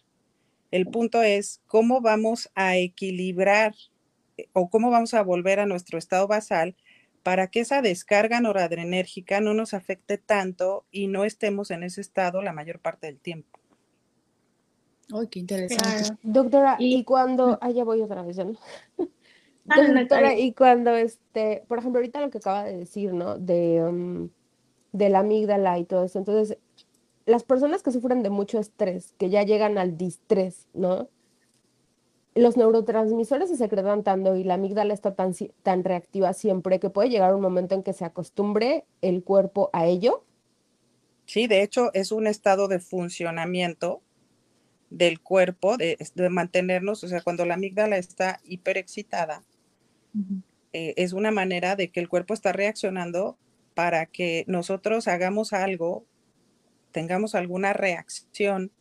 El 0.71 0.87
punto 0.87 1.23
es 1.23 1.63
cómo 1.67 2.03
vamos 2.03 2.51
a 2.55 2.77
equilibrar 2.77 3.75
eh, 4.37 4.49
o 4.53 4.69
cómo 4.69 4.91
vamos 4.91 5.15
a 5.15 5.23
volver 5.23 5.59
a 5.59 5.65
nuestro 5.65 5.97
estado 5.97 6.29
basal 6.29 6.77
para 7.23 7.47
que 7.47 7.61
esa 7.61 7.81
descarga 7.81 8.43
noradrenérgica 8.43 9.41
no 9.41 9.55
nos 9.55 9.73
afecte 9.73 10.19
tanto 10.19 10.85
y 10.91 11.07
no 11.07 11.25
estemos 11.25 11.71
en 11.71 11.83
ese 11.83 12.03
estado 12.03 12.43
la 12.43 12.53
mayor 12.53 12.79
parte 12.79 13.07
del 13.07 13.19
tiempo. 13.19 13.59
Ay, 15.15 15.29
qué 15.29 15.39
interesante. 15.39 16.19
Doctora, 16.23 16.77
y, 16.79 17.05
cuando, 17.05 17.59
ah, 17.63 17.71
ya 17.71 17.85
voy 17.85 18.03
otra 18.03 18.23
vez, 18.23 18.37
¿no? 18.37 18.53
Ah, 19.69 19.83
Doctora, 19.95 20.35
y 20.35 20.53
cuando, 20.53 20.95
este, 20.97 21.63
por 21.69 21.79
ejemplo, 21.79 22.01
ahorita 22.01 22.21
lo 22.21 22.31
que 22.31 22.39
acaba 22.39 22.65
de 22.65 22.77
decir, 22.77 23.13
¿no? 23.13 23.39
De, 23.39 23.83
um, 23.83 24.29
de 24.93 25.09
la 25.09 25.21
amígdala 25.21 25.79
y 25.79 25.85
todo 25.85 26.05
eso. 26.05 26.19
Entonces, 26.19 26.59
las 27.27 27.45
personas 27.45 27.83
que 27.83 27.93
sufren 27.93 28.23
de 28.23 28.31
mucho 28.31 28.59
estrés, 28.59 29.15
que 29.19 29.31
ya 29.31 29.43
llegan 29.43 29.79
al 29.79 29.97
distrés, 29.97 30.67
¿no? 30.75 31.09
los 32.35 32.57
neurotransmisores 32.57 33.49
se 33.49 33.57
secretan 33.57 34.03
tanto 34.05 34.37
y 34.37 34.45
la 34.45 34.55
amígdala 34.55 34.95
está 34.95 35.15
tan, 35.15 35.35
tan 35.63 35.85
reactiva 35.85 36.33
siempre 36.33 36.79
que 36.79 36.91
puede 36.91 37.11
llegar 37.11 37.35
un 37.35 37.41
momento 37.41 37.75
en 37.75 37.83
que 37.83 37.93
se 37.93 38.05
acostumbre 38.05 38.85
el 39.03 39.25
cuerpo 39.25 39.71
a 39.73 39.87
ello. 39.87 40.25
Sí, 41.27 41.47
de 41.47 41.63
hecho 41.63 41.91
es 41.93 42.13
un 42.13 42.27
estado 42.27 42.69
de 42.69 42.79
funcionamiento 42.79 44.01
del 44.91 45.21
cuerpo, 45.21 45.77
de, 45.77 45.97
mantenernos, 46.31 47.05
o 47.05 47.09
sea, 47.09 47.23
cuando 47.23 47.47
la 47.47 47.55
amígdala 47.55 47.97
está 47.97 48.41
hiperexcitada, 48.45 49.45
eh, 50.73 50.95
es 50.97 51.13
una 51.13 51.31
manera 51.31 51.77
de 51.77 51.91
que 51.91 52.01
el 52.01 52.09
cuerpo 52.09 52.35
está 52.35 52.53
reaccionando 52.53 53.39
para 53.81 54.05
que 54.05 54.45
nosotros 54.47 55.09
hagamos 55.09 55.55
algo, 55.55 56.05
tengamos 56.93 57.35
alguna 57.35 57.73
reacción 57.73 58.73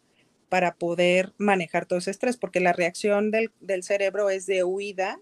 para 0.50 0.76
poder 0.76 1.32
manejar 1.38 1.86
todo 1.86 2.00
ese 2.00 2.12
estrés, 2.12 2.36
porque 2.36 2.60
la 2.60 2.74
reacción 2.74 3.32
del, 3.32 3.54
cerebro 3.82 4.30
es 4.30 4.46
de 4.46 4.66
huida, 4.66 5.22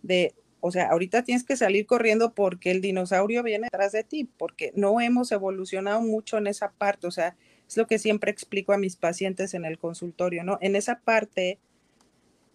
de, 0.00 0.34
o 0.60 0.70
sea, 0.70 0.88
ahorita 0.88 1.22
tienes 1.22 1.44
que 1.44 1.54
salir 1.54 1.84
corriendo 1.84 2.32
porque 2.32 2.70
el 2.70 2.80
dinosaurio 2.80 3.42
viene 3.42 3.66
detrás 3.70 3.92
de 3.92 4.04
ti, 4.04 4.26
porque 4.38 4.72
no 4.74 4.98
hemos 5.02 5.30
evolucionado 5.32 6.00
mucho 6.00 6.38
en 6.38 6.46
esa 6.46 6.72
parte, 6.72 7.06
o 7.06 7.10
sea, 7.10 7.36
es 7.68 7.76
lo 7.76 7.86
que 7.86 7.98
siempre 7.98 8.30
explico 8.30 8.72
a 8.72 8.78
mis 8.78 8.96
pacientes 8.96 9.52
en 9.52 9.66
el 9.66 9.78
consultorio, 9.78 10.44
¿no? 10.44 10.56
En 10.62 10.76
esa 10.76 11.00
parte, 11.00 11.58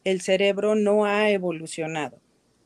el 0.04 0.22
cerebro 0.22 0.74
no 0.74 1.06
ha 1.06 1.30
evolucionado. 1.30 2.20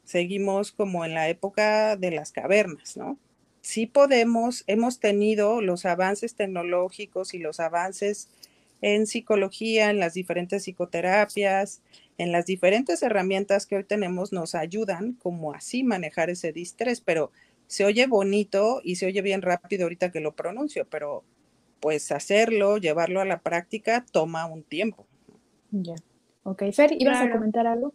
Seguimos 0.05 0.71
como 0.71 1.03
en 1.03 1.15
la 1.15 1.27
época 1.27 1.97
de 1.97 2.11
las 2.11 2.31
cavernas, 2.31 2.95
¿no? 2.95 3.19
Sí 3.63 3.85
podemos, 3.85 4.65
hemos 4.67 4.99
tenido 4.99 5.61
los 5.61 5.85
avances 5.85 6.35
tecnológicos 6.35 7.33
y 7.33 7.39
los 7.39 7.61
avances 7.61 8.27
en 8.81 9.07
psicología, 9.07 9.89
en 9.89 9.99
las 9.99 10.13
diferentes 10.13 10.63
psicoterapias, 10.63 11.81
en 12.17 12.33
las 12.33 12.45
diferentes 12.45 13.01
herramientas 13.03 13.65
que 13.65 13.77
hoy 13.77 13.85
tenemos 13.85 14.33
nos 14.33 14.53
ayudan 14.53 15.13
como 15.13 15.53
así 15.53 15.85
manejar 15.85 16.29
ese 16.29 16.51
distrés, 16.51 16.99
pero 16.99 17.31
se 17.67 17.85
oye 17.85 18.05
bonito 18.05 18.81
y 18.83 18.97
se 18.97 19.05
oye 19.05 19.21
bien 19.21 19.41
rápido 19.41 19.83
ahorita 19.83 20.11
que 20.11 20.19
lo 20.19 20.35
pronuncio, 20.35 20.85
pero 20.89 21.23
pues 21.79 22.11
hacerlo, 22.11 22.75
llevarlo 22.77 23.21
a 23.21 23.25
la 23.25 23.39
práctica 23.39 24.05
toma 24.11 24.45
un 24.45 24.63
tiempo. 24.63 25.07
Ya. 25.71 25.95
Ok, 26.43 26.63
Fer, 26.73 26.91
¿ibas 26.99 27.21
a 27.21 27.31
comentar 27.31 27.65
algo? 27.65 27.93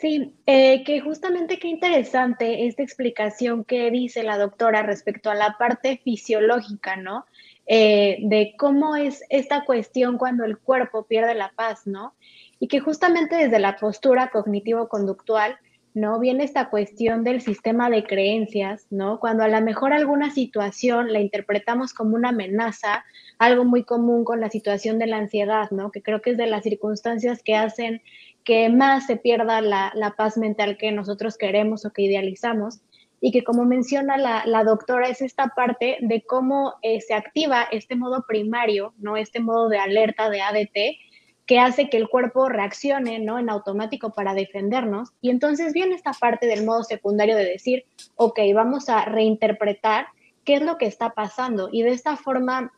Sí, 0.00 0.32
eh, 0.46 0.84
que 0.84 1.00
justamente 1.00 1.58
qué 1.58 1.66
interesante 1.66 2.68
esta 2.68 2.84
explicación 2.84 3.64
que 3.64 3.90
dice 3.90 4.22
la 4.22 4.38
doctora 4.38 4.82
respecto 4.82 5.28
a 5.28 5.34
la 5.34 5.56
parte 5.58 6.00
fisiológica, 6.04 6.94
¿no? 6.96 7.26
Eh, 7.66 8.18
de 8.22 8.54
cómo 8.56 8.94
es 8.94 9.24
esta 9.28 9.64
cuestión 9.64 10.16
cuando 10.16 10.44
el 10.44 10.56
cuerpo 10.56 11.06
pierde 11.06 11.34
la 11.34 11.52
paz, 11.56 11.88
¿no? 11.88 12.14
Y 12.60 12.68
que 12.68 12.78
justamente 12.78 13.34
desde 13.34 13.58
la 13.58 13.74
postura 13.76 14.30
cognitivo-conductual, 14.30 15.58
¿no? 15.94 16.20
Viene 16.20 16.44
esta 16.44 16.70
cuestión 16.70 17.24
del 17.24 17.40
sistema 17.40 17.90
de 17.90 18.04
creencias, 18.04 18.86
¿no? 18.90 19.18
Cuando 19.18 19.42
a 19.42 19.48
lo 19.48 19.60
mejor 19.62 19.92
alguna 19.92 20.30
situación 20.30 21.12
la 21.12 21.18
interpretamos 21.18 21.92
como 21.92 22.14
una 22.14 22.28
amenaza, 22.28 23.04
algo 23.38 23.64
muy 23.64 23.82
común 23.82 24.24
con 24.24 24.40
la 24.40 24.48
situación 24.48 25.00
de 25.00 25.08
la 25.08 25.16
ansiedad, 25.16 25.70
¿no? 25.72 25.90
Que 25.90 26.02
creo 26.02 26.22
que 26.22 26.30
es 26.30 26.36
de 26.36 26.46
las 26.46 26.62
circunstancias 26.62 27.42
que 27.42 27.56
hacen 27.56 28.00
que 28.48 28.70
más 28.70 29.04
se 29.04 29.18
pierda 29.18 29.60
la, 29.60 30.14
paz 30.16 30.38
mental 30.38 30.78
que 30.78 30.90
nosotros 30.90 31.36
queremos 31.36 31.84
o 31.84 31.92
que 31.92 32.00
idealizamos 32.00 32.80
y 33.20 33.30
que 33.30 33.44
como 33.44 33.66
menciona 33.66 34.16
la, 34.16 34.64
doctora 34.64 35.10
es 35.10 35.20
esta 35.20 35.48
parte 35.48 35.98
de 36.00 36.22
cómo 36.22 36.72
eh, 36.80 37.02
se 37.02 37.12
activa 37.12 37.68
este 37.70 37.94
modo 37.94 38.24
primario, 38.26 38.94
¿no? 38.96 39.18
Este 39.18 39.40
modo 39.40 39.68
de 39.68 39.76
alerta 39.76 40.30
de 40.30 40.40
ADT 40.40 40.96
que 41.44 41.58
hace 41.58 41.90
que 41.90 41.98
el 41.98 42.08
cuerpo 42.08 42.48
reaccione, 42.48 43.18
¿no? 43.18 43.38
En 43.38 43.50
automático 43.50 44.14
para 44.14 44.32
defendernos. 44.32 45.10
Y 45.20 45.28
entonces 45.28 45.74
viene 45.74 45.94
esta 45.94 46.12
parte 46.12 46.46
del 46.46 46.64
modo 46.64 46.84
secundario 46.84 47.36
de 47.36 47.44
decir, 47.44 47.84
ok, 48.16 48.40
vamos 48.54 48.88
a 48.88 49.04
reinterpretar 49.04 50.06
qué 50.44 50.54
es 50.54 50.62
lo 50.62 50.78
que 50.78 50.86
está 50.86 51.10
pasando. 51.10 51.68
Y 51.70 51.82
de 51.82 51.90
esta 51.90 52.16
forma, 52.16 52.72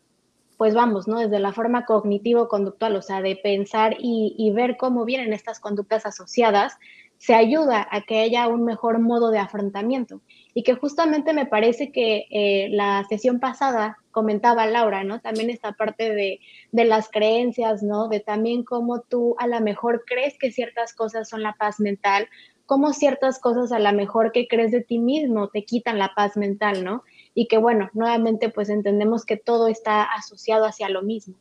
pues 0.60 0.74
vamos, 0.74 1.08
¿no? 1.08 1.18
Desde 1.18 1.38
la 1.38 1.54
forma 1.54 1.86
cognitivo-conductual, 1.86 2.94
o 2.94 3.00
sea, 3.00 3.22
de 3.22 3.34
pensar 3.34 3.96
y, 3.98 4.52
ver 4.54 4.76
cómo 4.76 5.06
vienen 5.06 5.32
estas 5.32 5.58
conductas 5.58 6.04
asociadas, 6.04 6.76
se 7.16 7.34
ayuda 7.34 7.88
a 7.90 8.02
que 8.02 8.20
haya 8.20 8.46
un 8.46 8.66
mejor 8.66 8.98
modo 8.98 9.30
de 9.30 9.38
afrontamiento. 9.38 10.20
Y 10.52 10.62
que 10.62 10.74
justamente 10.74 11.32
me 11.32 11.46
parece 11.46 11.92
que 11.92 12.26
eh, 12.28 12.68
la 12.72 13.06
sesión 13.08 13.40
pasada 13.40 13.96
comentaba 14.10 14.66
Laura, 14.66 15.02
¿no? 15.02 15.22
También 15.22 15.48
esta 15.48 15.72
parte 15.72 16.14
de, 16.14 16.40
de, 16.72 16.84
las 16.84 17.08
creencias, 17.08 17.82
¿no? 17.82 18.08
De 18.08 18.20
también 18.20 18.62
cómo 18.62 19.00
tú 19.00 19.36
a 19.38 19.46
lo 19.46 19.62
mejor 19.62 20.04
crees 20.06 20.36
que 20.38 20.52
ciertas 20.52 20.92
cosas 20.92 21.26
son 21.26 21.42
la 21.42 21.54
paz 21.54 21.80
mental, 21.80 22.28
cómo 22.66 22.92
ciertas 22.92 23.38
cosas 23.38 23.72
a 23.72 23.78
lo 23.78 23.92
mejor 23.94 24.30
que 24.30 24.46
crees 24.46 24.72
de 24.72 24.82
ti 24.82 24.98
mismo 24.98 25.48
te 25.48 25.64
quitan 25.64 25.98
la 25.98 26.12
paz 26.14 26.36
mental, 26.36 26.84
¿no? 26.84 27.02
Y 27.34 27.46
que 27.46 27.58
bueno, 27.58 27.90
nuevamente 27.94 28.48
pues 28.48 28.68
entendemos 28.68 29.24
que 29.24 29.36
todo 29.36 29.68
está 29.68 30.02
asociado 30.02 30.64
hacia 30.66 30.88
lo 30.88 31.02
mismo. 31.02 31.34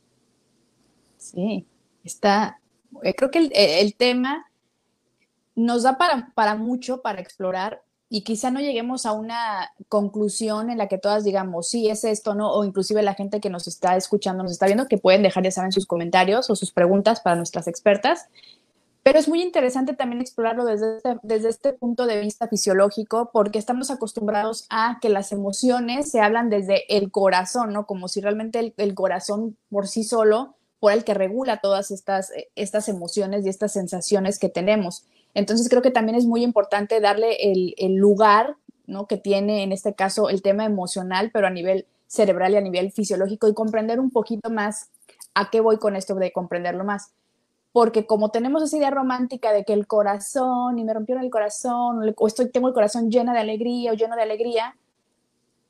Sí, 1.18 1.66
está, 2.04 2.60
eh, 3.02 3.14
creo 3.14 3.30
que 3.30 3.38
el, 3.38 3.52
el 3.54 3.94
tema 3.94 4.46
nos 5.54 5.82
da 5.82 5.98
para, 5.98 6.32
para 6.34 6.54
mucho 6.54 7.02
para 7.02 7.20
explorar 7.20 7.82
y 8.12 8.22
quizá 8.22 8.50
no 8.50 8.60
lleguemos 8.60 9.06
a 9.06 9.12
una 9.12 9.70
conclusión 9.88 10.68
en 10.68 10.78
la 10.78 10.88
que 10.88 10.98
todas 10.98 11.22
digamos, 11.22 11.68
sí, 11.68 11.88
es 11.88 12.02
esto, 12.02 12.34
¿no? 12.34 12.52
O 12.52 12.64
inclusive 12.64 13.02
la 13.02 13.14
gente 13.14 13.40
que 13.40 13.50
nos 13.50 13.68
está 13.68 13.96
escuchando, 13.96 14.42
nos 14.42 14.50
está 14.50 14.66
viendo, 14.66 14.88
que 14.88 14.98
pueden 14.98 15.22
dejar, 15.22 15.44
ya 15.44 15.52
saben, 15.52 15.70
sus 15.70 15.86
comentarios 15.86 16.50
o 16.50 16.56
sus 16.56 16.72
preguntas 16.72 17.20
para 17.20 17.36
nuestras 17.36 17.68
expertas. 17.68 18.28
Pero 19.02 19.18
es 19.18 19.28
muy 19.28 19.42
interesante 19.42 19.94
también 19.94 20.20
explorarlo 20.20 20.64
desde 20.64 20.96
este, 20.96 21.16
desde 21.22 21.48
este 21.48 21.72
punto 21.72 22.06
de 22.06 22.20
vista 22.20 22.48
fisiológico, 22.48 23.30
porque 23.32 23.58
estamos 23.58 23.90
acostumbrados 23.90 24.66
a 24.70 24.98
que 25.00 25.08
las 25.08 25.32
emociones 25.32 26.10
se 26.10 26.20
hablan 26.20 26.50
desde 26.50 26.84
el 26.94 27.10
corazón, 27.10 27.72
¿no? 27.72 27.86
Como 27.86 28.08
si 28.08 28.20
realmente 28.20 28.58
el, 28.58 28.74
el 28.76 28.94
corazón 28.94 29.56
por 29.70 29.88
sí 29.88 30.04
solo 30.04 30.56
fuera 30.80 30.96
el 30.96 31.04
que 31.04 31.14
regula 31.14 31.60
todas 31.60 31.90
estas, 31.90 32.32
estas 32.56 32.88
emociones 32.88 33.44
y 33.44 33.50
estas 33.50 33.72
sensaciones 33.72 34.38
que 34.38 34.48
tenemos. 34.48 35.04
Entonces 35.34 35.68
creo 35.68 35.82
que 35.82 35.90
también 35.90 36.16
es 36.16 36.24
muy 36.24 36.42
importante 36.42 37.00
darle 37.00 37.36
el, 37.40 37.94
lugar 37.94 38.56
¿no? 38.86 39.06
que 39.06 39.18
tiene 39.18 39.62
en 39.62 39.72
este 39.72 39.94
caso 39.94 40.28
el 40.28 40.42
tema 40.42 40.64
emocional, 40.64 41.30
pero 41.32 41.46
a 41.46 41.50
nivel 41.50 41.86
cerebral 42.06 42.54
y 42.54 42.56
a 42.56 42.62
nivel 42.62 42.90
fisiológico 42.90 43.46
y 43.46 43.54
comprender 43.54 44.00
un 44.00 44.10
poquito 44.10 44.50
más 44.50 44.88
a 45.34 45.50
qué 45.50 45.60
voy 45.60 45.78
con 45.78 45.94
esto 45.94 46.14
de 46.16 46.32
comprenderlo 46.32 46.82
más. 46.82 47.12
Porque 47.72 48.06
como 48.06 48.30
tenemos 48.30 48.62
esa 48.62 48.76
idea 48.76 48.90
romántica 48.90 49.52
de 49.52 49.64
que 49.64 49.72
el 49.72 49.86
corazón, 49.86 50.78
y 50.78 50.84
me 50.84 50.92
rompieron 50.94 51.24
el 51.24 51.30
corazón, 51.30 52.14
o 52.16 52.26
estoy, 52.26 52.50
tengo 52.50 52.68
el 52.68 52.74
corazón 52.74 53.10
lleno 53.10 53.32
de 53.32 53.38
alegría 53.38 53.92
o 53.92 53.94
lleno 53.94 54.16
de 54.16 54.22
alegría, 54.22 54.76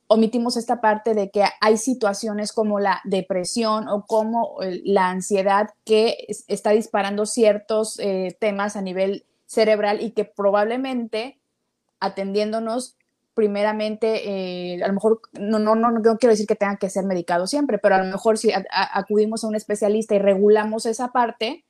omitimos 0.07 0.57
esta 0.57 0.81
parte 0.81 1.13
de 1.13 1.29
que 1.29 1.45
hay 1.61 1.77
situaciones 1.77 2.51
como 2.51 2.79
la 2.79 2.99
depresión 3.05 3.87
o 3.87 4.05
como 4.05 4.57
la 4.83 5.09
ansiedad 5.09 5.69
que 5.85 6.27
está 6.47 6.71
disparando 6.71 7.25
ciertos 7.25 7.97
eh, 7.99 8.35
temas 8.39 8.75
a 8.75 8.81
nivel 8.81 9.25
cerebral 9.45 10.01
y 10.01 10.11
que 10.11 10.25
probablemente 10.25 11.39
atendiéndonos 12.01 12.97
primeramente, 13.33 14.75
eh, 14.75 14.83
a 14.83 14.87
lo 14.87 14.93
mejor, 14.93 15.21
no, 15.39 15.59
no, 15.59 15.75
no, 15.75 15.91
no 15.91 16.17
quiero 16.17 16.31
decir 16.31 16.47
que 16.47 16.55
tengan 16.55 16.77
que 16.77 16.89
ser 16.89 17.05
medicados 17.05 17.49
siempre, 17.49 17.77
pero 17.77 17.95
a 17.95 18.03
lo 18.03 18.11
mejor 18.11 18.37
si 18.37 18.51
acudimos 18.69 19.43
a 19.43 19.47
un 19.47 19.55
especialista 19.55 20.15
y 20.15 20.19
regulamos 20.19 20.85
esa 20.85 21.13
parte, 21.13 21.63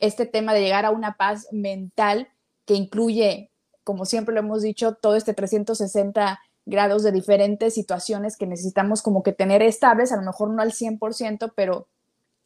este 0.00 0.26
tema 0.26 0.52
de 0.54 0.62
llegar 0.62 0.84
a 0.84 0.90
una 0.90 1.16
paz 1.16 1.46
mental 1.52 2.28
que 2.64 2.74
incluye, 2.74 3.50
como 3.84 4.04
siempre 4.04 4.34
lo 4.34 4.40
hemos 4.40 4.62
dicho, 4.62 4.94
todo 4.94 5.16
este 5.16 5.34
360 5.34 6.40
grados 6.66 7.02
de 7.02 7.12
diferentes 7.12 7.74
situaciones 7.74 8.36
que 8.36 8.46
necesitamos 8.46 9.02
como 9.02 9.22
que 9.22 9.32
tener 9.32 9.62
estables, 9.62 10.12
a 10.12 10.16
lo 10.16 10.22
mejor 10.22 10.50
no 10.50 10.62
al 10.62 10.72
100%, 10.72 11.52
pero 11.54 11.88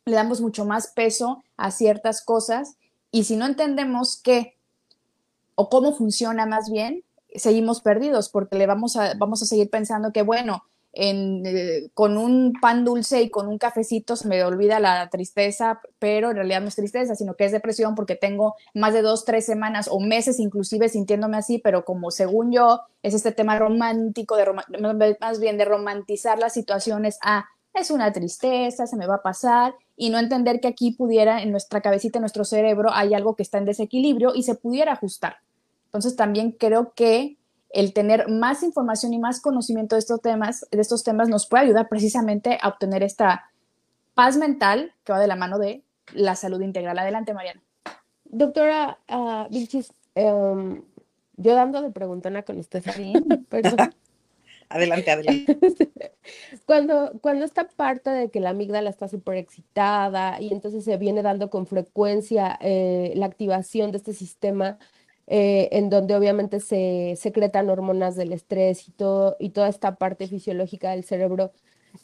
le 0.05 0.17
damos 0.17 0.40
mucho 0.40 0.64
más 0.64 0.88
peso 0.88 1.43
a 1.57 1.71
ciertas 1.71 2.25
cosas. 2.25 2.77
Y 3.11 3.25
si 3.25 3.37
no 3.37 3.47
entendemos 3.47 4.21
qué 4.23 4.57
o 5.55 5.69
cómo 5.69 5.95
funciona 5.95 6.47
más 6.47 6.71
bien, 6.71 7.05
seguimos 7.35 7.81
perdidos 7.81 8.29
porque 8.29 8.57
le 8.57 8.67
vamos 8.67 8.97
a, 8.97 9.14
vamos 9.14 9.43
a 9.43 9.47
seguir 9.47 9.71
pensando 9.71 10.12
que, 10.12 10.23
bueno, 10.23 10.64
eh, 10.96 11.90
con 11.94 12.16
un 12.16 12.52
pan 12.61 12.85
dulce 12.85 13.22
y 13.22 13.30
con 13.30 13.48
un 13.48 13.59
cafecito 13.59 14.16
se 14.16 14.28
me 14.28 14.42
olvida 14.44 14.78
la 14.80 15.09
tristeza, 15.11 15.80
pero 15.98 16.30
en 16.30 16.37
realidad 16.37 16.61
no 16.61 16.68
es 16.68 16.76
tristeza, 16.76 17.14
sino 17.14 17.35
que 17.35 17.44
es 17.44 17.52
depresión 17.52 17.94
porque 17.94 18.14
tengo 18.14 18.54
más 18.74 18.94
de 18.94 19.02
dos, 19.02 19.24
tres 19.24 19.44
semanas 19.44 19.88
o 19.90 20.00
meses 20.00 20.38
inclusive 20.38 20.88
sintiéndome 20.88 21.37
así, 21.37 21.59
pero 21.59 21.85
como 21.85 22.11
según 22.11 22.52
yo 22.52 22.80
es 23.02 23.14
este 23.14 23.33
tema 23.33 23.59
romántico, 23.59 24.37
de 24.37 24.46
más 25.20 25.40
bien 25.40 25.59
de 25.59 25.64
romantizar 25.64 26.38
las 26.38 26.54
situaciones 26.54 27.18
a 27.22 27.46
es 27.74 27.90
una 27.90 28.12
tristeza, 28.12 28.87
se 28.87 28.96
me 28.96 29.07
va 29.07 29.16
a 29.16 29.22
pasar, 29.22 29.74
y 29.96 30.11
no 30.11 30.18
entender 30.18 30.61
que 30.61 30.68
aquí 30.68 30.92
pudiera, 30.92 31.42
en 31.42 31.50
nuestra 31.50 31.80
cabecita, 31.80 32.18
en 32.18 32.22
nuestro 32.22 32.44
cerebro, 32.44 32.90
hay 32.92 33.14
algo 33.14 33.35
que 33.35 33.42
está 33.42 33.59
en 33.59 33.64
desequilibrio 33.64 34.33
y 34.35 34.44
se 34.44 34.54
pudiera 34.54 34.92
ajustar. 34.92 35.38
Entonces 35.87 36.16
también 36.16 36.52
creo 36.52 36.92
que 36.94 37.37
el 37.75 37.93
tener 37.93 38.29
más 38.29 38.63
información 38.63 39.13
y 39.13 39.19
más 39.19 39.41
conocimiento 39.41 39.97
de 39.97 40.01
estos 40.01 40.21
temas, 40.21 40.67
de 40.71 40.81
estos 40.81 41.03
temas 41.03 41.29
nos 41.29 41.47
puede 41.47 41.65
ayudar 41.65 41.89
precisamente 41.89 42.57
a 42.63 42.69
obtener 42.69 43.03
esta 43.03 43.51
paz 44.15 44.37
mental 44.37 44.93
que 45.03 45.13
va 45.13 45.19
de 45.19 45.27
la 45.27 45.37
mano 45.37 45.59
de 45.59 45.83
la 46.13 46.37
salud 46.37 46.61
integral. 46.61 46.99
Adelante, 46.99 47.35
Mariana. 47.35 47.61
Doctora 48.25 48.99
uh, 49.11 49.49
Vilchis, 49.51 49.93
em, 50.15 50.83
yo 51.37 51.55
dando 51.55 51.83
de 51.83 51.91
preguntona 51.91 52.45
con 52.45 52.59
usted. 52.59 52.85
adelante, 54.69 55.11
adelante. 55.11 55.59
cuando, 56.67 57.13
cuando 57.21 57.45
esta 57.45 57.67
parte 57.67 58.11
de 58.11 58.31
que 58.31 58.39
la 58.39 58.51
amígdala 58.51 58.89
está 58.89 59.09
súper 59.09 59.37
excitada 59.37 60.41
y 60.41 60.53
entonces 60.53 60.85
se 60.85 60.97
viene 60.97 61.23
dando 61.23 61.51
con 61.51 61.67
frecuencia 61.67 62.57
eh, 62.61 63.13
la 63.17 63.27
activación 63.27 63.91
de 63.91 63.99
este 63.99 64.13
sistema 64.13 64.79
eh, 65.27 65.69
en 65.73 65.91
donde 65.91 66.15
obviamente 66.15 66.61
se 66.61 67.15
secretan 67.17 67.71
hormonas 67.71 68.17
del 68.17 68.33
estrés 68.33 68.89
y, 68.89 68.93
todo, 68.93 69.37
y 69.39 69.51
toda 69.51 69.69
esta 69.69 69.97
parte 69.97 70.27
fisiológica 70.27 70.91
del 70.91 71.05
cerebro. 71.05 71.53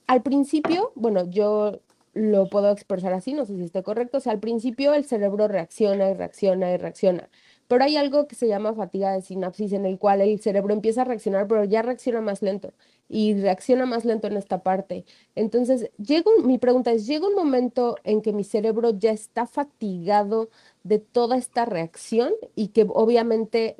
Al 0.07 0.23
principio, 0.23 0.93
bueno, 0.95 1.29
yo 1.29 1.81
lo 2.15 2.49
puedo 2.49 2.71
expresar 2.71 3.13
así, 3.13 3.35
no 3.35 3.45
sé 3.45 3.57
si 3.57 3.65
esté 3.65 3.83
correcto, 3.83 4.19
o 4.19 4.21
sea, 4.21 4.33
al 4.33 4.41
principio 4.41 4.95
el 4.95 5.05
cerebro 5.05 5.49
reacciona 5.49 6.11
y 6.11 6.15
reacciona 6.15 6.73
y 6.73 6.77
reacciona, 6.77 7.29
pero 7.71 7.85
hay 7.85 7.97
algo 7.97 8.27
que 8.27 8.35
se 8.35 8.49
llama 8.49 8.75
fatiga 8.75 9.13
de 9.13 9.23
sinapsis 9.23 9.73
en 9.73 9.87
el 9.87 9.97
cual 9.97 10.21
el 10.23 10.41
cerebro 10.41 10.75
empieza 10.75 11.03
a 11.03 11.05
reaccionar, 11.05 11.47
pero 11.47 11.63
ya 11.63 11.83
reacciona 11.83 12.21
más 12.21 12.43
lento 12.43 12.73
y 13.09 13.35
reacciona 13.35 13.87
más 13.87 14.05
lento 14.05 14.27
en 14.27 14.37
esta 14.37 14.65
parte. 14.65 15.05
Entonces, 15.37 15.89
llega 15.97 16.29
mi 16.43 16.59
pregunta 16.59 16.91
es, 16.91 17.07
¿llega 17.07 17.29
un 17.29 17.37
momento 17.37 17.95
en 18.03 18.23
que 18.23 18.33
mi 18.33 18.43
cerebro 18.43 18.91
ya 18.99 19.13
está 19.13 19.47
fatigado 19.47 20.51
de 20.83 20.99
toda 20.99 21.37
esta 21.37 21.65
reacción 21.65 22.33
y 22.57 22.69
que 22.69 22.87
obviamente 22.89 23.77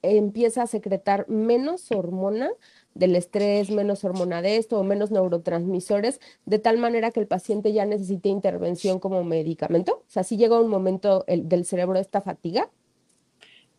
empieza 0.00 0.62
a 0.62 0.66
secretar 0.66 1.28
menos 1.28 1.92
hormona 1.92 2.50
del 2.94 3.14
estrés, 3.14 3.70
menos 3.70 4.04
hormona 4.04 4.40
de 4.40 4.56
esto 4.56 4.80
o 4.80 4.84
menos 4.84 5.10
neurotransmisores, 5.10 6.18
de 6.46 6.58
tal 6.58 6.78
manera 6.78 7.10
que 7.10 7.20
el 7.20 7.26
paciente 7.26 7.74
ya 7.74 7.84
necesite 7.84 8.30
intervención 8.30 9.00
como 9.00 9.22
medicamento? 9.22 10.02
O 10.06 10.10
sea, 10.10 10.24
si 10.24 10.38
llega 10.38 10.58
un 10.58 10.70
momento 10.70 11.26
del 11.28 11.66
cerebro 11.66 11.98
esta 11.98 12.22
fatiga. 12.22 12.70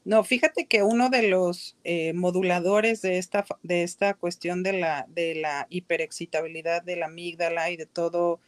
No, 0.10 0.24
fíjate 0.24 0.66
que 0.66 0.82
uno 0.82 1.12
de 1.12 1.28
los 1.28 1.78
eh, 1.84 2.14
moduladores 2.14 3.04
de 3.04 3.20
esta, 3.20 3.46
de 3.62 3.84
esta 3.84 4.16
cuestión 4.16 4.64
de 4.64 4.74
la, 4.74 5.06
de 5.08 5.36
la 5.36 5.68
hiperexcitabilidad 5.70 6.82
de 6.82 6.96
la 6.96 7.06
amígdala 7.06 7.70
y 7.70 7.78
de 7.78 7.86
todo 7.86 8.40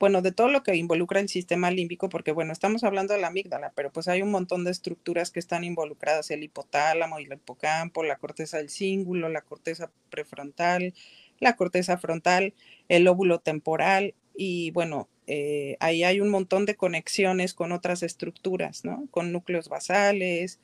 bueno, 0.00 0.20
de 0.20 0.32
todo 0.32 0.48
lo 0.48 0.64
que 0.64 0.74
involucra 0.74 1.20
el 1.20 1.28
sistema 1.28 1.70
límbico, 1.70 2.08
porque 2.08 2.32
bueno, 2.32 2.52
estamos 2.52 2.82
hablando 2.82 3.14
de 3.14 3.20
la 3.20 3.28
amígdala, 3.28 3.70
pero 3.76 3.92
pues 3.92 4.08
hay 4.08 4.22
un 4.22 4.32
montón 4.32 4.64
de 4.64 4.72
estructuras 4.72 5.30
que 5.30 5.38
están 5.38 5.62
involucradas, 5.62 6.28
el 6.32 6.42
hipotálamo 6.42 7.20
y 7.20 7.24
el 7.26 7.34
hipocampo, 7.34 8.02
la 8.02 8.16
corteza 8.16 8.56
del 8.56 8.68
cíngulo, 8.68 9.28
la 9.28 9.42
corteza 9.42 9.92
prefrontal, 10.10 10.92
la 11.38 11.54
corteza 11.54 11.98
frontal, 11.98 12.52
el 12.88 13.06
óvulo 13.06 13.38
temporal 13.38 14.14
y 14.34 14.72
bueno, 14.72 15.08
eh, 15.28 15.76
ahí 15.78 16.02
hay 16.02 16.20
un 16.20 16.30
montón 16.30 16.66
de 16.66 16.74
conexiones 16.74 17.54
con 17.54 17.70
otras 17.70 18.02
estructuras, 18.02 18.84
¿no? 18.84 19.06
Con 19.12 19.30
núcleos 19.30 19.68
basales, 19.68 20.58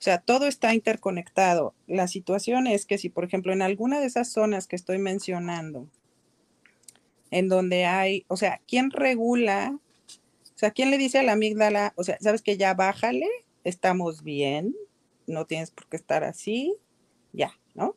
o 0.00 0.02
sea, 0.02 0.16
todo 0.16 0.46
está 0.46 0.72
interconectado. 0.72 1.74
La 1.86 2.08
situación 2.08 2.66
es 2.66 2.86
que 2.86 2.96
si, 2.96 3.10
por 3.10 3.22
ejemplo, 3.22 3.52
en 3.52 3.60
alguna 3.60 4.00
de 4.00 4.06
esas 4.06 4.32
zonas 4.32 4.66
que 4.66 4.74
estoy 4.74 4.96
mencionando, 4.96 5.88
en 7.30 7.48
donde 7.48 7.84
hay, 7.84 8.24
o 8.26 8.38
sea, 8.38 8.62
¿quién 8.66 8.90
regula? 8.90 9.78
O 10.54 10.58
sea, 10.58 10.70
¿quién 10.70 10.90
le 10.90 10.96
dice 10.96 11.18
a 11.18 11.22
la 11.22 11.32
amígdala, 11.32 11.92
o 11.96 12.02
sea, 12.02 12.16
sabes 12.18 12.40
que 12.40 12.56
ya 12.56 12.72
bájale, 12.72 13.26
estamos 13.62 14.24
bien, 14.24 14.74
no 15.26 15.44
tienes 15.44 15.70
por 15.70 15.86
qué 15.86 15.96
estar 15.96 16.24
así, 16.24 16.74
ya, 17.34 17.52
¿no? 17.74 17.94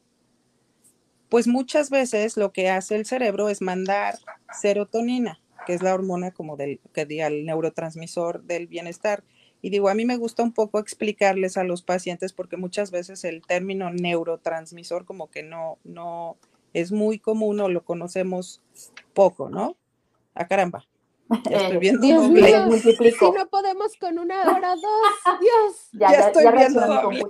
Pues 1.30 1.48
muchas 1.48 1.90
veces 1.90 2.36
lo 2.36 2.52
que 2.52 2.70
hace 2.70 2.96
el 2.96 3.06
cerebro 3.06 3.48
es 3.48 3.62
mandar 3.62 4.20
serotonina, 4.52 5.40
que 5.66 5.74
es 5.74 5.82
la 5.82 5.94
hormona 5.94 6.32
como 6.32 6.58
del, 6.58 6.82
que 6.94 7.04
el 7.04 7.46
neurotransmisor 7.46 8.44
del 8.44 8.68
bienestar. 8.68 9.24
Y 9.64 9.70
digo, 9.70 9.88
a 9.88 9.94
mí 9.94 10.04
me 10.04 10.18
gusta 10.18 10.44
un 10.44 10.52
poco 10.52 10.78
explicarles 10.78 11.56
a 11.56 11.64
los 11.64 11.84
pacientes 11.84 12.34
porque 12.34 12.58
muchas 12.58 12.92
veces 12.92 13.24
el 13.24 13.42
término 13.42 13.90
neurotransmisor 13.92 15.06
como 15.06 15.32
que 15.32 15.42
no, 15.42 15.78
no, 15.86 16.36
es 16.74 16.92
muy 16.92 17.18
común 17.18 17.62
o 17.62 17.70
lo 17.70 17.86
conocemos 17.86 18.62
poco, 19.14 19.50
¿no? 19.50 19.78
A 20.36 20.44
ah, 20.44 20.48
caramba. 20.48 20.86
Ya 21.50 21.58
estoy 21.58 21.78
viendo 21.78 22.02
Dios 22.02 22.30
mío, 22.30 22.72
si 23.20 23.32
no 23.32 23.48
podemos 23.48 23.96
con 23.98 24.20
una 24.20 24.42
hora, 24.42 24.76
dos, 24.76 25.40
Dios. 25.40 25.90
Ya, 25.94 26.12
ya, 26.12 26.28
estoy 26.28 26.46
viendo 26.52 26.86
doble. 26.86 27.24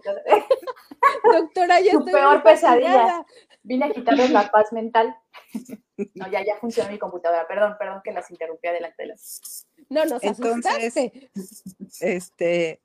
Doctora, 1.32 1.82
ya 1.82 1.91
Tu 1.91 2.06
peor 2.06 2.41
pesadilla. 2.41 3.24
Vine 3.63 3.86
a 3.86 3.91
quitarles 3.91 4.30
la 4.32 4.49
paz 4.52 4.71
mental. 4.71 5.15
No, 6.15 6.30
ya, 6.30 6.43
ya 6.43 6.58
funciona 6.58 6.89
mi 6.89 6.97
computadora. 6.97 7.47
Perdón, 7.47 7.76
perdón 7.78 8.02
que 8.04 8.12
las 8.12 8.30
interrumpí 8.32 8.67
adelante 8.67 9.04
de 9.04 9.10
las. 9.10 9.67
No, 9.89 10.04
nos 10.06 10.23
Entonces, 10.23 10.97
asustaste. 10.97 11.30
este, 12.02 12.82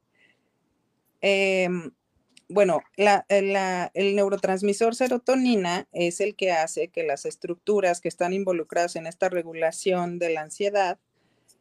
eh, 1.23 1.69
bueno, 2.49 2.83
el 2.97 4.17
neurotransmisor 4.17 4.95
serotonina 4.95 5.89
es 5.93 6.21
el 6.21 6.37
que 6.37 6.53
hace 6.53 6.89
que 6.89 7.03
las 7.03 7.27
estructuras 7.27 8.01
que 8.01 8.09
están 8.09 8.33
involucradas 8.33 8.97
en 8.97 9.07
esta 9.07 9.29
regulación 9.29 10.19
de 10.19 10.31
la 10.31 10.43
ansiedad 10.43 10.99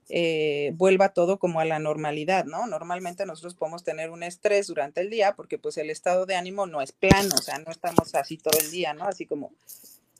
eh, 0.09 0.71
vuelva 0.75 1.09
todo 1.09 1.37
como 1.37 1.59
a 1.59 1.65
la 1.65 1.79
normalidad, 1.79 2.45
¿no? 2.45 2.65
Normalmente 2.67 3.25
nosotros 3.25 3.55
podemos 3.55 3.83
tener 3.83 4.09
un 4.09 4.23
estrés 4.23 4.67
durante 4.67 5.01
el 5.01 5.09
día 5.09 5.35
porque 5.35 5.57
pues 5.57 5.77
el 5.77 5.89
estado 5.89 6.25
de 6.25 6.35
ánimo 6.35 6.65
no 6.65 6.81
es 6.81 6.93
plano, 6.93 7.35
o 7.35 7.41
sea, 7.41 7.59
no 7.59 7.71
estamos 7.71 8.15
así 8.15 8.37
todo 8.37 8.57
el 8.59 8.71
día, 8.71 8.93
¿no? 8.93 9.05
Así 9.05 9.25
como, 9.25 9.51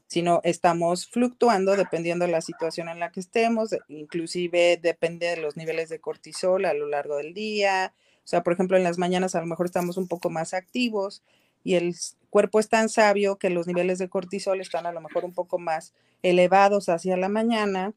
sino 0.08 0.42
estamos 0.44 1.08
fluctuando 1.08 1.76
dependiendo 1.76 2.26
de 2.26 2.32
la 2.32 2.42
situación 2.42 2.90
en 2.90 3.00
la 3.00 3.12
que 3.12 3.22
estemos, 3.22 3.76
inclusive 3.88 4.78
depende 4.82 5.28
de 5.28 5.38
los 5.38 5.56
niveles 5.56 5.90
de 5.90 6.00
cortisol 6.00 6.66
a 6.66 6.74
lo 6.74 6.88
largo 6.88 7.18
del 7.18 7.34
día, 7.34 7.94
o 8.28 8.28
sea, 8.28 8.44
por 8.44 8.52
ejemplo, 8.52 8.76
en 8.76 8.84
las 8.84 8.98
mañanas 8.98 9.36
a 9.36 9.40
lo 9.40 9.46
mejor 9.46 9.68
estamos 9.68 9.96
un 9.96 10.10
poco 10.10 10.30
más 10.30 10.54
activos 10.54 11.24
y 11.64 11.76
el 11.76 11.96
cuerpo 12.30 12.60
es 12.60 12.68
tan 12.68 12.90
sabio 12.90 13.38
que 13.38 13.50
los 13.50 13.68
niveles 13.68 14.00
de 14.00 14.10
cortisol 14.10 14.60
están 14.60 14.86
a 14.86 14.92
lo 14.92 15.00
mejor 15.00 15.24
un 15.24 15.34
poco 15.34 15.60
más 15.60 15.94
elevados 16.24 16.90
hacia 16.90 17.16
la 17.16 17.30
mañana, 17.30 17.94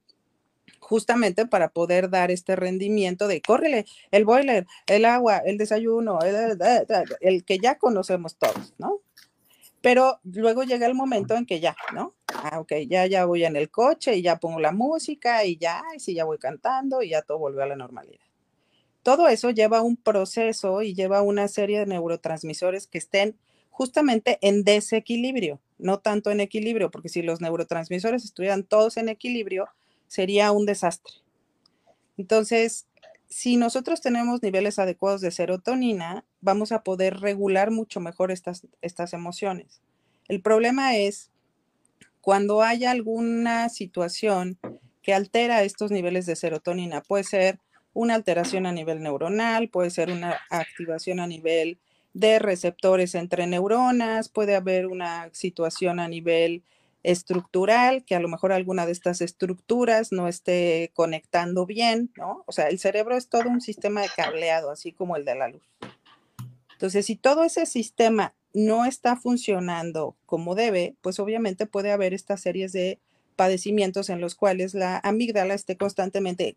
justamente 0.90 1.46
para 1.46 1.68
poder 1.68 2.10
dar 2.10 2.32
este 2.32 2.56
rendimiento 2.56 3.28
de 3.28 3.40
córrele, 3.40 3.84
el 4.10 4.24
boiler, 4.24 4.66
el 4.88 5.04
agua, 5.04 5.38
el 5.38 5.56
desayuno, 5.56 6.18
el, 7.20 7.44
que 7.44 7.58
ya 7.58 7.78
conocemos 7.78 8.36
todos, 8.36 8.74
¿no? 8.76 8.98
Pero 9.82 10.18
luego 10.24 10.64
llega 10.64 10.88
el 10.88 10.96
momento 10.96 11.36
en 11.36 11.46
que 11.46 11.60
ya, 11.60 11.76
¿no? 11.94 12.16
Ah, 12.34 12.58
ok, 12.58 12.72
ya, 12.88 13.06
ya 13.06 13.24
voy 13.24 13.44
en 13.44 13.54
el 13.54 13.70
coche 13.70 14.16
y 14.16 14.22
ya 14.22 14.40
pongo 14.40 14.58
la 14.58 14.72
música 14.72 15.44
y 15.44 15.58
ya, 15.58 15.80
y 15.94 16.00
sí, 16.00 16.12
ya 16.12 16.24
voy 16.24 16.38
cantando 16.38 17.04
y 17.04 17.10
ya 17.10 17.22
todo 17.22 17.38
volvió 17.38 17.62
a 17.62 17.66
la 17.66 17.76
normalidad. 17.76 18.24
todo 19.04 19.28
eso 19.28 19.50
lleva 19.50 19.82
un 19.82 19.96
proceso 19.96 20.82
y 20.82 20.94
lleva 20.94 21.22
una 21.22 21.46
serie 21.46 21.78
de 21.78 21.86
neurotransmisores 21.86 22.88
que 22.88 22.98
estén 22.98 23.38
justamente 23.70 24.38
en 24.42 24.64
desequilibrio, 24.64 25.60
no 25.78 26.00
tanto 26.00 26.32
en 26.32 26.40
equilibrio, 26.40 26.90
porque 26.90 27.08
si 27.08 27.22
los 27.22 27.40
neurotransmisores 27.40 28.24
estuvieran 28.24 28.64
todos 28.64 28.96
en 28.96 29.08
equilibrio, 29.08 29.68
sería 30.10 30.50
un 30.50 30.66
desastre. 30.66 31.14
Entonces, 32.18 32.88
si 33.28 33.56
nosotros 33.56 34.00
tenemos 34.00 34.42
niveles 34.42 34.80
adecuados 34.80 35.20
de 35.20 35.30
serotonina, 35.30 36.24
vamos 36.40 36.72
a 36.72 36.82
poder 36.82 37.20
regular 37.20 37.70
mucho 37.70 38.00
mejor 38.00 38.32
estas, 38.32 38.66
estas 38.82 39.12
emociones. 39.12 39.80
El 40.26 40.42
problema 40.42 40.96
es 40.96 41.30
cuando 42.20 42.60
hay 42.60 42.86
alguna 42.86 43.68
situación 43.68 44.58
que 45.00 45.14
altera 45.14 45.62
estos 45.62 45.92
niveles 45.92 46.26
de 46.26 46.34
serotonina. 46.34 47.02
Puede 47.02 47.22
ser 47.22 47.60
una 47.94 48.16
alteración 48.16 48.66
a 48.66 48.72
nivel 48.72 49.00
neuronal, 49.00 49.68
puede 49.68 49.90
ser 49.90 50.10
una 50.10 50.40
activación 50.50 51.20
a 51.20 51.28
nivel 51.28 51.78
de 52.14 52.40
receptores 52.40 53.14
entre 53.14 53.46
neuronas, 53.46 54.28
puede 54.28 54.56
haber 54.56 54.88
una 54.88 55.30
situación 55.32 56.00
a 56.00 56.08
nivel 56.08 56.64
estructural, 57.02 58.04
que 58.04 58.14
a 58.14 58.20
lo 58.20 58.28
mejor 58.28 58.52
alguna 58.52 58.86
de 58.86 58.92
estas 58.92 59.20
estructuras 59.20 60.12
no 60.12 60.28
esté 60.28 60.90
conectando 60.94 61.66
bien, 61.66 62.10
¿no? 62.16 62.44
O 62.46 62.52
sea, 62.52 62.68
el 62.68 62.78
cerebro 62.78 63.16
es 63.16 63.28
todo 63.28 63.48
un 63.48 63.60
sistema 63.60 64.02
de 64.02 64.10
cableado, 64.14 64.70
así 64.70 64.92
como 64.92 65.16
el 65.16 65.24
de 65.24 65.34
la 65.34 65.48
luz. 65.48 65.62
Entonces, 66.72 67.06
si 67.06 67.16
todo 67.16 67.44
ese 67.44 67.66
sistema 67.66 68.34
no 68.52 68.84
está 68.84 69.16
funcionando 69.16 70.16
como 70.26 70.54
debe, 70.54 70.94
pues 71.02 71.18
obviamente 71.20 71.66
puede 71.66 71.92
haber 71.92 72.14
estas 72.14 72.40
series 72.40 72.72
de 72.72 72.98
padecimientos 73.36 74.10
en 74.10 74.20
los 74.20 74.34
cuales 74.34 74.74
la 74.74 75.00
amígdala 75.02 75.54
esté 75.54 75.76
constantemente 75.76 76.56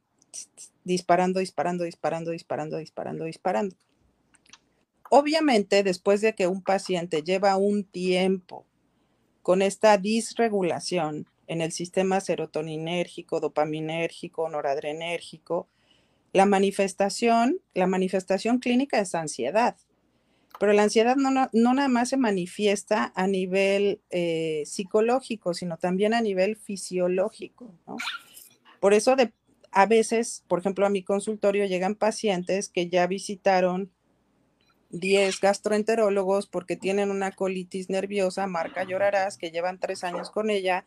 disparando, 0.84 1.40
disparando, 1.40 1.84
disparando, 1.84 2.32
disparando, 2.32 2.78
disparando, 2.78 3.26
disparando. 3.26 3.76
Obviamente, 5.10 5.84
después 5.84 6.22
de 6.22 6.34
que 6.34 6.48
un 6.48 6.64
paciente 6.64 7.22
lleva 7.22 7.56
un 7.56 7.84
tiempo 7.84 8.66
con 9.44 9.62
esta 9.62 9.98
disregulación 9.98 11.28
en 11.48 11.62
el 11.62 11.72
sistema 11.72 12.22
serotoninérgico, 12.22 13.42
dopaminérgico, 13.42 14.50
noradrenérgico, 14.50 15.68
la 16.32 16.46
manifestación, 16.46 17.60
la 17.74 17.86
manifestación 17.86 18.60
clínica 18.60 19.00
es 19.00 19.14
ansiedad. 19.14 19.76
Pero 20.60 20.72
la 20.74 20.84
ansiedad 20.84 21.18
no, 21.18 21.50
nada 21.52 21.88
más 21.90 22.10
se 22.10 22.18
manifiesta 22.18 23.12
a 23.16 23.28
nivel 23.28 24.00
eh, 24.10 24.64
psicológico, 24.66 25.54
sino 25.54 25.78
también 25.78 26.14
a 26.14 26.22
nivel 26.22 26.56
fisiológico. 26.56 27.72
Por 28.80 28.94
eso 28.94 29.16
a 29.72 29.86
veces, 29.86 30.44
por 30.48 30.60
ejemplo, 30.60 30.86
a 30.86 30.90
mi 30.90 31.04
consultorio 31.04 31.66
llegan 31.66 31.96
pacientes 31.96 32.70
que 32.70 32.88
ya 32.88 33.08
visitaron 33.08 33.92
10 34.94 35.40
gastroenterólogos 35.42 36.48
porque 36.48 36.78
tienen 36.78 37.10
una 37.10 37.32
colitis 37.32 37.90
nerviosa, 37.90 38.46
marca 38.46 38.84
llorarás, 38.84 39.38
que 39.38 39.50
llevan 39.52 39.80
tres 39.80 40.04
años 40.04 40.30
con 40.30 40.52
ella, 40.52 40.86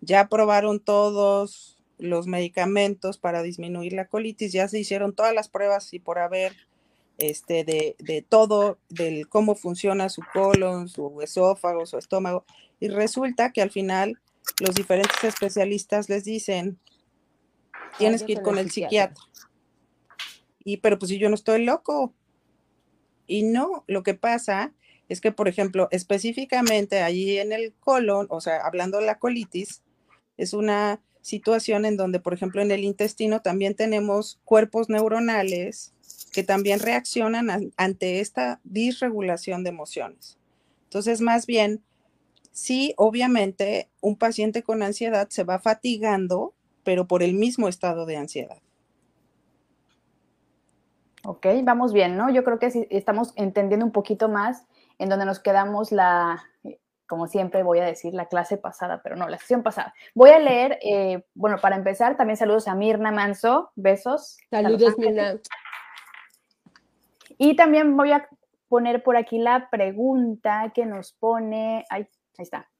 ya 0.00 0.28
probaron 0.28 0.80
todos 0.80 1.78
los 1.98 2.26
medicamentos 2.26 3.16
para 3.16 3.42
disminuir 3.42 3.92
la 3.92 4.08
colitis, 4.08 4.52
ya 4.52 4.66
se 4.66 4.80
hicieron 4.80 5.14
todas 5.14 5.32
las 5.32 5.48
pruebas 5.48 5.94
y 5.94 6.00
por 6.00 6.18
haber 6.18 6.56
este, 7.18 7.62
de, 7.62 7.94
de 8.00 8.22
todo, 8.22 8.78
del 8.88 9.28
cómo 9.28 9.54
funciona 9.54 10.08
su 10.08 10.22
colon, 10.32 10.88
su 10.88 11.22
esófago, 11.22 11.86
su 11.86 11.96
estómago, 11.96 12.44
y 12.80 12.88
resulta 12.88 13.52
que 13.52 13.62
al 13.62 13.70
final 13.70 14.18
los 14.60 14.74
diferentes 14.74 15.22
especialistas 15.22 16.08
les 16.08 16.24
dicen, 16.24 16.80
tienes 17.98 18.24
que 18.24 18.32
ir 18.32 18.42
con 18.42 18.58
el 18.58 18.72
psiquiatra. 18.72 19.22
Y 20.64 20.78
pero 20.78 20.98
pues 20.98 21.10
si 21.10 21.18
yo 21.18 21.28
no 21.28 21.36
estoy 21.36 21.64
loco, 21.64 22.12
y 23.26 23.42
no, 23.42 23.84
lo 23.86 24.02
que 24.02 24.14
pasa 24.14 24.72
es 25.08 25.20
que, 25.20 25.32
por 25.32 25.48
ejemplo, 25.48 25.88
específicamente 25.90 27.02
allí 27.02 27.38
en 27.38 27.52
el 27.52 27.74
colon, 27.74 28.26
o 28.30 28.40
sea, 28.40 28.58
hablando 28.64 28.98
de 28.98 29.06
la 29.06 29.18
colitis, 29.18 29.82
es 30.36 30.52
una 30.52 31.00
situación 31.20 31.84
en 31.84 31.96
donde, 31.96 32.20
por 32.20 32.34
ejemplo, 32.34 32.60
en 32.60 32.70
el 32.70 32.84
intestino 32.84 33.40
también 33.40 33.74
tenemos 33.74 34.40
cuerpos 34.44 34.88
neuronales 34.88 35.92
que 36.32 36.42
también 36.42 36.80
reaccionan 36.80 37.72
ante 37.76 38.20
esta 38.20 38.60
disregulación 38.64 39.62
de 39.62 39.70
emociones. 39.70 40.38
Entonces, 40.84 41.20
más 41.20 41.46
bien, 41.46 41.82
sí, 42.52 42.92
obviamente, 42.96 43.88
un 44.00 44.16
paciente 44.16 44.62
con 44.62 44.82
ansiedad 44.82 45.28
se 45.30 45.44
va 45.44 45.58
fatigando, 45.60 46.54
pero 46.82 47.06
por 47.06 47.22
el 47.22 47.34
mismo 47.34 47.68
estado 47.68 48.04
de 48.04 48.16
ansiedad. 48.16 48.58
Ok, 51.24 51.46
vamos 51.62 51.92
bien, 51.92 52.16
¿no? 52.16 52.30
Yo 52.30 52.44
creo 52.44 52.58
que 52.58 52.70
sí, 52.70 52.86
estamos 52.90 53.32
entendiendo 53.36 53.86
un 53.86 53.92
poquito 53.92 54.28
más 54.28 54.66
en 54.98 55.08
donde 55.08 55.24
nos 55.24 55.40
quedamos 55.40 55.90
la, 55.90 56.44
como 57.06 57.26
siempre 57.26 57.62
voy 57.62 57.78
a 57.78 57.84
decir, 57.84 58.14
la 58.14 58.26
clase 58.26 58.56
pasada, 58.56 59.00
pero 59.02 59.16
no, 59.16 59.28
la 59.28 59.38
sesión 59.38 59.62
pasada. 59.62 59.94
Voy 60.14 60.30
a 60.30 60.38
leer, 60.38 60.78
eh, 60.82 61.24
bueno, 61.34 61.58
para 61.58 61.76
empezar, 61.76 62.16
también 62.16 62.36
saludos 62.36 62.68
a 62.68 62.74
Mirna 62.74 63.10
Manso, 63.10 63.72
besos. 63.74 64.36
Saludos, 64.50 64.98
Mirna. 64.98 65.40
Y 67.38 67.56
también 67.56 67.96
voy 67.96 68.12
a 68.12 68.28
poner 68.68 69.02
por 69.02 69.16
aquí 69.16 69.38
la 69.38 69.68
pregunta 69.70 70.72
que 70.74 70.86
nos 70.86 71.12
pone, 71.12 71.84
ahí, 71.90 72.02
ahí 72.38 72.42
está, 72.42 72.70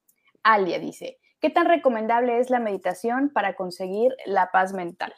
Alia 0.42 0.78
dice, 0.78 1.18
¿qué 1.40 1.50
tan 1.50 1.66
recomendable 1.66 2.38
es 2.38 2.50
la 2.50 2.60
meditación 2.60 3.30
para 3.30 3.54
conseguir 3.54 4.14
la 4.26 4.50
paz 4.50 4.72
mental? 4.72 5.14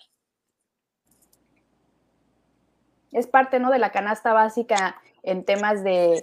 Es 3.16 3.26
parte, 3.26 3.58
¿no? 3.58 3.70
De 3.70 3.78
la 3.78 3.90
canasta 3.90 4.32
básica 4.34 5.00
en 5.22 5.44
temas 5.44 5.82
de, 5.82 6.22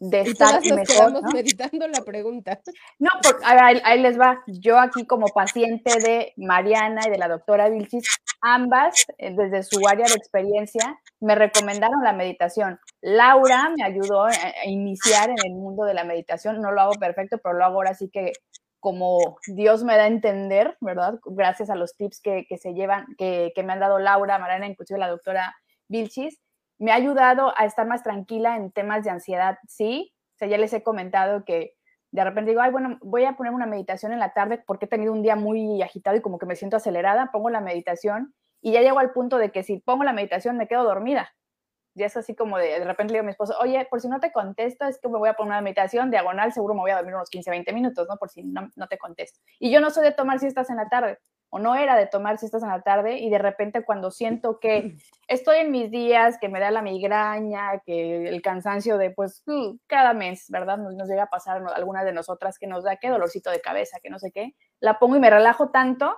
de 0.00 0.20
estar 0.22 0.60
mejor. 0.62 1.32
meditando 1.32 1.86
la 1.86 2.02
pregunta. 2.02 2.60
No, 2.98 3.10
porque 3.22 3.44
ahí, 3.44 4.00
les 4.00 4.18
va. 4.18 4.42
Yo 4.48 4.78
aquí 4.78 5.06
como 5.06 5.26
paciente 5.28 5.92
de 6.00 6.32
Mariana 6.36 7.02
y 7.06 7.10
de 7.10 7.18
la 7.18 7.28
doctora 7.28 7.68
Vilchis, 7.68 8.04
ambas, 8.40 9.06
eh, 9.18 9.32
desde 9.36 9.62
su 9.62 9.86
área 9.86 10.06
de 10.06 10.14
experiencia, 10.14 10.98
me 11.20 11.36
recomendaron 11.36 12.02
la 12.02 12.12
meditación. 12.12 12.80
Laura 13.00 13.70
me 13.76 13.84
ayudó 13.84 14.24
a, 14.24 14.32
iniciar 14.66 15.30
en 15.30 15.38
el 15.44 15.52
mundo 15.52 15.84
de 15.84 15.94
la 15.94 16.02
meditación. 16.02 16.60
No 16.60 16.72
lo 16.72 16.80
hago 16.80 16.94
perfecto, 16.94 17.38
pero 17.38 17.54
lo 17.56 17.64
hago 17.64 17.76
ahora 17.76 17.94
sí 17.94 18.10
que 18.12 18.32
como 18.80 19.38
Dios 19.46 19.82
me 19.82 19.96
da 19.96 20.02
a 20.02 20.08
entender, 20.08 20.76
¿verdad? 20.80 21.18
Gracias 21.24 21.70
a 21.70 21.74
los 21.74 21.96
tips 21.96 22.20
que, 22.20 22.46
se 22.60 22.74
llevan, 22.74 23.06
que, 23.16 23.52
que, 23.54 23.62
me 23.62 23.72
han 23.72 23.80
dado 23.80 23.98
Laura, 23.98 24.38
Mariana, 24.38 24.66
inclusive 24.66 24.98
la 24.98 25.08
doctora 25.08 25.54
Vilchis, 25.88 26.40
me 26.78 26.92
ha 26.92 26.96
ayudado 26.96 27.52
a 27.56 27.64
estar 27.64 27.86
más 27.86 28.02
tranquila 28.02 28.56
en 28.56 28.72
temas 28.72 29.04
de 29.04 29.10
ansiedad, 29.10 29.58
sí. 29.66 30.12
O 30.34 30.38
sea, 30.38 30.48
ya 30.48 30.58
les 30.58 30.72
he 30.72 30.82
comentado 30.82 31.44
que 31.44 31.74
de 32.10 32.24
repente 32.24 32.50
digo, 32.50 32.60
ay, 32.60 32.70
bueno, 32.70 32.98
voy 33.02 33.24
a 33.24 33.36
poner 33.36 33.52
una 33.52 33.66
meditación 33.66 34.12
en 34.12 34.20
la 34.20 34.32
tarde 34.32 34.62
porque 34.64 34.84
he 34.84 34.88
tenido 34.88 35.12
un 35.12 35.22
día 35.22 35.34
muy 35.34 35.82
agitado 35.82 36.16
y 36.16 36.20
como 36.20 36.38
que 36.38 36.46
me 36.46 36.54
siento 36.54 36.76
acelerada, 36.76 37.30
pongo 37.32 37.50
la 37.50 37.60
meditación 37.60 38.34
y 38.60 38.72
ya 38.72 38.82
llego 38.82 39.00
al 39.00 39.12
punto 39.12 39.36
de 39.36 39.50
que 39.50 39.62
si 39.64 39.78
pongo 39.78 40.04
la 40.04 40.12
meditación 40.12 40.56
me 40.56 40.68
quedo 40.68 40.84
dormida. 40.84 41.34
Ya 41.96 42.06
es 42.06 42.16
así 42.16 42.34
como 42.34 42.58
de, 42.58 42.78
de 42.78 42.84
repente 42.84 43.12
le 43.12 43.18
digo 43.18 43.24
a 43.24 43.26
mi 43.26 43.30
esposo, 43.30 43.54
oye, 43.60 43.86
por 43.90 44.00
si 44.00 44.08
no 44.08 44.20
te 44.20 44.32
contesto, 44.32 44.84
es 44.86 45.00
que 45.00 45.08
me 45.08 45.18
voy 45.18 45.28
a 45.28 45.34
poner 45.34 45.52
una 45.52 45.60
meditación 45.60 46.10
diagonal, 46.10 46.52
seguro 46.52 46.74
me 46.74 46.80
voy 46.80 46.90
a 46.92 46.96
dormir 46.96 47.14
unos 47.14 47.30
15, 47.30 47.50
20 47.50 47.72
minutos, 47.72 48.06
¿no? 48.08 48.16
Por 48.16 48.30
si 48.30 48.42
no, 48.42 48.68
no 48.74 48.86
te 48.88 48.96
contesto. 48.98 49.40
Y 49.58 49.72
yo 49.72 49.80
no 49.80 49.90
soy 49.90 50.04
de 50.04 50.12
tomar 50.12 50.38
siestas 50.38 50.70
en 50.70 50.76
la 50.76 50.88
tarde 50.88 51.18
o 51.54 51.60
no 51.60 51.76
era 51.76 51.94
de 51.94 52.08
tomar 52.08 52.36
siestas 52.36 52.64
en 52.64 52.68
la 52.68 52.82
tarde 52.82 53.18
y 53.18 53.30
de 53.30 53.38
repente 53.38 53.84
cuando 53.84 54.10
siento 54.10 54.58
que 54.58 54.96
estoy 55.28 55.58
en 55.58 55.70
mis 55.70 55.88
días, 55.88 56.36
que 56.40 56.48
me 56.48 56.58
da 56.58 56.72
la 56.72 56.82
migraña, 56.82 57.78
que 57.86 58.28
el 58.28 58.42
cansancio 58.42 58.98
de 58.98 59.12
pues 59.12 59.44
mm, 59.46 59.76
cada 59.86 60.14
mes, 60.14 60.46
¿verdad? 60.48 60.78
Nos, 60.78 60.96
nos 60.96 61.08
llega 61.08 61.22
a 61.22 61.30
pasar 61.30 61.62
a 61.62 61.68
algunas 61.76 62.04
de 62.04 62.12
nosotras 62.12 62.58
que 62.58 62.66
nos 62.66 62.82
da 62.82 62.96
qué 62.96 63.08
dolorcito 63.08 63.52
de 63.52 63.60
cabeza, 63.60 64.00
que 64.02 64.10
no 64.10 64.18
sé 64.18 64.32
qué, 64.32 64.56
la 64.80 64.98
pongo 64.98 65.14
y 65.14 65.20
me 65.20 65.30
relajo 65.30 65.70
tanto 65.70 66.16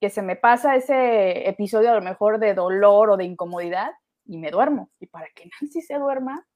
que 0.00 0.08
se 0.08 0.22
me 0.22 0.36
pasa 0.36 0.74
ese 0.74 1.46
episodio 1.46 1.90
a 1.90 1.94
lo 1.94 2.00
mejor 2.00 2.38
de 2.38 2.54
dolor 2.54 3.10
o 3.10 3.18
de 3.18 3.24
incomodidad 3.24 3.90
y 4.24 4.38
me 4.38 4.50
duermo. 4.50 4.90
Y 5.00 5.06
para 5.08 5.26
que 5.34 5.50
Nancy 5.60 5.82
se 5.82 5.98
duerma, 5.98 6.46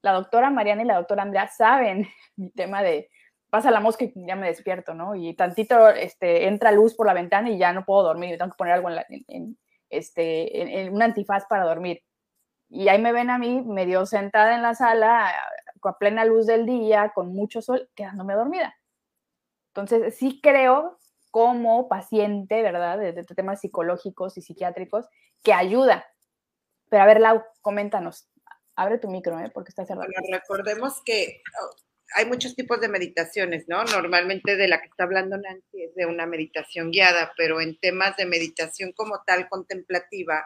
la 0.00 0.12
doctora 0.12 0.48
Mariana 0.50 0.82
y 0.82 0.86
la 0.86 0.98
doctora 0.98 1.24
Andrea 1.24 1.48
saben 1.48 2.06
mi 2.36 2.50
tema 2.50 2.84
de 2.84 3.10
pasa 3.54 3.70
la 3.70 3.78
mosca 3.78 4.04
y 4.04 4.12
ya 4.26 4.34
me 4.34 4.48
despierto, 4.48 4.94
¿no? 4.94 5.14
Y 5.14 5.32
tantito 5.34 5.88
este, 5.90 6.48
entra 6.48 6.72
luz 6.72 6.96
por 6.96 7.06
la 7.06 7.14
ventana 7.14 7.50
y 7.50 7.56
ya 7.56 7.72
no 7.72 7.84
puedo 7.84 8.02
dormir, 8.02 8.36
tengo 8.36 8.50
que 8.50 8.56
poner 8.56 8.74
algo 8.74 8.88
en, 8.90 9.56
este, 9.90 10.80
en, 10.80 10.92
un 10.92 11.00
antifaz 11.00 11.46
para 11.46 11.62
dormir. 11.62 12.02
Y 12.68 12.88
ahí 12.88 13.00
me 13.00 13.12
ven 13.12 13.30
a 13.30 13.38
mí 13.38 13.62
medio 13.62 14.06
sentada 14.06 14.56
en 14.56 14.62
la 14.62 14.74
sala, 14.74 15.28
a 15.84 15.98
plena 16.00 16.24
luz 16.24 16.46
del 16.46 16.66
día, 16.66 17.12
con 17.14 17.32
mucho 17.32 17.62
sol, 17.62 17.88
quedándome 17.94 18.34
dormida. 18.34 18.74
Entonces, 19.68 20.16
sí 20.16 20.40
creo 20.42 20.98
como 21.30 21.88
paciente, 21.88 22.60
¿verdad? 22.60 22.98
De, 22.98 23.22
temas 23.22 23.60
psicológicos 23.60 24.36
y 24.36 24.42
psiquiátricos, 24.42 25.06
que 25.44 25.52
ayuda. 25.52 26.04
Pero 26.90 27.04
a 27.04 27.06
ver, 27.06 27.20
Lau, 27.20 27.44
coméntanos. 27.62 28.28
Abre 28.74 28.98
tu 28.98 29.06
micro, 29.06 29.38
¿eh? 29.38 29.52
Porque 29.54 29.68
está 29.68 29.84
cerrado. 29.84 30.08
Bueno, 30.12 30.36
recordemos 30.40 31.00
que 31.04 31.40
hay 32.14 32.26
muchos 32.26 32.54
tipos 32.54 32.80
de 32.80 32.88
meditaciones, 32.88 33.64
¿no? 33.68 33.84
Normalmente 33.84 34.56
de 34.56 34.68
la 34.68 34.80
que 34.80 34.86
está 34.86 35.04
hablando 35.04 35.36
Nancy 35.36 35.82
es 35.82 35.94
de 35.94 36.06
una 36.06 36.26
meditación 36.26 36.90
guiada, 36.90 37.32
pero 37.36 37.60
en 37.60 37.78
temas 37.78 38.16
de 38.16 38.26
meditación 38.26 38.92
como 38.92 39.22
tal 39.26 39.48
contemplativa, 39.48 40.44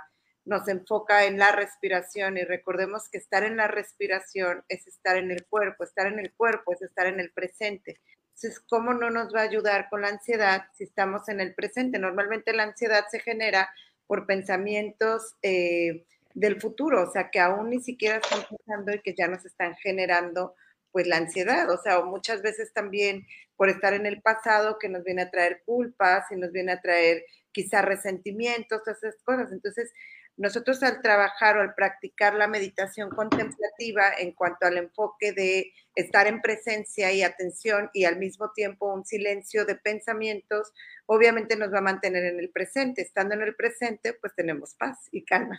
nos 0.48 0.66
enfoca 0.66 1.26
en 1.26 1.38
la 1.38 1.52
respiración 1.52 2.38
y 2.38 2.42
recordemos 2.42 3.08
que 3.10 3.18
estar 3.18 3.44
en 3.44 3.58
la 3.58 3.68
respiración 3.68 4.64
es 4.68 4.86
estar 4.86 5.16
en 5.18 5.30
el 5.30 5.44
cuerpo, 5.46 5.84
estar 5.84 6.06
en 6.06 6.18
el 6.18 6.32
cuerpo 6.32 6.72
es 6.72 6.80
estar 6.80 7.06
en 7.06 7.20
el 7.20 7.30
presente. 7.30 8.00
Entonces, 8.28 8.60
¿cómo 8.68 8.94
no 8.94 9.10
nos 9.10 9.34
va 9.34 9.40
a 9.40 9.44
ayudar 9.44 9.88
con 9.90 10.00
la 10.00 10.08
ansiedad 10.08 10.64
si 10.74 10.84
estamos 10.84 11.28
en 11.28 11.40
el 11.40 11.54
presente? 11.54 11.98
Normalmente 11.98 12.54
la 12.54 12.62
ansiedad 12.62 13.04
se 13.10 13.20
genera 13.20 13.68
por 14.06 14.26
pensamientos 14.26 15.34
eh, 15.42 16.06
del 16.32 16.60
futuro, 16.60 17.02
o 17.02 17.12
sea, 17.12 17.30
que 17.30 17.40
aún 17.40 17.68
ni 17.68 17.80
siquiera 17.80 18.16
están 18.16 18.40
pensando 18.48 18.94
y 18.94 19.00
que 19.00 19.14
ya 19.14 19.28
nos 19.28 19.44
están 19.44 19.74
generando 19.76 20.54
pues 20.92 21.06
la 21.06 21.16
ansiedad, 21.16 21.70
o 21.70 21.80
sea, 21.82 22.00
muchas 22.02 22.42
veces 22.42 22.72
también 22.72 23.26
por 23.56 23.68
estar 23.68 23.94
en 23.94 24.06
el 24.06 24.22
pasado 24.22 24.78
que 24.78 24.88
nos 24.88 25.04
viene 25.04 25.22
a 25.22 25.30
traer 25.30 25.62
culpas 25.64 26.24
y 26.30 26.36
nos 26.36 26.52
viene 26.52 26.72
a 26.72 26.80
traer 26.80 27.24
quizás 27.52 27.84
resentimientos, 27.84 28.82
todas 28.84 29.02
esas 29.02 29.22
cosas. 29.22 29.50
Entonces, 29.52 29.92
nosotros 30.38 30.80
al 30.84 31.02
trabajar 31.02 31.56
o 31.56 31.60
al 31.60 31.74
practicar 31.74 32.34
la 32.34 32.46
meditación 32.46 33.10
contemplativa 33.10 34.12
en 34.16 34.32
cuanto 34.32 34.66
al 34.66 34.78
enfoque 34.78 35.32
de 35.32 35.72
estar 35.96 36.28
en 36.28 36.40
presencia 36.40 37.12
y 37.12 37.24
atención 37.24 37.90
y 37.92 38.04
al 38.04 38.18
mismo 38.18 38.52
tiempo 38.52 38.94
un 38.94 39.04
silencio 39.04 39.64
de 39.64 39.74
pensamientos, 39.74 40.72
obviamente 41.06 41.56
nos 41.56 41.74
va 41.74 41.78
a 41.78 41.82
mantener 41.82 42.24
en 42.24 42.38
el 42.38 42.50
presente. 42.50 43.02
Estando 43.02 43.34
en 43.34 43.42
el 43.42 43.56
presente, 43.56 44.12
pues 44.14 44.32
tenemos 44.36 44.74
paz 44.74 45.08
y 45.10 45.24
calma. 45.24 45.58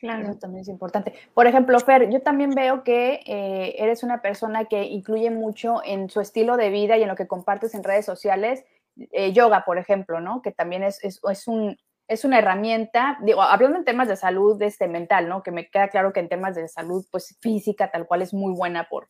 Claro. 0.00 0.22
Eso 0.22 0.38
también 0.38 0.62
es 0.62 0.68
importante. 0.68 1.12
Por 1.34 1.46
ejemplo, 1.46 1.78
Fer, 1.78 2.10
yo 2.10 2.22
también 2.22 2.50
veo 2.54 2.82
que 2.82 3.20
eh, 3.26 3.74
eres 3.78 4.02
una 4.02 4.22
persona 4.22 4.64
que 4.64 4.84
incluye 4.84 5.30
mucho 5.30 5.82
en 5.84 6.08
su 6.08 6.20
estilo 6.20 6.56
de 6.56 6.70
vida 6.70 6.96
y 6.96 7.02
en 7.02 7.08
lo 7.08 7.16
que 7.16 7.28
compartes 7.28 7.74
en 7.74 7.84
redes 7.84 8.06
sociales, 8.06 8.64
eh, 9.12 9.32
yoga, 9.32 9.64
por 9.64 9.76
ejemplo, 9.76 10.20
¿no? 10.20 10.40
Que 10.40 10.52
también 10.52 10.82
es, 10.82 11.04
es, 11.04 11.20
es 11.30 11.46
un, 11.46 11.76
es 12.08 12.24
una 12.24 12.38
herramienta, 12.38 13.18
digo, 13.22 13.42
hablando 13.42 13.78
en 13.78 13.84
temas 13.84 14.08
de 14.08 14.16
salud 14.16 14.60
este, 14.62 14.88
mental, 14.88 15.28
¿no? 15.28 15.42
Que 15.42 15.52
me 15.52 15.68
queda 15.68 15.88
claro 15.88 16.12
que 16.12 16.20
en 16.20 16.28
temas 16.28 16.56
de 16.56 16.66
salud, 16.66 17.04
pues 17.10 17.36
física, 17.40 17.90
tal 17.90 18.06
cual, 18.06 18.22
es 18.22 18.32
muy 18.32 18.54
buena 18.54 18.88
por, 18.88 19.08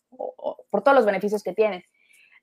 por 0.70 0.82
todos 0.82 0.96
los 0.96 1.06
beneficios 1.06 1.42
que 1.42 1.54
tiene. 1.54 1.84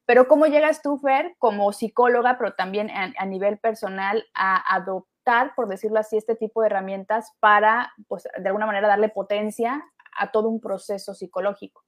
Pero 0.07 0.29
¿cómo 0.29 0.45
llegas 0.45 0.81
tú, 0.81 0.97
Fer, 0.97 1.35
como 1.37 1.73
psicóloga, 1.73 2.37
pero 2.37 2.53
también 2.53 2.89
a, 2.89 3.25
nivel 3.25 3.57
personal, 3.57 4.25
a 4.33 4.73
adoptar, 4.73 5.11
por 5.55 5.67
decirlo 5.67 5.99
así, 5.99 6.17
este 6.17 6.35
tipo 6.35 6.61
de 6.61 6.67
herramientas 6.67 7.33
para, 7.39 7.91
pues, 8.07 8.27
de 8.37 8.47
alguna 8.47 8.65
manera, 8.65 8.87
darle 8.87 9.09
potencia 9.09 9.83
a 10.17 10.31
todo 10.31 10.49
un 10.49 10.59
proceso 10.59 11.13
psicológico? 11.13 11.83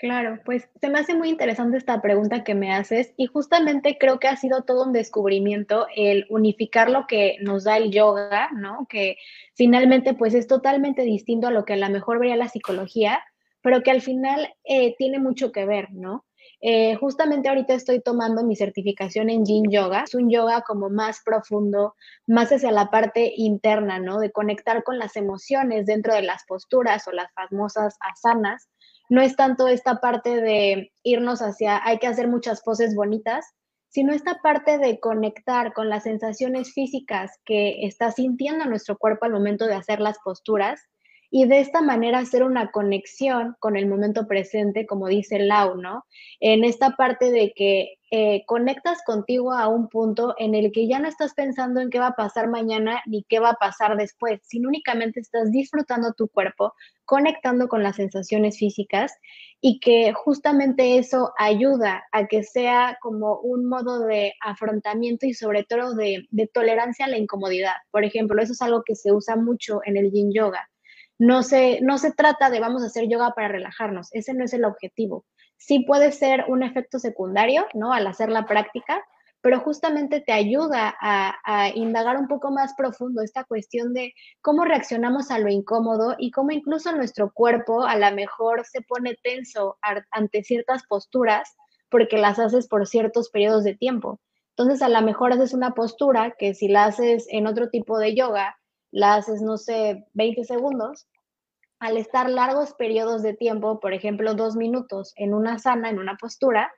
Claro, 0.00 0.38
pues 0.44 0.70
se 0.80 0.88
me 0.88 1.00
hace 1.00 1.16
muy 1.16 1.28
interesante 1.28 1.76
esta 1.76 2.00
pregunta 2.00 2.44
que 2.44 2.54
me 2.54 2.72
haces 2.72 3.12
y 3.16 3.26
justamente 3.26 3.98
creo 3.98 4.20
que 4.20 4.28
ha 4.28 4.36
sido 4.36 4.62
todo 4.62 4.84
un 4.84 4.92
descubrimiento 4.92 5.88
el 5.96 6.24
unificar 6.30 6.88
lo 6.88 7.08
que 7.08 7.36
nos 7.40 7.64
da 7.64 7.76
el 7.76 7.90
yoga, 7.90 8.48
¿no? 8.54 8.86
Que 8.88 9.16
finalmente 9.54 10.14
pues 10.14 10.34
es 10.34 10.46
totalmente 10.46 11.02
distinto 11.02 11.48
a 11.48 11.50
lo 11.50 11.64
que 11.64 11.72
a 11.72 11.76
lo 11.76 11.90
mejor 11.90 12.20
vería 12.20 12.36
la 12.36 12.48
psicología, 12.48 13.20
pero 13.60 13.82
que 13.82 13.90
al 13.90 14.00
final 14.00 14.54
eh, 14.62 14.94
tiene 14.96 15.18
mucho 15.18 15.50
que 15.50 15.66
ver, 15.66 15.90
¿no? 15.90 16.24
Eh, 16.60 16.96
justamente 16.96 17.48
ahorita 17.48 17.74
estoy 17.74 18.00
tomando 18.00 18.44
mi 18.44 18.56
certificación 18.56 19.30
en 19.30 19.44
Yin 19.44 19.70
Yoga. 19.70 20.02
Es 20.02 20.14
un 20.14 20.28
yoga 20.30 20.62
como 20.62 20.90
más 20.90 21.20
profundo, 21.24 21.94
más 22.26 22.50
hacia 22.50 22.72
la 22.72 22.90
parte 22.90 23.32
interna, 23.36 23.98
¿no? 23.98 24.18
De 24.18 24.32
conectar 24.32 24.82
con 24.82 24.98
las 24.98 25.16
emociones 25.16 25.86
dentro 25.86 26.14
de 26.14 26.22
las 26.22 26.44
posturas 26.46 27.06
o 27.06 27.12
las 27.12 27.32
famosas 27.32 27.96
asanas 28.00 28.68
no 29.08 29.22
es 29.22 29.36
tanto 29.36 29.68
esta 29.68 30.00
parte 30.00 30.40
de 30.40 30.92
irnos 31.02 31.40
hacia, 31.40 31.84
hay 31.84 31.98
que 31.98 32.06
hacer 32.06 32.28
muchas 32.28 32.62
poses 32.62 32.94
bonitas, 32.94 33.46
sino 33.88 34.12
esta 34.12 34.40
parte 34.42 34.76
de 34.78 35.00
conectar 35.00 35.72
con 35.72 35.88
las 35.88 36.02
sensaciones 36.02 36.72
físicas 36.74 37.32
que 37.46 37.86
está 37.86 38.12
sintiendo 38.12 38.66
nuestro 38.66 38.98
cuerpo 38.98 39.24
al 39.24 39.32
momento 39.32 39.66
de 39.66 39.74
hacer 39.74 40.00
las 40.00 40.18
posturas 40.22 40.80
y 41.30 41.46
de 41.46 41.60
esta 41.60 41.82
manera 41.82 42.18
hacer 42.18 42.42
una 42.42 42.70
conexión 42.70 43.54
con 43.58 43.76
el 43.76 43.86
momento 43.86 44.26
presente, 44.26 44.86
como 44.86 45.08
dice 45.08 45.38
Lau, 45.38 45.76
¿no? 45.76 46.04
En 46.40 46.64
esta 46.64 46.96
parte 46.96 47.30
de 47.30 47.52
que 47.54 47.98
eh, 48.10 48.44
conectas 48.46 49.02
contigo 49.04 49.52
a 49.52 49.68
un 49.68 49.88
punto 49.88 50.34
en 50.38 50.54
el 50.54 50.72
que 50.72 50.88
ya 50.88 50.98
no 50.98 51.08
estás 51.08 51.34
pensando 51.34 51.80
en 51.80 51.90
qué 51.90 51.98
va 51.98 52.08
a 52.08 52.16
pasar 52.16 52.48
mañana 52.48 53.02
ni 53.04 53.24
qué 53.24 53.38
va 53.38 53.50
a 53.50 53.58
pasar 53.60 53.98
después, 53.98 54.40
sino 54.44 54.68
únicamente 54.68 55.20
estás 55.20 55.52
disfrutando 55.52 56.14
tu 56.14 56.28
cuerpo, 56.28 56.72
conectando 57.04 57.68
con 57.68 57.82
las 57.82 57.96
sensaciones 57.96 58.56
físicas 58.56 59.12
y 59.60 59.80
que 59.80 60.14
justamente 60.14 60.96
eso 60.96 61.34
ayuda 61.36 62.04
a 62.12 62.26
que 62.26 62.42
sea 62.44 62.96
como 63.02 63.40
un 63.40 63.66
modo 63.66 64.00
de 64.06 64.32
afrontamiento 64.40 65.26
y 65.26 65.34
sobre 65.34 65.64
todo 65.64 65.94
de, 65.94 66.26
de 66.30 66.46
tolerancia 66.46 67.04
a 67.04 67.08
la 67.08 67.18
incomodidad. 67.18 67.74
Por 67.90 68.04
ejemplo, 68.04 68.40
eso 68.40 68.52
es 68.54 68.62
algo 68.62 68.82
que 68.86 68.94
se 68.94 69.12
usa 69.12 69.36
mucho 69.36 69.80
en 69.84 69.98
el 69.98 70.10
yin 70.10 70.32
yoga 70.32 70.66
no 71.18 71.42
se, 71.42 71.80
no 71.82 71.98
se 71.98 72.12
trata 72.12 72.48
de 72.50 72.60
vamos 72.60 72.82
a 72.82 72.86
hacer 72.86 73.08
yoga 73.08 73.32
para 73.34 73.48
relajarnos, 73.48 74.08
ese 74.12 74.34
no 74.34 74.44
es 74.44 74.54
el 74.54 74.64
objetivo. 74.64 75.24
Sí 75.56 75.80
puede 75.80 76.12
ser 76.12 76.44
un 76.48 76.62
efecto 76.62 76.98
secundario, 76.98 77.66
¿no? 77.74 77.92
Al 77.92 78.06
hacer 78.06 78.30
la 78.30 78.46
práctica, 78.46 79.04
pero 79.40 79.60
justamente 79.60 80.20
te 80.20 80.32
ayuda 80.32 80.94
a, 81.00 81.36
a, 81.44 81.68
indagar 81.70 82.16
un 82.16 82.28
poco 82.28 82.50
más 82.50 82.74
profundo 82.74 83.22
esta 83.22 83.44
cuestión 83.44 83.92
de 83.94 84.12
cómo 84.40 84.64
reaccionamos 84.64 85.30
a 85.30 85.38
lo 85.38 85.48
incómodo 85.48 86.14
y 86.18 86.30
cómo 86.30 86.50
incluso 86.52 86.92
nuestro 86.92 87.32
cuerpo 87.32 87.82
a 87.84 87.96
lo 87.96 88.14
mejor 88.14 88.64
se 88.64 88.82
pone 88.82 89.16
tenso 89.22 89.78
ante 90.10 90.42
ciertas 90.42 90.82
posturas 90.88 91.56
porque 91.88 92.18
las 92.18 92.38
haces 92.38 92.68
por 92.68 92.86
ciertos 92.86 93.30
periodos 93.30 93.64
de 93.64 93.74
tiempo. 93.74 94.20
Entonces, 94.56 94.82
a 94.82 94.88
lo 94.88 95.00
mejor 95.02 95.32
haces 95.32 95.54
una 95.54 95.72
postura 95.72 96.34
que 96.36 96.54
si 96.54 96.68
la 96.68 96.86
haces 96.86 97.26
en 97.30 97.46
otro 97.46 97.70
tipo 97.70 97.98
de 97.98 98.16
yoga, 98.16 98.57
la 98.90 99.14
haces, 99.14 99.42
no 99.42 99.56
sé, 99.56 100.06
20 100.14 100.44
segundos, 100.44 101.08
al 101.78 101.96
estar 101.96 102.28
largos 102.28 102.74
periodos 102.74 103.22
de 103.22 103.34
tiempo, 103.34 103.80
por 103.80 103.92
ejemplo, 103.92 104.34
dos 104.34 104.56
minutos 104.56 105.12
en 105.16 105.32
una 105.32 105.58
sana, 105.58 105.90
en 105.90 105.98
una 105.98 106.16
postura, 106.16 106.72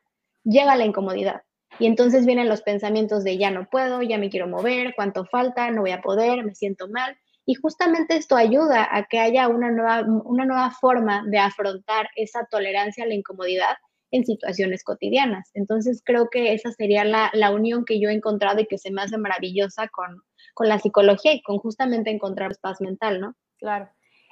llega 0.44 0.76
la 0.76 0.84
incomodidad. 0.84 1.42
Y 1.78 1.86
entonces 1.86 2.26
vienen 2.26 2.48
los 2.48 2.62
pensamientos 2.62 3.24
de 3.24 3.38
ya 3.38 3.50
no 3.50 3.68
puedo, 3.70 4.02
ya 4.02 4.18
me 4.18 4.28
quiero 4.28 4.48
mover, 4.48 4.94
cuánto 4.96 5.24
falta, 5.24 5.70
no 5.70 5.82
voy 5.82 5.92
a 5.92 6.02
poder, 6.02 6.44
me 6.44 6.54
siento 6.54 6.88
mal. 6.88 7.16
Y 7.46 7.54
justamente 7.54 8.16
esto 8.16 8.36
ayuda 8.36 8.86
a 8.90 9.04
que 9.04 9.18
haya 9.18 9.48
una 9.48 9.70
nueva, 9.70 10.02
una 10.02 10.44
nueva 10.44 10.70
forma 10.72 11.24
de 11.26 11.38
afrontar 11.38 12.08
esa 12.16 12.46
tolerancia 12.50 13.04
a 13.04 13.06
la 13.06 13.14
incomodidad 13.14 13.76
en 14.10 14.26
situaciones 14.26 14.84
cotidianas. 14.84 15.50
Entonces 15.54 16.02
creo 16.04 16.28
que 16.30 16.52
esa 16.52 16.72
sería 16.72 17.04
la, 17.04 17.30
la 17.32 17.52
unión 17.52 17.84
que 17.84 18.00
yo 18.00 18.10
he 18.10 18.12
encontrado 18.12 18.60
y 18.60 18.66
que 18.66 18.78
se 18.78 18.90
me 18.90 19.02
hace 19.02 19.16
maravillosa 19.16 19.88
con, 19.88 20.22
con 20.54 20.68
la 20.68 20.78
psicología 20.78 21.32
y 21.32 21.42
con 21.42 21.58
justamente 21.58 22.10
encontrar 22.10 22.56
paz 22.60 22.80
mental, 22.80 23.20
¿no? 23.20 23.34
Claro. 23.58 23.88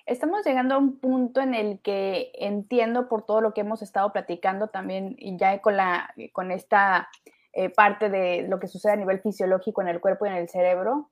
Estamos 0.06 0.44
llegando 0.46 0.74
a 0.74 0.78
un 0.78 0.98
punto 1.00 1.40
en 1.42 1.54
el 1.54 1.80
que 1.80 2.32
entiendo 2.34 3.08
por 3.08 3.26
todo 3.26 3.42
lo 3.42 3.52
que 3.52 3.60
hemos 3.60 3.82
estado 3.82 4.10
platicando 4.10 4.68
también 4.68 5.16
y 5.18 5.36
ya 5.36 5.60
con, 5.60 5.76
la, 5.76 6.14
con 6.32 6.50
esta 6.50 7.10
eh, 7.52 7.68
parte 7.68 8.08
de 8.08 8.46
lo 8.48 8.58
que 8.58 8.68
sucede 8.68 8.92
a 8.92 8.96
nivel 8.96 9.20
fisiológico 9.20 9.82
en 9.82 9.88
el 9.88 10.00
cuerpo 10.00 10.24
y 10.24 10.30
en 10.30 10.36
el 10.36 10.48
cerebro, 10.48 11.10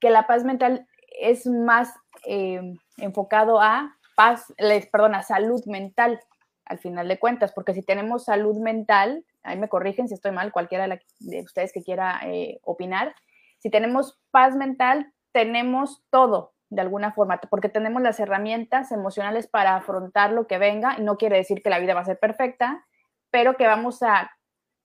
que 0.00 0.10
la 0.10 0.26
paz 0.26 0.44
mental 0.44 0.86
es 1.18 1.46
más 1.46 1.94
eh, 2.26 2.74
enfocado 2.98 3.60
a 3.60 3.96
paz, 4.16 4.52
les, 4.58 4.86
perdón, 4.86 5.14
a 5.14 5.22
salud 5.22 5.64
mental, 5.66 6.20
al 6.66 6.78
final 6.78 7.08
de 7.08 7.18
cuentas, 7.18 7.52
porque 7.52 7.72
si 7.72 7.82
tenemos 7.82 8.24
salud 8.24 8.58
mental, 8.58 9.24
ahí 9.42 9.58
me 9.58 9.68
corrigen 9.68 10.08
si 10.08 10.14
estoy 10.14 10.32
mal, 10.32 10.52
cualquiera 10.52 10.86
de 11.20 11.40
ustedes 11.42 11.72
que 11.72 11.82
quiera 11.82 12.20
eh, 12.24 12.60
opinar, 12.62 13.14
si 13.60 13.70
tenemos 13.70 14.20
paz 14.30 14.56
mental, 14.56 15.12
tenemos 15.32 16.02
todo 16.10 16.54
de 16.70 16.80
alguna 16.80 17.12
forma, 17.12 17.40
porque 17.50 17.68
tenemos 17.68 18.00
las 18.00 18.20
herramientas 18.20 18.92
emocionales 18.92 19.48
para 19.48 19.76
afrontar 19.76 20.32
lo 20.32 20.46
que 20.46 20.58
venga. 20.58 20.98
No 20.98 21.16
quiere 21.16 21.36
decir 21.36 21.62
que 21.62 21.70
la 21.70 21.80
vida 21.80 21.94
va 21.94 22.00
a 22.00 22.04
ser 22.04 22.18
perfecta, 22.18 22.86
pero 23.30 23.56
que 23.56 23.66
vamos 23.66 24.02
a 24.02 24.30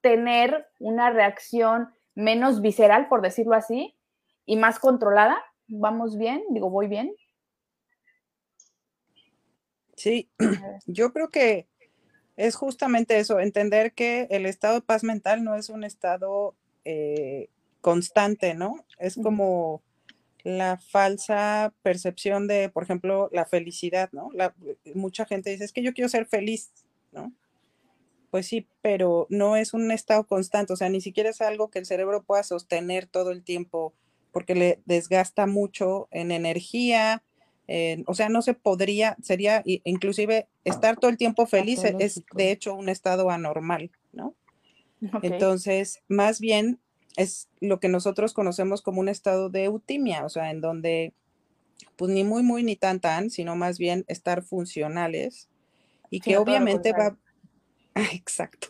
tener 0.02 0.68
una 0.80 1.12
reacción 1.12 1.94
menos 2.16 2.62
visceral, 2.62 3.08
por 3.08 3.22
decirlo 3.22 3.56
así, 3.56 3.96
y 4.46 4.58
más 4.58 4.80
controlada. 4.80 5.38
¿Vamos 5.68 6.18
bien? 6.18 6.44
Digo, 6.50 6.70
¿voy 6.70 6.88
bien? 6.88 7.16
Sí, 9.96 10.30
yo 10.88 11.14
creo 11.14 11.30
que 11.30 11.68
es 12.36 12.56
justamente 12.56 13.20
eso, 13.20 13.40
entender 13.40 13.94
que 13.94 14.28
el 14.32 14.46
estado 14.46 14.76
de 14.76 14.82
paz 14.82 15.04
mental 15.04 15.44
no 15.44 15.56
es 15.56 15.70
un 15.70 15.84
estado 15.84 16.56
eh, 16.84 17.50
constante, 17.86 18.56
¿no? 18.56 18.84
Es 18.98 19.16
como 19.16 19.84
la 20.44 20.78
falsa 20.78 21.72
percepción 21.84 22.48
de, 22.48 22.70
por 22.70 22.82
ejemplo, 22.82 23.30
la 23.32 23.46
felicidad, 23.46 24.10
¿no? 24.12 24.32
La, 24.34 24.56
mucha 24.96 25.28
gente 25.28 25.52
dice, 25.52 25.66
es 25.66 25.72
que 25.72 25.84
yo 25.84 25.94
quiero 25.94 26.10
ser 26.10 26.26
feliz, 26.26 26.72
¿no? 27.12 27.32
Pues 28.32 28.48
sí, 28.48 28.68
pero 28.82 29.28
no 29.30 29.56
es 29.56 29.76
un 29.76 29.92
estado 29.92 30.26
constante, 30.26 30.74
o 30.74 30.76
sea, 30.76 30.90
ni 30.90 31.00
siquiera 31.00 31.30
es 31.30 31.42
algo 31.42 31.70
que 31.70 31.78
el 31.78 31.86
cerebro 31.86 32.24
pueda 32.24 32.42
sostener 32.42 33.06
todo 33.06 33.30
el 33.30 33.44
tiempo 33.44 33.94
porque 34.32 34.56
le 34.56 34.82
desgasta 34.86 35.46
mucho 35.46 36.08
en 36.10 36.32
energía, 36.32 37.22
o 38.08 38.16
sea, 38.16 38.30
no 38.30 38.42
se 38.42 38.56
podría, 38.56 39.16
sería 39.22 39.62
inclusive 39.64 40.48
estar 40.64 40.98
todo 40.98 41.12
el 41.12 41.18
tiempo 41.18 41.46
feliz 41.46 41.84
es 41.84 42.24
de 42.34 42.52
hecho 42.52 42.74
un 42.74 42.90
estado 42.90 43.30
anormal, 43.30 43.92
¿no? 44.12 44.34
Entonces, 45.22 46.02
más 46.08 46.40
bien 46.40 46.80
es 47.18 47.48
lo 47.60 47.80
que 47.80 47.88
nosotros 47.88 48.34
conocemos 48.34 48.82
como 48.82 49.00
un 49.00 49.10
estado 49.10 49.50
de 49.50 49.66
eutimia, 49.66 50.26
o 50.26 50.30
sea, 50.30 50.52
en 50.52 50.62
donde 50.62 51.14
pues 51.96 52.12
ni 52.12 52.24
muy, 52.24 52.44
muy, 52.44 52.64
ni 52.64 52.76
tan, 52.76 53.00
tan, 53.00 53.30
sino 53.30 53.56
más 53.56 53.78
bien 53.78 54.06
estar 54.08 54.44
funcionales 54.44 55.50
y 56.10 56.20
que 56.20 56.38
obviamente 56.38 56.94
va, 56.94 57.18
exacto, 58.14 58.70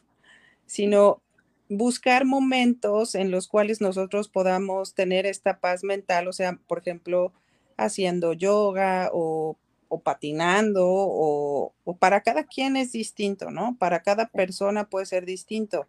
sino 0.66 1.22
buscar 1.70 2.26
momentos 2.26 3.16
en 3.16 3.32
los 3.32 3.48
cuales 3.48 3.82
nosotros 3.82 4.30
podamos 4.30 4.94
tener 4.94 5.26
esta 5.26 5.60
paz 5.60 5.84
mental, 5.84 6.28
o 6.28 6.34
sea, 6.34 6.60
por 6.68 6.80
ejemplo, 6.80 7.34
haciendo 7.78 8.34
yoga 8.34 9.10
o, 9.12 9.58
patinando 10.04 10.86
o, 10.86 11.74
o, 11.86 11.96
para 11.96 12.22
cada 12.22 12.44
quien 12.44 12.76
es 12.76 12.92
distinto, 12.92 13.50
¿no? 13.50 13.78
Para 13.80 14.02
cada 14.04 14.28
persona 14.28 14.90
puede 14.90 15.06
ser 15.06 15.26
distinto. 15.26 15.88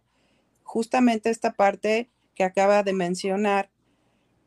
Justamente 0.63 1.29
esta 1.29 1.51
parte 1.51 2.07
que 2.37 2.43
acaba 2.43 2.83
de 2.83 2.93
mencionar, 2.93 3.71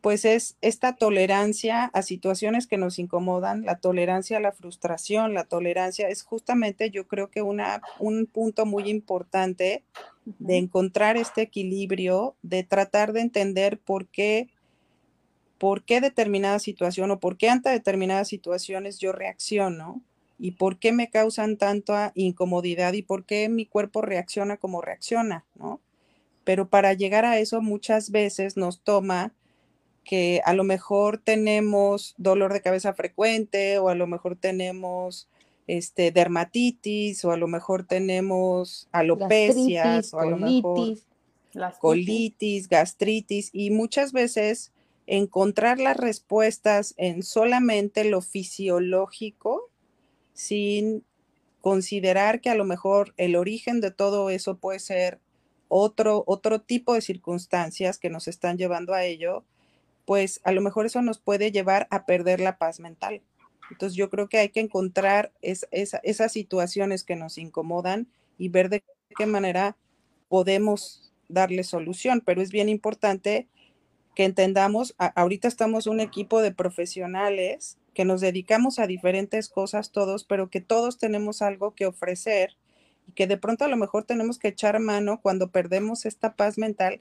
pues 0.01 0.25
es 0.25 0.57
esta 0.61 0.95
tolerancia 0.95 1.87
a 1.87 2.03
situaciones 2.03 2.69
que 2.69 2.79
nos 2.79 3.01
incomodan, 3.01 3.65
la 3.65 3.79
tolerancia 3.79 4.37
a 4.37 4.41
la 4.41 4.53
frustración, 4.53 5.35
la 5.35 5.45
tolerancia 5.45 6.09
es 6.09 6.23
justamente 6.23 6.91
yo 6.91 7.09
creo 7.09 7.31
que 7.31 7.43
una, 7.43 7.83
un 7.99 8.27
punto 8.27 8.65
muy 8.65 8.89
importante 8.89 9.83
de 10.25 10.57
encontrar 10.57 11.17
este 11.17 11.43
equilibrio, 11.43 12.37
de 12.43 12.63
tratar 12.63 13.13
de 13.13 13.23
entender 13.23 13.79
por 13.79 14.07
qué, 14.07 14.49
por 15.59 15.83
qué 15.83 16.01
determinada 16.01 16.61
situación 16.61 17.11
o 17.11 17.19
por 17.19 17.37
qué 17.37 17.51
ante 17.51 17.71
determinadas 17.71 18.29
situaciones 18.29 19.01
yo 19.01 19.11
reacciono 19.11 20.01
y 20.39 20.53
por 20.53 20.79
qué 20.79 20.93
me 20.93 21.11
causan 21.11 21.57
tanta 21.57 22.13
incomodidad 22.15 22.93
y 22.93 23.03
por 23.03 23.27
qué 23.27 23.49
mi 23.49 23.67
cuerpo 23.67 24.01
reacciona 24.01 24.57
como 24.57 24.81
reacciona, 24.81 25.45
¿no? 25.57 25.81
Pero 26.51 26.69
para 26.69 26.95
llegar 26.95 27.25
a 27.25 27.39
eso 27.39 27.63
muchas 27.63 28.11
veces 28.11 28.57
nos 28.57 28.81
toma 28.81 29.33
que 30.03 30.43
a 30.45 30.53
lo 30.53 30.65
mejor 30.65 31.19
tenemos 31.19 32.17
dolor 32.19 32.53
de 32.53 32.61
cabeza 32.61 32.93
frecuente 32.93 33.79
o 33.79 33.89
a 33.89 33.95
lo 33.95 34.09
mejor 34.09 34.35
tenemos 34.35 35.29
este, 35.69 36.11
dermatitis 36.11 37.25
o 37.25 37.31
a 37.31 37.37
lo 37.37 37.47
mejor 37.47 37.85
tenemos 37.85 38.89
alopecias 38.91 40.13
o 40.13 40.19
a 40.19 40.27
lo 40.27 40.39
mejor 40.39 40.99
colitis, 41.79 42.69
gastritis 42.69 43.51
y 43.53 43.71
muchas 43.71 44.13
veces 44.13 44.73
encontrar 45.07 45.79
las 45.79 45.99
respuestas 45.99 46.95
en 46.97 47.23
solamente 47.23 48.03
lo 48.03 48.23
fisiológico 48.23 49.71
sin 50.35 51.05
considerar 51.61 52.41
que 52.41 52.51
a 52.51 52.57
lo 52.57 52.65
mejor 52.65 53.15
el 53.19 53.37
origen 53.37 53.81
de 53.81 53.93
todo 53.93 54.31
eso 54.31 54.57
puede 54.57 54.81
ser 54.81 55.21
otro, 55.71 56.25
otro 56.27 56.61
tipo 56.61 56.93
de 56.93 57.01
circunstancias 57.01 57.99
que 57.99 58.11
nos 58.11 58.29
están 58.29 58.59
llevando 58.59 58.93
a 58.93 59.05
ello, 59.05 59.45
pues 60.05 60.41
a 60.45 60.53
lo 60.53 60.61
mejor 60.61 60.85
eso 60.85 61.01
nos 61.01 61.19
puede 61.19 61.53
llevar 61.53 61.87
a 61.91 62.05
perder 62.05 62.41
la 62.41 62.59
paz 62.59 62.81
mental. 62.81 63.23
Entonces 63.71 63.97
yo 63.97 64.11
creo 64.11 64.29
que 64.29 64.39
hay 64.39 64.49
que 64.49 64.61
encontrar 64.61 65.33
esas 65.41 66.33
situaciones 66.33 67.05
que 67.05 67.17
nos 67.17 67.39
incomodan 67.39 68.09
y 68.37 68.49
ver 68.49 68.69
de 68.69 68.83
qué 69.17 69.27
manera 69.27 69.77
podemos 70.29 71.13
darle 71.29 71.63
solución, 71.63 72.21
pero 72.27 72.43
es 72.43 72.51
bien 72.51 72.69
importante 72.69 73.49
que 74.17 74.25
entendamos, 74.25 74.97
ahorita 74.99 75.47
estamos 75.47 75.87
un 75.87 76.01
equipo 76.01 76.43
de 76.43 76.51
profesionales 76.51 77.79
que 77.95 78.05
nos 78.05 78.21
dedicamos 78.21 78.81
a 78.81 78.89
diferentes 78.89 79.49
cosas 79.49 79.93
todos, 79.93 80.25
pero 80.25 80.51
que 80.51 80.61
todos 80.61 80.99
tenemos 80.99 81.41
algo 81.43 81.75
que 81.75 81.87
ofrecer 81.87 82.57
y 83.11 83.13
que 83.13 83.27
de 83.27 83.37
pronto 83.37 83.65
a 83.65 83.69
lo 83.69 83.77
mejor 83.77 84.05
tenemos 84.05 84.39
que 84.39 84.49
echar 84.49 84.79
mano 84.79 85.21
cuando 85.21 85.51
perdemos 85.51 86.07
esta 86.07 86.35
paz 86.35 86.59
mental 86.59 87.01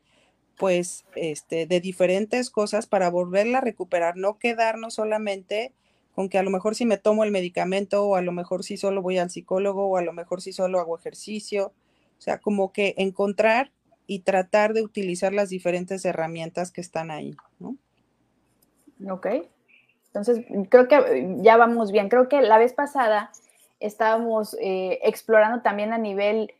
pues, 0.57 1.05
este, 1.15 1.67
de 1.67 1.79
diferentes 1.79 2.49
cosas 2.49 2.87
para 2.87 3.11
volverla 3.11 3.59
a 3.59 3.61
recuperar, 3.61 4.17
no 4.17 4.39
quedarnos 4.39 4.95
solamente 4.95 5.71
con 6.15 6.27
que 6.27 6.39
a 6.39 6.43
lo 6.43 6.49
mejor 6.49 6.73
si 6.73 6.85
me 6.85 6.97
tomo 6.97 7.23
el 7.23 7.31
medicamento 7.31 8.03
o 8.03 8.15
a 8.15 8.23
lo 8.23 8.31
mejor 8.31 8.63
si 8.63 8.75
solo 8.75 9.03
voy 9.03 9.19
al 9.19 9.29
psicólogo 9.29 9.85
o 9.85 9.97
a 9.97 10.01
lo 10.01 10.11
mejor 10.11 10.41
si 10.41 10.51
solo 10.51 10.79
hago 10.79 10.97
ejercicio, 10.97 11.67
o 12.17 12.21
sea, 12.21 12.39
como 12.39 12.73
que 12.73 12.95
encontrar 12.97 13.71
y 14.07 14.21
tratar 14.21 14.73
de 14.73 14.81
utilizar 14.81 15.31
las 15.31 15.49
diferentes 15.49 16.03
herramientas 16.05 16.71
que 16.71 16.81
están 16.81 17.11
ahí, 17.11 17.37
¿no? 17.59 17.77
Ok. 19.13 19.27
Entonces, 20.07 20.43
creo 20.69 20.87
que 20.87 21.37
ya 21.41 21.55
vamos 21.55 21.91
bien. 21.91 22.09
Creo 22.09 22.27
que 22.27 22.41
la 22.41 22.57
vez 22.57 22.73
pasada 22.73 23.31
estábamos 23.79 24.55
eh, 24.59 24.99
explorando 25.03 25.61
también 25.61 25.93
a 25.93 25.97
nivel 25.97 26.53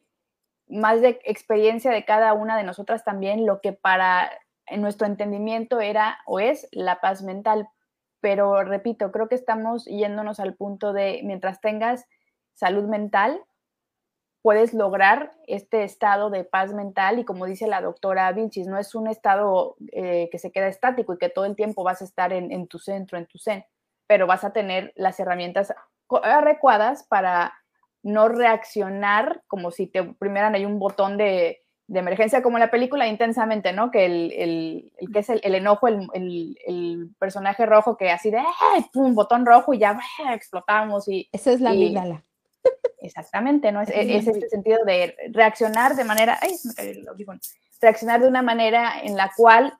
más 0.67 1.01
de 1.01 1.19
experiencia 1.23 1.91
de 1.91 2.05
cada 2.05 2.33
una 2.33 2.55
de 2.57 2.63
nosotras 2.63 3.03
también 3.03 3.45
lo 3.45 3.59
que 3.59 3.73
para 3.73 4.31
nuestro 4.77 5.07
entendimiento 5.07 5.81
era 5.81 6.19
o 6.25 6.39
es 6.39 6.67
la 6.71 7.01
paz 7.01 7.23
mental. 7.23 7.67
Pero 8.21 8.63
repito, 8.63 9.11
creo 9.11 9.27
que 9.27 9.35
estamos 9.35 9.85
yéndonos 9.85 10.39
al 10.39 10.53
punto 10.53 10.93
de 10.93 11.21
mientras 11.23 11.59
tengas 11.61 12.05
salud 12.53 12.83
mental, 12.83 13.41
puedes 14.41 14.73
lograr 14.73 15.31
este 15.47 15.83
estado 15.83 16.29
de 16.29 16.43
paz 16.43 16.73
mental 16.73 17.19
y 17.19 17.25
como 17.25 17.45
dice 17.45 17.67
la 17.67 17.81
doctora 17.81 18.31
Vilchis, 18.31 18.67
no 18.67 18.77
es 18.77 18.95
un 18.95 19.07
estado 19.07 19.75
eh, 19.91 20.29
que 20.31 20.37
se 20.37 20.51
queda 20.51 20.67
estático 20.67 21.13
y 21.13 21.17
que 21.17 21.29
todo 21.29 21.45
el 21.45 21.55
tiempo 21.55 21.83
vas 21.83 22.01
a 22.01 22.05
estar 22.05 22.31
en, 22.31 22.51
en 22.51 22.67
tu 22.67 22.79
centro, 22.79 23.17
en 23.17 23.25
tu 23.25 23.37
zen, 23.37 23.65
pero 24.07 24.27
vas 24.27 24.43
a 24.43 24.53
tener 24.53 24.93
las 24.95 25.19
herramientas 25.19 25.73
adecuadas 26.23 27.03
para 27.03 27.53
no 28.03 28.29
reaccionar 28.29 29.43
como 29.47 29.71
si 29.71 29.87
te 29.87 30.01
oprimieran 30.01 30.55
ahí 30.55 30.65
un 30.65 30.79
botón 30.79 31.17
de, 31.17 31.59
emergencia, 31.91 32.43
como 32.43 32.57
en 32.57 32.61
la 32.61 32.71
película 32.71 33.07
intensamente, 33.07 33.73
¿no? 33.73 33.89
Que 33.89 34.05
el, 34.05 34.91
que 35.11 35.19
es 35.19 35.29
el, 35.29 35.55
enojo, 35.55 35.87
el, 35.87 37.09
personaje 37.17 37.65
rojo 37.65 37.97
que 37.97 38.11
así 38.11 38.29
de, 38.29 38.41
¡pum! 38.93 39.15
botón 39.15 39.45
rojo 39.45 39.73
y 39.73 39.79
ya 39.79 39.99
explotamos. 40.31 41.07
Y, 41.07 41.27
Esa 41.31 41.51
es 41.51 41.61
la 41.61 41.73
y, 41.73 41.95
Exactamente, 43.01 43.71
¿no? 43.71 43.81
Es, 43.81 43.89
es, 43.89 44.27
este 44.27 44.49
sentido 44.49 44.83
de 44.85 45.15
reaccionar 45.31 45.95
de 45.95 46.03
manera, 46.03 46.37
ay, 46.41 46.51
me 46.77 47.39
reaccionar 47.81 48.21
de 48.21 48.27
una 48.27 48.41
manera 48.41 49.01
en 49.01 49.15
la 49.15 49.31
cual 49.35 49.73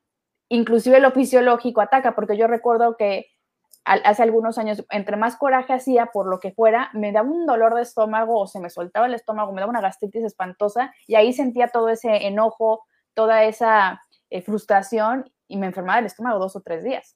inclusive 0.47 0.99
lo 0.99 1.11
fisiológico 1.11 1.81
ataca, 1.81 2.15
porque 2.15 2.37
yo 2.37 2.47
recuerdo 2.47 2.97
que 2.97 3.27
hace 3.89 4.23
algunos 4.23 4.57
años, 4.57 4.85
entre 4.91 5.17
más 5.17 5.35
coraje 5.35 5.73
hacía 5.73 6.07
por 6.07 6.27
lo 6.27 6.39
que 6.39 6.51
fuera, 6.51 6.89
me 6.93 7.11
daba 7.11 7.29
un 7.29 7.45
dolor 7.45 7.75
de 7.75 7.81
estómago 7.81 8.39
o 8.39 8.47
se 8.47 8.59
me 8.59 8.69
soltaba 8.69 9.07
el 9.07 9.15
estómago, 9.15 9.51
me 9.51 9.61
daba 9.61 9.71
una 9.71 9.81
gastritis 9.81 10.23
espantosa 10.23 10.93
y 11.07 11.15
ahí 11.15 11.33
sentía 11.33 11.69
todo 11.69 11.89
ese 11.89 12.27
enojo, 12.27 12.85
toda 13.15 13.43
esa 13.43 14.01
eh, 14.29 14.41
frustración 14.41 15.31
y 15.47 15.57
me 15.57 15.67
enfermaba 15.67 15.99
el 15.99 16.05
estómago 16.05 16.39
dos 16.39 16.55
o 16.55 16.61
tres 16.61 16.83
días. 16.83 17.15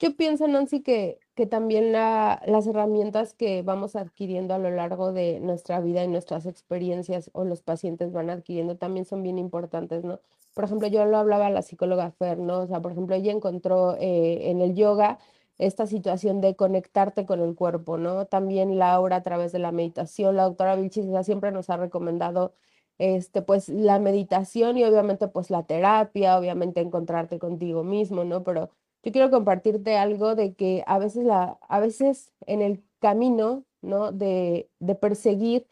Yo 0.00 0.16
pienso, 0.16 0.46
Nancy, 0.46 0.82
que, 0.82 1.18
que 1.34 1.46
también 1.46 1.92
las 1.92 2.66
herramientas 2.66 3.34
que 3.34 3.62
vamos 3.62 3.96
adquiriendo 3.96 4.54
a 4.54 4.58
lo 4.58 4.70
largo 4.70 5.12
de 5.12 5.40
nuestra 5.40 5.80
vida 5.80 6.04
y 6.04 6.08
nuestras 6.08 6.46
experiencias 6.46 7.30
o 7.32 7.44
los 7.44 7.62
pacientes 7.62 8.12
van 8.12 8.30
adquiriendo 8.30 8.76
también 8.76 9.06
son 9.06 9.24
bien 9.24 9.38
importantes, 9.38 10.04
¿no? 10.04 10.20
Por 10.58 10.64
ejemplo, 10.64 10.88
yo 10.88 11.04
lo 11.04 11.18
hablaba 11.18 11.50
la 11.50 11.62
psicóloga 11.62 12.10
Fer, 12.10 12.36
¿no? 12.36 12.62
O 12.62 12.66
sea, 12.66 12.82
por 12.82 12.90
ejemplo, 12.90 13.14
ella 13.14 13.30
encontró 13.30 13.94
eh, 13.94 14.50
en 14.50 14.60
el 14.60 14.74
yoga 14.74 15.20
esta 15.56 15.86
situación 15.86 16.40
de 16.40 16.56
conectarte 16.56 17.26
con 17.26 17.38
el 17.38 17.54
cuerpo, 17.54 17.96
¿no? 17.96 18.26
También 18.26 18.76
Laura 18.76 19.14
a 19.14 19.22
través 19.22 19.52
de 19.52 19.60
la 19.60 19.70
meditación, 19.70 20.34
la 20.34 20.42
doctora 20.42 20.74
Vilchis 20.74 21.06
siempre 21.22 21.52
nos 21.52 21.70
ha 21.70 21.76
recomendado 21.76 22.54
este, 22.98 23.40
pues 23.40 23.68
la 23.68 24.00
meditación 24.00 24.76
y 24.78 24.82
obviamente 24.84 25.28
pues 25.28 25.48
la 25.50 25.62
terapia, 25.62 26.36
obviamente 26.36 26.80
encontrarte 26.80 27.38
contigo 27.38 27.84
mismo, 27.84 28.24
¿no? 28.24 28.42
Pero 28.42 28.70
yo 29.04 29.12
quiero 29.12 29.30
compartirte 29.30 29.96
algo 29.96 30.34
de 30.34 30.54
que 30.54 30.82
a 30.88 30.98
veces, 30.98 31.24
la, 31.24 31.56
a 31.68 31.78
veces 31.78 32.32
en 32.46 32.62
el 32.62 32.82
camino, 32.98 33.64
¿no? 33.80 34.10
De 34.10 34.68
perseguir 35.00 35.68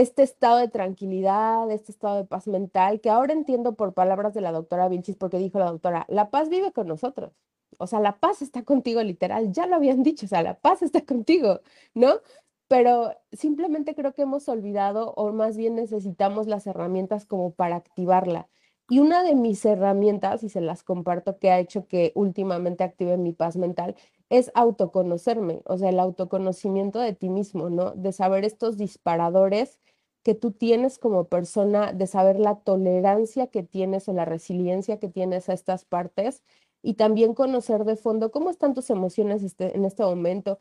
este 0.00 0.22
estado 0.22 0.58
de 0.58 0.68
tranquilidad, 0.68 1.70
este 1.70 1.90
estado 1.90 2.16
de 2.16 2.24
paz 2.24 2.46
mental, 2.48 3.00
que 3.00 3.08
ahora 3.08 3.32
entiendo 3.32 3.76
por 3.76 3.94
palabras 3.94 4.34
de 4.34 4.42
la 4.42 4.52
doctora 4.52 4.88
Vilchis, 4.88 5.16
porque 5.16 5.38
dijo 5.38 5.58
la 5.58 5.70
doctora, 5.70 6.04
la 6.08 6.30
paz 6.30 6.50
vive 6.50 6.70
con 6.72 6.86
nosotros. 6.86 7.32
O 7.78 7.86
sea, 7.86 8.00
la 8.00 8.18
paz 8.18 8.42
está 8.42 8.62
contigo, 8.62 9.02
literal, 9.02 9.52
ya 9.52 9.66
lo 9.66 9.76
habían 9.76 10.02
dicho, 10.02 10.26
o 10.26 10.28
sea, 10.28 10.42
la 10.42 10.58
paz 10.58 10.82
está 10.82 11.04
contigo, 11.04 11.60
¿no? 11.94 12.20
Pero 12.68 13.12
simplemente 13.32 13.94
creo 13.94 14.12
que 14.12 14.22
hemos 14.22 14.48
olvidado 14.48 15.14
o 15.14 15.32
más 15.32 15.56
bien 15.56 15.76
necesitamos 15.76 16.46
las 16.46 16.66
herramientas 16.66 17.24
como 17.26 17.52
para 17.52 17.76
activarla. 17.76 18.48
Y 18.88 19.00
una 19.00 19.22
de 19.24 19.34
mis 19.34 19.64
herramientas, 19.64 20.44
y 20.44 20.48
se 20.48 20.60
las 20.60 20.82
comparto, 20.84 21.38
que 21.38 21.50
ha 21.50 21.58
hecho 21.58 21.86
que 21.88 22.12
últimamente 22.14 22.84
active 22.84 23.16
mi 23.16 23.32
paz 23.32 23.56
mental, 23.56 23.96
es 24.30 24.50
autoconocerme, 24.54 25.62
o 25.66 25.76
sea, 25.78 25.88
el 25.90 26.00
autoconocimiento 26.00 27.00
de 27.00 27.12
ti 27.12 27.28
mismo, 27.28 27.70
¿no? 27.70 27.92
De 27.92 28.12
saber 28.12 28.44
estos 28.44 28.76
disparadores 28.76 29.80
que 30.22 30.34
tú 30.34 30.50
tienes 30.52 30.98
como 30.98 31.24
persona, 31.28 31.92
de 31.92 32.06
saber 32.06 32.40
la 32.40 32.56
tolerancia 32.56 33.46
que 33.48 33.62
tienes 33.62 34.08
o 34.08 34.12
la 34.12 34.24
resiliencia 34.24 34.98
que 34.98 35.08
tienes 35.08 35.48
a 35.48 35.52
estas 35.52 35.84
partes 35.84 36.42
y 36.82 36.94
también 36.94 37.34
conocer 37.34 37.84
de 37.84 37.96
fondo 37.96 38.30
cómo 38.32 38.50
están 38.50 38.74
tus 38.74 38.90
emociones 38.90 39.42
este, 39.42 39.76
en 39.76 39.84
este 39.84 40.02
momento, 40.04 40.58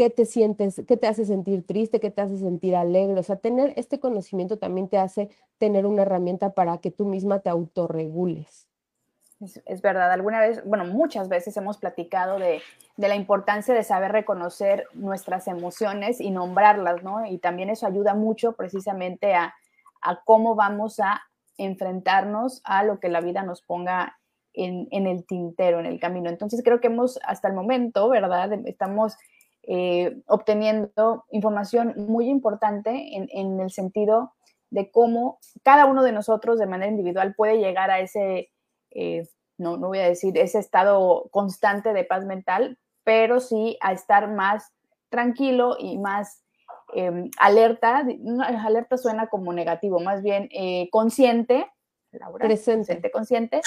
qué 0.00 0.08
te 0.08 0.24
sientes, 0.24 0.80
qué 0.88 0.96
te 0.96 1.06
hace 1.08 1.26
sentir 1.26 1.66
triste, 1.66 2.00
qué 2.00 2.10
te 2.10 2.22
hace 2.22 2.38
sentir 2.38 2.74
alegre. 2.74 3.20
O 3.20 3.22
sea, 3.22 3.36
tener 3.36 3.74
este 3.76 4.00
conocimiento 4.00 4.56
también 4.56 4.88
te 4.88 4.96
hace 4.96 5.28
tener 5.58 5.84
una 5.84 6.00
herramienta 6.00 6.54
para 6.54 6.78
que 6.78 6.90
tú 6.90 7.04
misma 7.04 7.40
te 7.40 7.50
autorregules. 7.50 8.66
Es, 9.66 9.82
verdad, 9.82 10.10
alguna 10.10 10.40
vez, 10.40 10.64
bueno, 10.64 10.86
muchas 10.86 11.28
veces 11.28 11.54
hemos 11.58 11.76
platicado 11.76 12.38
de, 12.38 12.62
la 12.96 13.14
importancia 13.14 13.74
de 13.74 13.84
saber 13.84 14.10
reconocer 14.10 14.86
nuestras 14.94 15.46
emociones 15.48 16.18
y 16.18 16.30
nombrarlas, 16.30 17.02
¿no? 17.02 17.26
Y 17.26 17.36
también 17.36 17.68
eso 17.68 17.86
ayuda 17.86 18.14
mucho 18.14 18.52
precisamente 18.52 19.34
a, 19.34 19.54
a 20.00 20.22
cómo 20.24 20.54
vamos 20.54 20.98
a 20.98 21.20
enfrentarnos 21.58 22.62
a 22.64 22.84
lo 22.84 23.00
que 23.00 23.10
la 23.10 23.20
vida 23.20 23.42
nos 23.42 23.60
ponga 23.60 24.16
en, 24.54 25.06
el 25.06 25.26
tintero, 25.26 25.78
en 25.78 25.84
el 25.84 26.00
camino. 26.00 26.30
Entonces 26.30 26.62
creo 26.64 26.80
que 26.80 26.86
hemos, 26.86 27.18
hasta 27.22 27.48
el 27.48 27.54
momento, 27.54 28.08
¿verdad? 28.08 28.50
Estamos 28.64 29.18
eh, 29.62 30.22
obteniendo 30.26 31.24
información 31.30 31.94
muy 31.96 32.28
importante 32.28 33.14
en, 33.14 33.60
el 33.60 33.70
sentido 33.70 34.32
de 34.70 34.90
cómo 34.90 35.38
cada 35.62 35.86
uno 35.86 36.02
de 36.02 36.12
nosotros 36.12 36.58
de 36.58 36.66
manera 36.66 36.90
individual 36.90 37.34
puede 37.36 37.58
llegar 37.58 37.90
a 37.90 38.00
ese, 38.00 38.50
eh, 38.90 39.28
no, 39.58 39.76
no 39.76 39.88
voy 39.88 39.98
a 39.98 40.08
decir 40.08 40.36
ese 40.38 40.58
estado 40.58 41.28
constante 41.30 41.92
de 41.92 42.04
paz 42.04 42.24
mental, 42.24 42.78
pero 43.04 43.40
sí 43.40 43.76
a 43.80 43.92
estar 43.92 44.30
más 44.30 44.72
tranquilo 45.08 45.76
y 45.78 45.98
más 45.98 46.44
em, 46.94 47.30
alerta, 47.38 48.06
alerta 48.64 48.96
suena 48.96 49.28
como 49.28 49.52
negativo, 49.52 50.00
más 50.00 50.22
bien 50.22 50.48
eh, 50.52 50.88
consciente, 50.90 51.66
presente, 52.38 53.10
consciente 53.10 53.60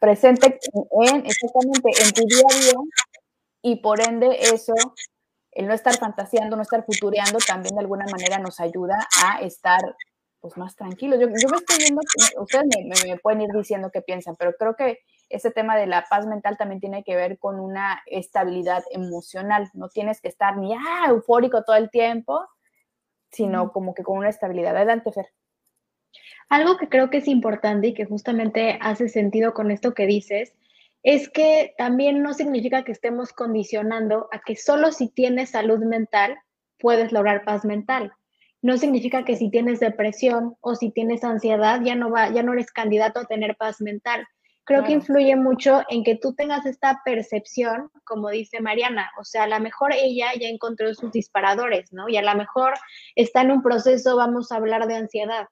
presente 0.00 0.58
en, 1.02 1.26
exactamente 1.26 1.90
en 2.02 2.12
tu 2.12 2.22
día 2.26 2.44
a 2.48 2.54
día 2.54 2.72
y 3.66 3.74
por 3.74 4.00
ende 4.00 4.28
eso, 4.42 4.74
el 5.50 5.66
no 5.66 5.74
estar 5.74 5.96
fantaseando, 5.98 6.54
no 6.54 6.62
estar 6.62 6.84
futureando, 6.84 7.38
también 7.44 7.74
de 7.74 7.80
alguna 7.80 8.06
manera 8.06 8.38
nos 8.38 8.60
ayuda 8.60 8.96
a 9.24 9.40
estar 9.40 9.80
pues 10.38 10.56
más 10.56 10.76
tranquilos. 10.76 11.18
Yo, 11.18 11.26
yo 11.26 11.48
me 11.48 11.56
estoy 11.56 11.78
viendo, 11.78 12.00
ustedes 12.38 12.64
me, 13.04 13.16
pueden 13.16 13.40
ir 13.40 13.48
diciendo 13.52 13.90
qué 13.92 14.02
piensan, 14.02 14.36
pero 14.36 14.52
creo 14.56 14.76
que 14.76 15.00
ese 15.30 15.50
tema 15.50 15.76
de 15.76 15.88
la 15.88 16.04
paz 16.08 16.28
mental 16.28 16.56
también 16.56 16.78
tiene 16.78 17.02
que 17.02 17.16
ver 17.16 17.40
con 17.40 17.58
una 17.58 18.04
estabilidad 18.06 18.84
emocional. 18.92 19.68
No 19.74 19.88
tienes 19.88 20.20
que 20.20 20.28
estar 20.28 20.56
ni 20.56 20.72
ah, 20.72 21.06
eufórico 21.08 21.64
todo 21.64 21.74
el 21.74 21.90
tiempo, 21.90 22.46
sino 23.32 23.72
como 23.72 23.94
que 23.94 24.04
con 24.04 24.16
una 24.16 24.28
estabilidad. 24.28 24.76
Adelante, 24.76 25.10
Fer. 25.10 25.32
Algo 26.48 26.76
que 26.76 26.88
creo 26.88 27.10
que 27.10 27.18
es 27.18 27.26
importante 27.26 27.88
y 27.88 27.94
que 27.94 28.04
justamente 28.04 28.78
hace 28.80 29.08
sentido 29.08 29.54
con 29.54 29.72
esto 29.72 29.92
que 29.92 30.06
dices, 30.06 30.54
es 31.06 31.28
que 31.28 31.72
también 31.78 32.20
no 32.20 32.34
significa 32.34 32.82
que 32.82 32.90
estemos 32.90 33.32
condicionando 33.32 34.28
a 34.32 34.40
que 34.40 34.56
solo 34.56 34.90
si 34.90 35.08
tienes 35.08 35.50
salud 35.50 35.78
mental 35.78 36.36
puedes 36.80 37.12
lograr 37.12 37.44
paz 37.44 37.64
mental. 37.64 38.12
No 38.60 38.76
significa 38.76 39.24
que 39.24 39.36
si 39.36 39.48
tienes 39.48 39.78
depresión 39.78 40.56
o 40.60 40.74
si 40.74 40.90
tienes 40.90 41.22
ansiedad 41.22 41.80
ya 41.84 41.94
no 41.94 42.10
va, 42.10 42.30
ya 42.30 42.42
no 42.42 42.54
eres 42.54 42.72
candidato 42.72 43.20
a 43.20 43.26
tener 43.26 43.56
paz 43.56 43.80
mental. 43.80 44.26
Creo 44.64 44.82
que 44.82 44.94
influye 44.94 45.36
mucho 45.36 45.82
en 45.90 46.02
que 46.02 46.16
tú 46.16 46.34
tengas 46.34 46.66
esta 46.66 47.00
percepción, 47.04 47.88
como 48.02 48.30
dice 48.30 48.60
Mariana, 48.60 49.08
o 49.20 49.22
sea, 49.22 49.44
a 49.44 49.46
lo 49.46 49.60
mejor 49.60 49.92
ella 49.94 50.32
ya 50.36 50.48
encontró 50.48 50.92
sus 50.92 51.12
disparadores, 51.12 51.92
¿no? 51.92 52.08
Y 52.08 52.16
a 52.16 52.22
lo 52.22 52.34
mejor 52.34 52.74
está 53.14 53.42
en 53.42 53.52
un 53.52 53.62
proceso, 53.62 54.16
vamos 54.16 54.50
a 54.50 54.56
hablar 54.56 54.88
de 54.88 54.96
ansiedad, 54.96 55.46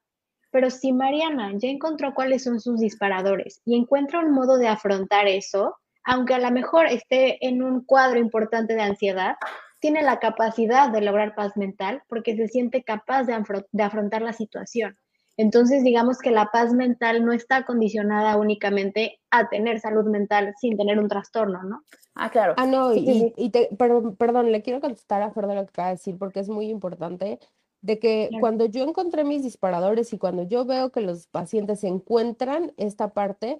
pero 0.55 0.69
si 0.69 0.93
Mariana 0.93 1.51
ya 1.57 1.67
encontró 1.67 2.13
cuáles 2.13 2.45
son 2.45 2.61
sus 2.61 2.79
disparadores 2.79 3.61
y 3.65 3.75
encuentra 3.75 4.21
un 4.21 4.31
modo 4.31 4.57
de 4.57 4.69
afrontar 4.69 5.27
eso, 5.27 5.75
aunque 6.05 6.33
a 6.33 6.39
lo 6.39 6.49
mejor 6.49 6.85
esté 6.85 7.45
en 7.45 7.61
un 7.61 7.83
cuadro 7.83 8.19
importante 8.19 8.73
de 8.73 8.81
ansiedad, 8.81 9.35
tiene 9.81 10.01
la 10.01 10.19
capacidad 10.19 10.89
de 10.89 11.01
lograr 11.01 11.35
paz 11.35 11.57
mental 11.57 12.03
porque 12.07 12.37
se 12.37 12.47
siente 12.47 12.85
capaz 12.85 13.25
de, 13.25 13.83
afrontar 13.83 14.21
la 14.21 14.31
situación. 14.31 14.97
Entonces, 15.35 15.83
digamos 15.83 16.19
que 16.19 16.31
la 16.31 16.45
paz 16.45 16.71
mental 16.71 17.25
no 17.25 17.33
está 17.33 17.65
condicionada 17.65 18.37
únicamente 18.37 19.19
a 19.31 19.49
tener 19.49 19.81
salud 19.81 20.05
mental 20.05 20.53
sin 20.61 20.77
tener 20.77 20.99
un 20.99 21.09
trastorno, 21.09 21.63
¿no? 21.63 21.81
Ah, 22.13 22.29
claro. 22.29 22.53
Ah, 22.55 22.65
no, 22.65 22.95
y, 22.95 23.51
perdón, 23.77 24.15
perdón, 24.15 24.53
le 24.53 24.61
quiero 24.61 24.79
contestar 24.79 25.21
a 25.21 25.31
Fer 25.31 25.47
de 25.47 25.55
lo 25.55 25.63
que 25.63 25.71
acaba 25.71 25.89
de 25.89 25.95
decir 25.95 26.17
porque 26.17 26.39
es 26.39 26.47
muy 26.47 26.69
importante 26.69 27.39
de 27.85 27.99
que 27.99 28.31
cuando 28.39 28.65
yo 28.65 28.83
encontré 28.83 29.23
mis 29.23 29.43
disparadores 29.43 30.11
y 30.11 30.17
cuando 30.17 30.41
yo 30.41 30.65
veo 30.65 30.91
que 30.91 31.01
los 31.01 31.27
pacientes 31.27 31.83
encuentran 31.83 32.73
esta 32.77 33.13
parte, 33.13 33.59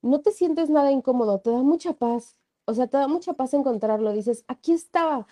no 0.00 0.22
te 0.22 0.32
sientes 0.32 0.70
nada 0.70 0.92
incómodo, 0.92 1.40
te 1.40 1.50
da 1.50 1.62
mucha 1.62 1.92
paz. 1.92 2.36
O 2.64 2.72
sea, 2.72 2.86
te 2.86 2.96
da 2.96 3.06
mucha 3.06 3.34
paz 3.34 3.52
encontrarlo. 3.52 4.12
Dices, 4.14 4.44
aquí 4.48 4.72
estaba. 4.72 5.26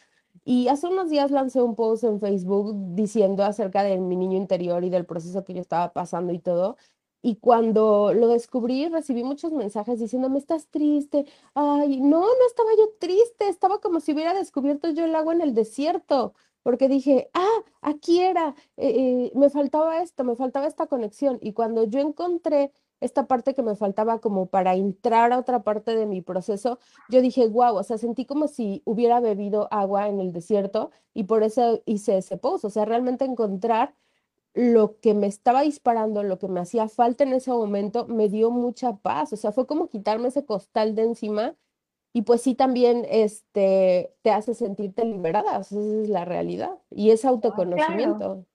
Y 0.45 0.69
hace 0.69 0.89
unos 0.89 1.09
días 1.09 1.31
lancé 1.31 1.63
un 1.63 1.75
post 1.75 2.05
en 2.05 2.21
Facebook 2.21 2.75
diciendo 2.95 3.45
acerca 3.45 3.83
de 3.83 3.99
mi 3.99 4.15
niño 4.15 4.37
interior 4.37 4.85
y 4.85 4.91
del 4.91 5.07
proceso 5.07 5.43
que 5.43 5.55
yo 5.55 5.63
estaba 5.63 5.95
pasando 5.95 6.33
y 6.35 6.39
todo. 6.39 6.77
Y 7.23 7.37
cuando 7.37 8.13
lo 8.13 8.29
descubrí, 8.29 8.89
recibí 8.89 9.25
muchos 9.25 9.53
mensajes 9.53 9.99
diciéndome, 10.01 10.39
estás 10.39 10.69
triste. 10.69 11.25
Ay, 11.55 12.01
no, 12.03 12.21
no 12.21 12.47
estaba 12.47 12.71
yo 12.77 12.91
triste, 12.99 13.49
estaba 13.49 13.81
como 13.81 14.01
si 14.01 14.13
hubiera 14.13 14.35
descubierto 14.35 14.91
yo 14.91 15.07
el 15.07 15.15
agua 15.15 15.33
en 15.33 15.41
el 15.41 15.55
desierto 15.55 16.35
porque 16.65 16.89
dije, 16.89 17.31
ah, 17.35 17.63
aquí 17.83 18.21
era, 18.21 18.55
eh, 18.79 19.29
eh, 19.29 19.33
me 19.37 19.51
faltaba 19.51 20.03
esto, 20.03 20.25
me 20.25 20.35
faltaba 20.35 20.67
esta 20.67 20.87
conexión. 20.87 21.39
Y 21.43 21.53
cuando 21.53 21.85
yo 21.85 22.01
encontré 22.01 22.73
esta 23.01 23.27
parte 23.27 23.55
que 23.55 23.63
me 23.63 23.77
faltaba 23.77 24.19
como 24.21 24.47
para 24.47 24.75
entrar 24.75 25.33
a 25.33 25.39
otra 25.39 25.63
parte 25.63 25.95
de 25.95 26.07
mi 26.07 26.23
proceso, 26.23 26.79
yo 27.11 27.21
dije, 27.21 27.47
wow, 27.49 27.77
o 27.77 27.83
sea, 27.85 27.99
sentí 27.99 28.25
como 28.25 28.49
si 28.49 28.83
hubiera 28.87 29.21
bebido 29.21 29.69
agua 29.71 30.09
en 30.09 30.21
el 30.21 30.33
desierto 30.33 30.91
y 31.13 31.25
por 31.25 31.43
eso 31.43 31.83
hice 31.85 32.17
ese 32.19 32.39
post, 32.39 32.65
o 32.65 32.71
sea, 32.71 32.87
realmente 32.87 33.27
encontrar 33.27 33.95
lo 34.55 34.99
que 35.01 35.15
me 35.15 35.27
estaba 35.27 35.63
disparando, 35.63 36.23
lo 36.23 36.39
que 36.39 36.49
me 36.49 36.61
hacía 36.61 36.89
falta 36.89 37.25
en 37.25 37.35
ese 37.35 37.51
momento, 37.51 38.07
me 38.07 38.29
dio 38.31 38.51
mucha 38.51 38.97
paz, 38.97 39.33
o 39.35 39.37
sea, 39.37 39.53
fue 39.53 39.67
como 39.67 39.89
quitarme 39.89 40.29
ese 40.29 40.47
costal 40.47 40.95
de 40.95 41.03
encima 41.03 41.57
y 42.17 42.23
pues 42.23 42.43
sí 42.43 42.55
también 42.55 43.05
este, 43.11 44.15
te 44.23 44.31
hace 44.31 44.55
sentirte 44.55 45.05
liberada, 45.05 45.59
esa 45.59 45.81
es 45.81 46.09
la 46.09 46.25
realidad, 46.25 46.71
y 46.89 47.11
es 47.11 47.25
ah, 47.25 47.31
autoconocimiento. 47.31 48.47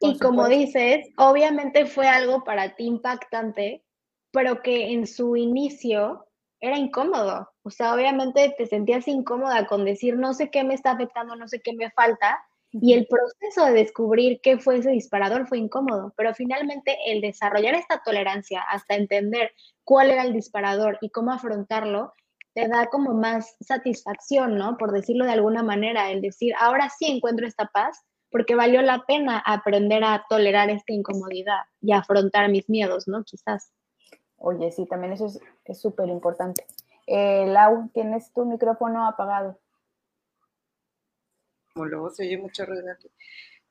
Y 0.00 0.18
como 0.18 0.48
dices, 0.48 1.06
obviamente 1.18 1.84
fue 1.84 2.08
algo 2.08 2.42
para 2.42 2.74
ti 2.74 2.86
impactante, 2.86 3.84
pero 4.32 4.62
que 4.62 4.92
en 4.92 5.06
su 5.06 5.36
inicio 5.36 6.26
era 6.58 6.78
incómodo. 6.78 7.50
O 7.64 7.70
sea, 7.70 7.94
obviamente 7.94 8.54
te 8.56 8.64
sentías 8.64 9.06
incómoda 9.08 9.66
con 9.66 9.84
decir, 9.84 10.16
no 10.16 10.32
sé 10.32 10.50
qué 10.50 10.64
me 10.64 10.72
está 10.72 10.92
afectando, 10.92 11.36
no 11.36 11.48
sé 11.48 11.60
qué 11.60 11.74
me 11.74 11.90
falta. 11.90 12.42
Y 12.72 12.94
el 12.94 13.06
proceso 13.06 13.66
de 13.66 13.72
descubrir 13.72 14.40
qué 14.42 14.56
fue 14.56 14.78
ese 14.78 14.90
disparador 14.90 15.46
fue 15.46 15.58
incómodo, 15.58 16.14
pero 16.16 16.32
finalmente 16.34 16.96
el 17.04 17.20
desarrollar 17.20 17.74
esta 17.74 18.00
tolerancia 18.02 18.62
hasta 18.62 18.94
entender 18.94 19.52
cuál 19.84 20.10
era 20.10 20.22
el 20.22 20.32
disparador 20.32 20.96
y 21.02 21.10
cómo 21.10 21.32
afrontarlo, 21.32 22.14
te 22.54 22.68
da 22.68 22.86
como 22.86 23.14
más 23.14 23.56
satisfacción, 23.60 24.56
¿no? 24.56 24.76
Por 24.76 24.92
decirlo 24.92 25.24
de 25.24 25.32
alguna 25.32 25.62
manera, 25.62 26.10
el 26.10 26.20
decir, 26.20 26.54
ahora 26.58 26.88
sí 26.90 27.06
encuentro 27.06 27.46
esta 27.46 27.66
paz 27.66 28.04
porque 28.30 28.54
valió 28.54 28.80
la 28.82 29.04
pena 29.06 29.42
aprender 29.44 30.04
a 30.04 30.24
tolerar 30.28 30.70
esta 30.70 30.92
incomodidad 30.92 31.62
y 31.80 31.92
afrontar 31.92 32.48
mis 32.48 32.68
miedos, 32.68 33.08
¿no? 33.08 33.24
Quizás. 33.24 33.72
Oye, 34.36 34.70
sí, 34.70 34.86
también 34.86 35.12
eso 35.12 35.26
es 35.64 35.80
súper 35.80 36.08
importante. 36.08 36.64
Eh, 37.06 37.46
Lau, 37.48 37.90
tienes 37.92 38.32
tu 38.32 38.44
micrófono 38.44 39.06
apagado. 39.06 39.58
Como 41.74 41.86
luego 41.86 42.10
se 42.10 42.24
oye 42.24 42.38
mucho 42.38 42.64
ruido 42.64 42.90
aquí 42.92 43.10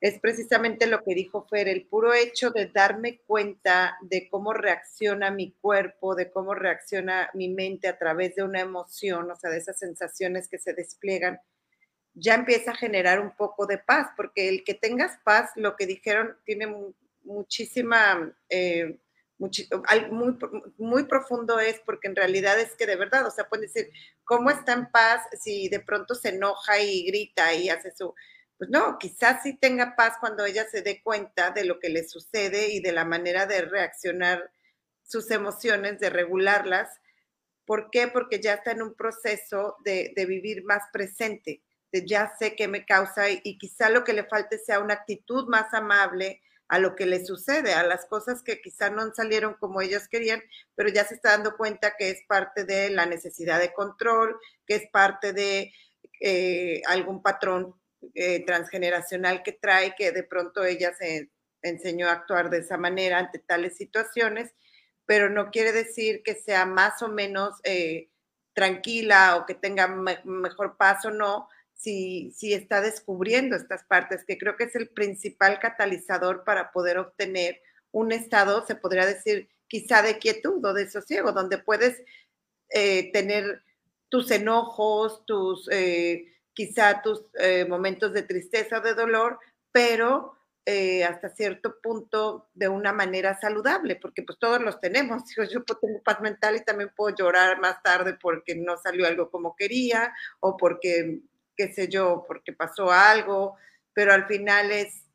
es 0.02 0.20
precisamente 0.20 0.88
lo 0.88 1.04
que 1.04 1.14
dijo 1.14 1.46
Fer, 1.50 1.68
el 1.68 1.86
puro 1.86 2.14
hecho 2.14 2.52
de 2.52 2.68
darme 2.68 3.20
cuenta 3.28 3.98
de 4.02 4.30
cómo 4.30 4.54
reacciona 4.54 5.30
mi 5.30 5.52
cuerpo, 5.60 6.16
de 6.16 6.32
cómo 6.32 6.54
reacciona 6.54 7.30
mi 7.34 7.50
mente 7.50 7.90
a 7.90 7.98
través 7.98 8.36
de 8.36 8.44
una 8.44 8.62
emoción, 8.62 9.30
o 9.30 9.36
sea, 9.36 9.50
de 9.50 9.58
esas 9.58 9.78
sensaciones 9.78 10.48
que 10.48 10.58
se 10.58 10.74
despliegan, 10.74 11.40
ya 12.14 12.36
empieza 12.36 12.72
a 12.72 12.76
generar 12.76 13.20
un 13.20 13.36
poco 13.36 13.66
de 13.66 13.78
paz, 13.78 14.08
porque 14.16 14.48
el 14.48 14.64
que 14.64 14.74
tengas 14.74 15.18
paz, 15.24 15.52
lo 15.56 15.76
que 15.76 15.86
dijeron, 15.86 16.38
tiene 16.46 16.94
muchísima, 17.24 18.34
eh, 18.50 18.98
muy, 19.38 20.38
muy 20.78 21.04
profundo 21.06 21.60
es, 21.60 21.80
porque 21.86 22.08
en 22.08 22.16
realidad 22.16 22.60
es 22.60 22.76
que 22.76 22.86
de 22.86 22.96
verdad, 22.96 23.28
o 23.28 23.32
sea, 23.32 23.50
pueden 23.50 23.68
decir, 23.68 23.90
¿cómo 24.24 24.50
está 24.50 24.74
en 24.74 24.90
paz 24.92 25.24
si 25.42 25.68
de 25.70 25.80
pronto 25.82 26.16
se 26.16 26.30
enoja 26.30 26.80
y 26.80 27.06
grita 27.06 27.54
y 27.54 27.70
hace 27.70 27.92
su 27.92 28.14
pues 28.60 28.70
no, 28.70 29.00
quizás 29.00 29.42
sí 29.42 29.54
tenga 29.54 29.96
paz 29.96 30.18
cuando 30.20 30.44
ella 30.44 30.66
se 30.70 30.82
dé 30.82 31.02
cuenta 31.02 31.52
de 31.52 31.64
lo 31.64 31.80
que 31.80 31.88
le 31.88 32.06
sucede 32.06 32.68
y 32.74 32.82
de 32.82 32.92
la 32.92 33.06
manera 33.06 33.46
de 33.46 33.62
reaccionar 33.62 34.52
sus 35.02 35.32
emociones, 35.32 35.98
de 36.02 36.10
regularlas. 36.10 36.90
¿Por 37.64 37.90
qué? 37.90 38.10
Porque 38.10 38.42
ya 38.42 38.56
está 38.56 38.72
en 38.72 38.82
un 38.82 38.96
proceso 38.96 39.78
de, 39.86 40.14
vivir 40.28 40.66
más 40.66 40.84
presente, 40.92 41.64
de 41.94 42.06
ya 42.06 42.34
sé 42.38 42.58
qué 42.58 42.68
me 42.68 42.86
causa 42.86 43.30
y, 43.30 43.58
quizá 43.58 43.90
lo 43.90 44.04
que 44.04 44.12
le 44.12 44.26
falte 44.26 44.58
sea 44.58 44.82
una 44.82 44.96
actitud 44.96 45.48
más 45.48 45.74
amable 45.74 46.42
a 46.68 46.80
lo 46.80 46.98
que 46.98 47.06
le 47.06 47.26
sucede, 47.26 47.74
a 47.74 47.84
las 47.84 48.08
cosas 48.08 48.44
que 48.44 48.60
quizá 48.60 48.90
no 48.90 49.10
salieron 49.16 49.54
como 49.54 49.80
ellos 49.80 50.10
querían, 50.10 50.44
pero 50.76 50.90
ya 50.90 51.06
se 51.06 51.16
está 51.16 51.32
dando 51.32 51.56
cuenta 51.56 51.96
que 51.98 52.10
es 52.10 52.24
parte 52.28 52.66
de 52.66 52.90
la 52.90 53.06
necesidad 53.06 53.58
de 53.58 53.74
control, 53.74 54.38
que 54.68 54.76
es 54.76 54.90
parte 54.92 55.32
de 55.32 55.72
eh, 56.20 56.82
algún 56.88 57.24
patrón 57.24 57.79
eh, 58.14 58.46
transgeneracional 58.46 59.44
que 59.44 59.52
trae, 59.52 59.96
que 59.96 60.12
de 60.12 60.24
pronto 60.24 60.64
ella 60.64 60.94
se 60.98 61.30
enseñó 61.62 62.08
a 62.08 62.14
actuar 62.14 62.50
de 62.50 62.60
esa 62.60 62.78
manera 62.78 63.18
ante 63.18 63.40
tales 63.40 63.76
situaciones, 63.76 64.52
pero 65.06 65.30
no 65.30 65.52
quiere 65.52 65.72
decir 65.72 66.22
que 66.24 66.36
sea 66.36 66.66
más 66.66 67.02
o 67.02 67.10
menos 67.10 67.56
eh, 67.64 68.10
tranquila 68.54 69.38
o 69.38 69.46
que 69.46 69.56
tenga 69.56 69.88
mejor 69.88 70.78
paso, 70.78 71.12
no, 71.12 71.50
si, 71.74 72.32
si 72.36 72.54
está 72.54 72.82
descubriendo 72.82 73.56
estas 73.56 73.84
partes, 73.84 74.24
que 74.26 74.38
creo 74.38 74.56
que 74.56 74.66
es 74.66 74.76
el 74.76 74.90
principal 74.90 75.60
catalizador 75.60 76.44
para 76.44 76.72
poder 76.72 76.98
obtener 76.98 77.62
un 77.92 78.12
estado, 78.12 78.66
se 78.66 78.76
podría 78.76 79.06
decir, 79.06 79.50
quizá 79.68 80.02
de 80.02 80.20
quietud 80.20 80.64
o 80.64 80.74
de 80.74 80.90
sosiego, 80.90 81.32
donde 81.32 81.58
puedes 81.58 82.02
eh, 82.70 83.12
tener 83.12 83.64
tus 84.10 84.32
enojos, 84.32 85.26
tus, 85.26 85.70
quizá 86.60 87.02
tus 87.02 87.24
eh, 87.40 87.64
momentos 87.64 88.12
de 88.12 88.24
tristeza, 88.24 88.82
de 88.82 88.94
dolor, 88.94 89.40
pero 89.72 90.36
hasta 91.08 91.30
cierto 91.30 91.82
punto 91.82 92.50
de 92.54 92.68
una 92.68 92.94
manera 92.94 93.40
saludable, 93.40 93.96
porque 93.96 94.22
pues 94.22 94.38
todos 94.38 94.62
los 94.62 94.80
tenemos. 94.80 95.24
Yo, 95.36 95.44
yo 95.46 95.64
tengo 95.64 96.04
paz 96.04 96.22
mental 96.22 96.58
y 96.58 96.64
también 96.64 96.92
puedo 96.96 97.16
llorar 97.16 97.60
más 97.60 97.82
tarde 97.82 98.18
porque 98.22 98.54
no 98.54 98.78
salió 98.78 99.08
algo 99.08 99.32
como 99.32 99.56
quería 99.56 100.14
o 100.42 100.58
porque, 100.58 101.22
qué 101.58 101.74
sé 101.74 101.88
yo, 101.88 102.24
porque 102.28 102.54
pasó 102.54 102.92
algo, 102.92 103.56
pero 103.94 104.14
al 104.14 104.28
final 104.28 104.70
es 104.70 105.06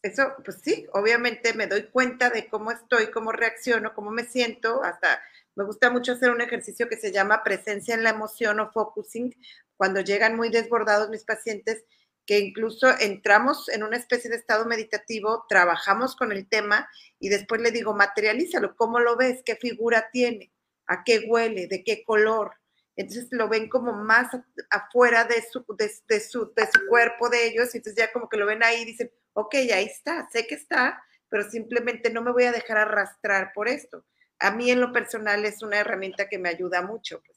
eso, 0.00 0.34
pues 0.44 0.60
sí, 0.62 0.86
obviamente 0.92 1.54
me 1.54 1.66
doy 1.66 1.88
cuenta 1.88 2.30
de 2.30 2.46
cómo 2.48 2.70
estoy, 2.70 3.08
cómo 3.10 3.32
reacciono, 3.32 3.94
cómo 3.94 4.10
me 4.10 4.24
siento, 4.24 4.82
hasta 4.84 5.20
me 5.56 5.64
gusta 5.64 5.90
mucho 5.90 6.12
hacer 6.12 6.30
un 6.30 6.40
ejercicio 6.40 6.88
que 6.88 6.96
se 6.96 7.12
llama 7.12 7.42
presencia 7.44 7.94
en 7.94 8.02
la 8.02 8.10
emoción 8.10 8.60
o 8.60 8.70
focusing, 8.72 9.34
cuando 9.76 10.00
llegan 10.00 10.36
muy 10.36 10.50
desbordados 10.50 11.10
mis 11.10 11.24
pacientes, 11.24 11.84
que 12.26 12.38
incluso 12.38 12.88
entramos 13.00 13.68
en 13.68 13.82
una 13.82 13.96
especie 13.96 14.30
de 14.30 14.36
estado 14.36 14.64
meditativo, 14.66 15.44
trabajamos 15.48 16.16
con 16.16 16.32
el 16.32 16.48
tema 16.48 16.88
y 17.18 17.28
después 17.28 17.60
le 17.60 17.70
digo, 17.70 17.94
materialízalo, 17.94 18.76
¿cómo 18.76 18.98
lo 18.98 19.16
ves? 19.16 19.42
¿Qué 19.44 19.56
figura 19.56 20.08
tiene? 20.10 20.52
¿A 20.86 21.04
qué 21.04 21.26
huele? 21.28 21.66
¿De 21.66 21.84
qué 21.84 22.02
color? 22.04 22.52
Entonces 22.96 23.28
lo 23.30 23.48
ven 23.48 23.68
como 23.68 23.92
más 23.92 24.28
afuera 24.70 25.24
de 25.24 25.42
su, 25.42 25.64
de, 25.76 26.20
su, 26.20 26.52
de 26.54 26.66
su 26.72 26.86
cuerpo 26.88 27.28
de 27.28 27.46
ellos, 27.48 27.74
y 27.74 27.78
entonces 27.78 28.02
ya 28.02 28.12
como 28.12 28.28
que 28.28 28.36
lo 28.36 28.46
ven 28.46 28.62
ahí 28.62 28.82
y 28.82 28.84
dicen, 28.86 29.10
ok, 29.32 29.54
ahí 29.54 29.84
está, 29.84 30.28
sé 30.32 30.46
que 30.46 30.54
está, 30.54 31.02
pero 31.28 31.50
simplemente 31.50 32.10
no 32.10 32.22
me 32.22 32.32
voy 32.32 32.44
a 32.44 32.52
dejar 32.52 32.78
arrastrar 32.78 33.52
por 33.52 33.68
esto. 33.68 34.04
A 34.38 34.52
mí 34.52 34.70
en 34.70 34.80
lo 34.80 34.92
personal 34.92 35.44
es 35.44 35.62
una 35.62 35.78
herramienta 35.78 36.28
que 36.28 36.38
me 36.38 36.48
ayuda 36.48 36.82
mucho, 36.82 37.20
pues. 37.26 37.33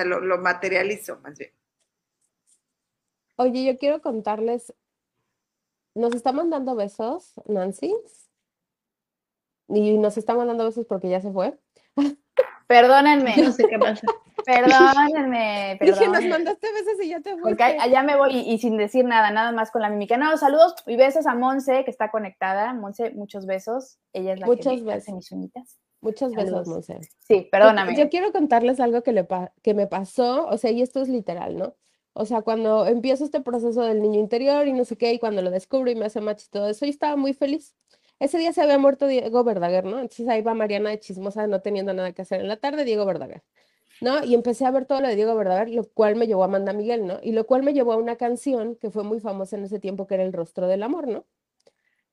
Sea, 0.00 0.04
lo, 0.04 0.20
lo 0.20 0.38
materializo 0.38 1.18
más 1.20 1.38
bien. 1.38 1.52
Oye, 3.36 3.64
yo 3.64 3.78
quiero 3.78 4.02
contarles, 4.02 4.74
nos 5.94 6.14
está 6.14 6.32
mandando 6.32 6.74
besos, 6.74 7.34
Nancy, 7.46 7.94
y 9.68 9.98
nos 9.98 10.16
está 10.16 10.34
mandando 10.34 10.64
besos 10.64 10.86
porque 10.86 11.08
ya 11.08 11.20
se 11.20 11.30
fue. 11.30 11.58
Perdónenme. 12.66 13.34
No 13.36 13.52
sé 13.52 13.64
qué 13.68 13.78
pasa. 13.78 14.06
Perdónenme, 14.44 15.76
perdónenme. 15.78 15.78
Dije, 15.80 16.08
nos 16.08 16.24
mandaste 16.26 16.72
besos 16.72 17.02
y 17.02 17.08
ya 17.08 17.20
te 17.20 17.30
fuiste. 17.30 17.48
Porque 17.48 17.62
allá 17.62 18.02
me 18.02 18.16
voy 18.16 18.36
y, 18.36 18.58
sin 18.58 18.76
decir 18.76 19.04
nada, 19.04 19.30
nada 19.30 19.52
más 19.52 19.70
con 19.70 19.82
la 19.82 19.88
mímica. 19.88 20.16
No, 20.16 20.36
saludos 20.36 20.74
y 20.86 20.96
besos 20.96 21.26
a 21.26 21.34
Monse, 21.34 21.84
que 21.84 21.90
está 21.90 22.10
conectada. 22.10 22.74
Monse, 22.74 23.10
muchos 23.10 23.46
besos. 23.46 23.98
Ella 24.12 24.34
es 24.34 24.40
la 24.40 24.46
Muchas 24.46 24.82
que 24.82 24.92
hace 24.92 25.12
mis 25.12 25.32
uñitas. 25.32 25.78
Muchos 26.00 26.32
besos, 26.32 26.68
Monse. 26.68 27.00
Sí, 27.18 27.48
perdóname. 27.50 27.96
Yo, 27.96 28.08
quiero 28.08 28.32
contarles 28.32 28.80
algo 28.80 29.02
que, 29.02 29.12
le 29.12 29.26
que 29.62 29.74
me 29.74 29.86
pasó, 29.86 30.46
o 30.46 30.56
sea, 30.56 30.70
y 30.70 30.82
esto 30.82 31.02
es 31.02 31.08
literal, 31.08 31.56
¿no? 31.56 31.74
O 32.12 32.24
sea, 32.24 32.42
cuando 32.42 32.86
empiezo 32.86 33.24
este 33.24 33.40
proceso 33.40 33.82
del 33.82 34.02
niño 34.02 34.18
interior 34.18 34.66
y 34.66 34.72
no 34.72 34.84
sé 34.84 34.96
qué, 34.96 35.12
y 35.12 35.18
cuando 35.18 35.42
lo 35.42 35.50
descubro 35.50 35.90
y 35.90 35.94
me 35.94 36.06
hace 36.06 36.20
match 36.20 36.44
y 36.46 36.50
todo 36.50 36.68
eso, 36.68 36.84
yo 36.84 36.90
estaba 36.90 37.16
muy 37.16 37.32
feliz. 37.32 37.74
Ese 38.18 38.38
día 38.38 38.52
se 38.52 38.60
había 38.62 38.78
muerto 38.78 39.06
Diego 39.06 39.44
Verdaguer, 39.44 39.84
¿no? 39.84 40.00
Entonces 40.00 40.28
ahí 40.28 40.42
va 40.42 40.54
Mariana 40.54 40.90
de 40.90 40.98
chismosa, 40.98 41.46
no 41.46 41.60
teniendo 41.60 41.94
nada 41.94 42.12
que 42.12 42.22
hacer 42.22 42.40
en 42.40 42.48
la 42.48 42.56
tarde, 42.56 42.84
Diego 42.84 43.04
Verdaguer. 43.06 43.42
¿no? 44.00 44.24
Y 44.24 44.34
empecé 44.34 44.64
a 44.64 44.70
ver 44.70 44.86
todo 44.86 45.00
lo 45.00 45.08
de 45.08 45.16
Diego 45.16 45.34
Verdaguer, 45.34 45.70
lo 45.70 45.84
cual 45.84 46.16
me 46.16 46.26
llevó 46.26 46.42
a 46.42 46.46
Amanda 46.46 46.72
Miguel, 46.72 47.06
¿no? 47.06 47.18
Y 47.22 47.32
lo 47.32 47.46
cual 47.46 47.62
me 47.62 47.72
llevó 47.72 47.92
a 47.92 47.96
una 47.96 48.16
canción 48.16 48.76
que 48.76 48.90
fue 48.90 49.02
muy 49.04 49.20
famosa 49.20 49.56
en 49.56 49.64
ese 49.64 49.78
tiempo, 49.80 50.06
que 50.06 50.14
era 50.14 50.24
El 50.24 50.32
Rostro 50.32 50.66
del 50.68 50.82
Amor, 50.82 51.08
¿no? 51.08 51.26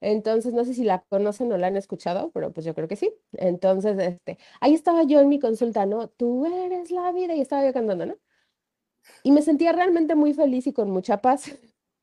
Entonces, 0.02 0.54
no 0.54 0.66
sé 0.66 0.74
si 0.74 0.84
la 0.84 1.04
conocen 1.10 1.52
o 1.52 1.58
la 1.58 1.68
han 1.68 1.78
escuchado, 1.78 2.32
pero 2.32 2.52
pues 2.54 2.66
yo 2.66 2.74
creo 2.76 2.88
que 2.88 2.96
sí. 2.96 3.14
Entonces, 3.34 3.98
este, 4.00 4.38
ahí 4.62 4.74
estaba 4.74 5.04
yo 5.04 5.20
en 5.22 5.30
mi 5.30 5.40
consulta, 5.40 5.86
¿no? 5.86 6.10
Tú 6.10 6.46
eres 6.46 6.92
la 6.92 7.12
vida, 7.12 7.36
y 7.36 7.42
estaba 7.42 7.66
yo 7.66 7.74
cantando, 7.74 8.06
¿no? 8.06 8.16
Y 9.24 9.32
me 9.32 9.42
sentía 9.42 9.72
realmente 9.72 10.14
muy 10.16 10.34
feliz 10.34 10.68
y 10.68 10.74
con 10.74 10.92
mucha 10.92 11.20
paz. 11.22 11.52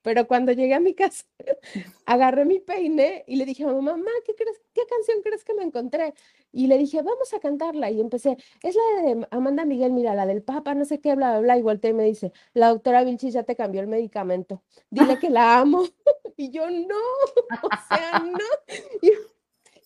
Pero 0.03 0.27
cuando 0.27 0.53
llegué 0.53 0.75
a 0.75 0.81
mi 0.81 0.95
casa, 0.95 1.25
agarré 2.07 2.45
mi 2.45 2.59
peine 2.61 3.25
y 3.27 3.37
le 3.37 3.45
dije 3.45 3.65
a 3.65 3.69
mamá, 3.69 3.93
mamá, 3.93 4.11
¿qué, 4.27 4.35
crees, 4.35 4.61
¿qué 4.75 4.83
canción 4.87 5.23
crees 5.23 5.45
que 5.45 5.55
me 5.55 5.63
encontré? 5.63 6.15
Y 6.51 6.67
le 6.67 6.77
dije, 6.79 7.03
vamos 7.03 7.33
a 7.33 7.41
cantarla. 7.41 7.91
Y 7.91 8.01
empecé, 8.01 8.37
es 8.63 8.77
la 8.77 9.03
de 9.03 9.27
Amanda 9.31 9.65
Miguel, 9.65 9.93
mira, 9.93 10.15
la 10.15 10.27
del 10.27 10.43
Papa, 10.43 10.75
no 10.75 10.85
sé 10.85 11.01
qué, 11.01 11.15
bla, 11.15 11.31
bla, 11.31 11.41
bla. 11.41 11.59
Y 11.59 11.63
volteé 11.63 11.91
y 11.91 11.95
me 11.95 12.05
dice, 12.05 12.33
la 12.53 12.69
doctora 12.69 13.05
Vinci 13.05 13.31
ya 13.31 13.45
te 13.45 13.57
cambió 13.57 13.81
el 13.81 13.87
medicamento. 13.87 14.63
Dile 14.91 15.19
que 15.19 15.31
la 15.31 15.61
amo. 15.61 15.85
y 16.37 16.51
yo, 16.51 16.69
no, 16.69 16.97
o 17.63 17.69
sea, 17.89 18.19
no. 18.19 18.75
Y, 19.01 19.13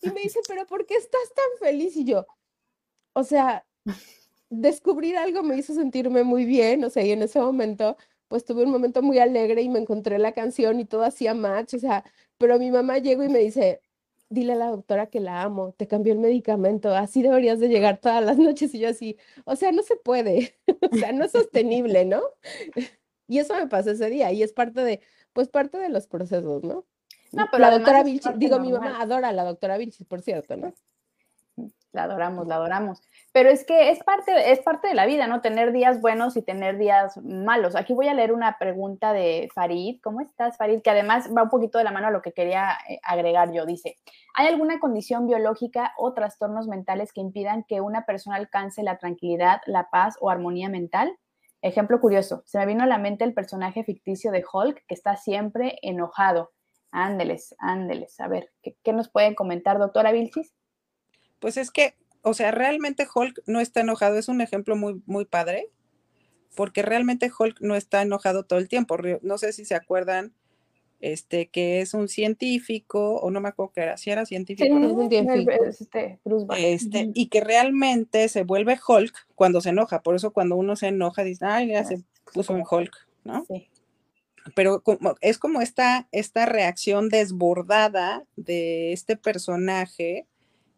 y 0.03 0.11
me 0.11 0.23
dice, 0.23 0.41
pero 0.49 0.67
¿por 0.67 0.87
qué 0.87 0.95
estás 0.95 1.33
tan 1.35 1.69
feliz? 1.69 1.97
Y 1.97 2.05
yo, 2.05 2.27
o 3.13 3.23
sea, 3.23 3.67
descubrir 4.51 5.17
algo 5.17 5.43
me 5.43 5.57
hizo 5.57 5.75
sentirme 5.75 6.23
muy 6.23 6.45
bien, 6.45 6.85
o 6.85 6.91
sea, 6.91 7.05
y 7.05 7.13
en 7.13 7.23
ese 7.23 7.41
momento 7.41 7.97
pues 8.29 8.45
tuve 8.45 8.65
un 8.65 8.71
momento 8.71 9.03
muy 9.03 9.19
alegre 9.19 9.63
y 9.63 9.69
me 9.69 9.79
encontré 9.79 10.19
la 10.19 10.33
canción 10.33 10.81
y 10.81 10.85
todo 10.85 11.05
hacía 11.05 11.35
match, 11.35 11.75
o 11.75 11.79
sea, 11.79 12.05
pero 12.39 12.59
mi 12.59 12.71
mamá 12.71 12.99
llegó 12.99 13.23
y 13.25 13.29
me 13.29 13.39
dice, 13.39 13.81
dile 14.29 14.55
a 14.55 14.57
la 14.57 14.71
doctora 14.71 15.07
que 15.07 15.21
la 15.21 15.43
amo, 15.43 15.73
te 15.77 15.87
cambió 15.87 16.13
el 16.13 16.19
medicamento, 16.19 16.95
así 16.95 17.23
deberías 17.23 17.61
de 17.61 17.69
llegar 17.69 17.99
todas 17.99 18.25
las 18.25 18.39
noches 18.39 18.75
y 18.75 18.81
yo 18.81 18.89
así, 18.89 19.17
o 19.45 19.57
sea, 19.57 19.73
no 19.73 19.83
se 19.83 19.97
puede, 19.97 20.57
o 20.93 20.97
sea, 20.97 21.13
no 21.13 21.25
es 21.25 21.33
sostenible, 21.33 22.05
¿no? 22.05 22.23
Y 23.29 23.41
eso 23.41 23.57
me 23.57 23.67
pasó 23.67 23.91
ese 23.91 24.09
día 24.09 24.31
y 24.31 24.45
es 24.45 24.53
parte 24.53 24.83
de, 24.83 25.01
pues 25.33 25.49
parte 25.49 25.79
de 25.79 25.89
los 25.89 26.07
procesos, 26.07 26.63
¿no? 26.63 26.87
No, 27.33 27.49
pero 27.51 27.61
la 27.61 27.73
doctora 27.73 28.05
Vilchis, 28.05 28.39
digo, 28.39 28.61
mi 28.61 28.71
mamá 28.71 29.01
adora 29.01 29.31
a 29.31 29.33
la 29.33 29.43
doctora 29.43 29.79
Vilchis, 29.79 30.07
por 30.07 30.23
cierto, 30.23 30.57
¿no? 30.57 30.73
La 31.91 32.05
adoramos, 32.05 32.47
la 32.47 32.55
adoramos. 32.55 33.03
Pero 33.37 33.51
es 33.51 33.67
que 33.67 33.91
es 33.91 34.03
parte, 34.03 34.51
es 34.51 34.61
parte 34.61 34.89
de 34.89 34.95
la 34.95 35.05
vida, 35.05 35.27
¿no? 35.27 35.43
Tener 35.43 35.71
días 35.71 36.01
buenos 36.01 36.39
y 36.39 36.43
tener 36.43 36.79
días 36.79 37.19
malos. 37.19 37.77
Aquí 37.77 37.93
voy 37.93 38.09
a 38.09 38.15
leer 38.15 38.33
una 38.33 38.57
pregunta 38.59 39.13
de 39.13 39.51
Farid. 39.55 40.01
¿Cómo 40.03 40.23
estás, 40.23 40.57
Farid? 40.57 40.81
Que 40.81 40.89
además 40.89 41.29
va 41.37 41.43
un 41.43 41.51
poquito 41.51 41.77
de 41.77 41.85
la 41.85 41.93
mano 41.93 42.07
a 42.07 42.11
lo 42.11 42.23
que 42.23 42.33
quería 42.33 42.79
eh, 42.89 42.99
agregar 43.03 43.53
yo. 43.53 43.67
Dice, 43.67 43.99
¿hay 44.33 44.47
alguna 44.47 44.81
condición 44.81 45.27
biológica 45.27 45.93
o 45.99 46.15
trastornos 46.15 46.67
mentales 46.67 47.13
que 47.13 47.21
impidan 47.21 47.65
que 47.65 47.83
una 47.83 48.07
persona 48.07 48.37
alcance 48.37 48.83
la 48.83 48.97
tranquilidad, 48.97 49.61
la 49.67 49.91
paz 49.91 50.17
o 50.23 50.31
armonía 50.31 50.71
mental? 50.71 51.15
Ejemplo 51.61 52.01
curioso, 52.01 52.43
se 52.47 52.57
me 52.57 52.65
vino 52.65 52.85
a 52.85 52.87
la 52.87 52.97
mente 52.97 53.25
el 53.25 53.35
personaje 53.35 53.85
ficticio 53.85 54.33
de 54.33 54.47
Hulk 54.51 54.87
que 54.89 54.95
está 54.95 55.15
siempre 55.19 55.79
enojado. 55.83 56.53
Ándeles, 56.91 57.55
ándeles. 57.59 58.19
A 58.19 58.29
ver, 58.29 58.51
¿qué, 58.63 58.93
nos 58.95 59.11
pueden 59.11 59.35
comentar, 59.35 59.79
doctora 59.79 60.11
Vilchis? 60.11 60.55
Pues 61.39 61.59
es 61.59 61.71
que, 61.71 61.93
o 62.27 62.35
sea, 62.35 62.51
realmente 62.51 63.07
Hulk 63.13 63.45
no 63.47 63.61
está 63.61 63.83
enojado, 63.83 64.19
es 64.19 64.27
un 64.27 64.41
ejemplo 64.41 64.75
muy, 64.75 65.01
muy 65.07 65.27
padre, 65.27 65.71
porque 66.57 66.83
realmente 66.83 67.31
Hulk 67.31 67.61
no 67.61 67.77
está 67.77 68.03
enojado 68.03 68.45
todo 68.45 68.59
el 68.59 68.69
tiempo. 68.69 68.97
No 69.23 69.39
sé 69.39 69.53
si 69.53 69.65
se 69.65 69.77
acuerdan, 69.77 70.35
este, 71.01 71.47
que 71.47 71.81
es 71.81 71.95
un 71.95 72.09
científico, 72.09 73.15
o 73.19 73.31
no 73.31 73.41
me 73.41 73.51
acuerdo 73.51 73.71
que 73.73 73.83
era, 73.83 73.97
si 73.97 74.11
era 74.11 74.27
científico. 74.27 74.77
Este, 75.69 76.19
este, 76.57 77.11
y 77.15 77.29
que 77.29 77.43
realmente 77.43 78.29
se 78.29 78.43
vuelve 78.43 78.77
Hulk 78.77 79.29
cuando 79.37 79.61
se 79.61 79.69
enoja. 79.69 80.03
Por 80.03 80.17
eso 80.17 80.33
cuando 80.33 80.57
uno 80.57 80.75
se 80.75 80.89
enoja, 80.89 81.23
dice, 81.23 81.45
ay, 81.47 81.69
ya 81.69 81.85
se 81.85 82.03
puso 82.33 82.55
un 82.55 82.65
Hulk, 82.69 83.09
¿no? 83.23 83.45
Sí. 83.47 83.69
Pero 84.57 84.83
como, 84.83 85.15
es 85.21 85.39
como 85.39 85.61
esta, 85.61 86.09
esta 86.11 86.45
reacción 86.45 87.09
desbordada 87.09 88.25
de 88.35 88.93
este 88.93 89.17
personaje 89.17 90.27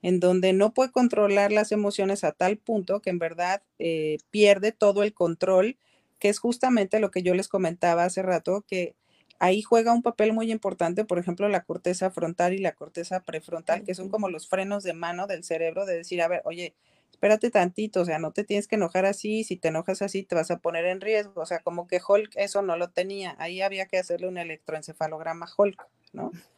en 0.02 0.20
donde 0.20 0.52
no 0.52 0.72
puede 0.72 0.92
controlar 0.92 1.52
las 1.52 1.72
emociones 1.72 2.24
a 2.24 2.32
tal 2.32 2.56
punto 2.56 3.00
que 3.00 3.10
en 3.10 3.18
verdad 3.18 3.62
eh, 3.78 4.18
pierde 4.30 4.72
todo 4.72 5.02
el 5.02 5.12
control, 5.12 5.76
que 6.18 6.28
es 6.28 6.38
justamente 6.38 7.00
lo 7.00 7.10
que 7.10 7.22
yo 7.22 7.34
les 7.34 7.48
comentaba 7.48 8.04
hace 8.04 8.22
rato, 8.22 8.64
que 8.66 8.94
ahí 9.38 9.62
juega 9.62 9.92
un 9.92 10.02
papel 10.02 10.32
muy 10.32 10.50
importante, 10.50 11.04
por 11.04 11.18
ejemplo, 11.18 11.48
la 11.48 11.64
corteza 11.64 12.10
frontal 12.10 12.54
y 12.54 12.58
la 12.58 12.72
corteza 12.72 13.20
prefrontal, 13.20 13.84
que 13.84 13.94
son 13.94 14.08
como 14.08 14.28
los 14.28 14.48
frenos 14.48 14.82
de 14.82 14.94
mano 14.94 15.26
del 15.26 15.44
cerebro 15.44 15.86
de 15.86 15.96
decir, 15.96 16.20
a 16.22 16.28
ver, 16.28 16.42
oye, 16.44 16.74
espérate 17.12 17.50
tantito, 17.50 18.02
o 18.02 18.04
sea, 18.04 18.18
no 18.18 18.32
te 18.32 18.44
tienes 18.44 18.68
que 18.68 18.76
enojar 18.76 19.04
así, 19.06 19.44
si 19.44 19.56
te 19.56 19.68
enojas 19.68 20.02
así 20.02 20.22
te 20.22 20.34
vas 20.34 20.50
a 20.50 20.58
poner 20.58 20.86
en 20.86 21.00
riesgo, 21.00 21.40
o 21.40 21.46
sea, 21.46 21.60
como 21.60 21.86
que 21.86 22.00
Hulk 22.06 22.30
eso 22.36 22.62
no 22.62 22.76
lo 22.76 22.90
tenía, 22.90 23.36
ahí 23.38 23.60
había 23.60 23.86
que 23.86 23.98
hacerle 23.98 24.28
un 24.28 24.38
electroencefalograma 24.38 25.48
Hulk, 25.56 25.86
¿no? 26.12 26.30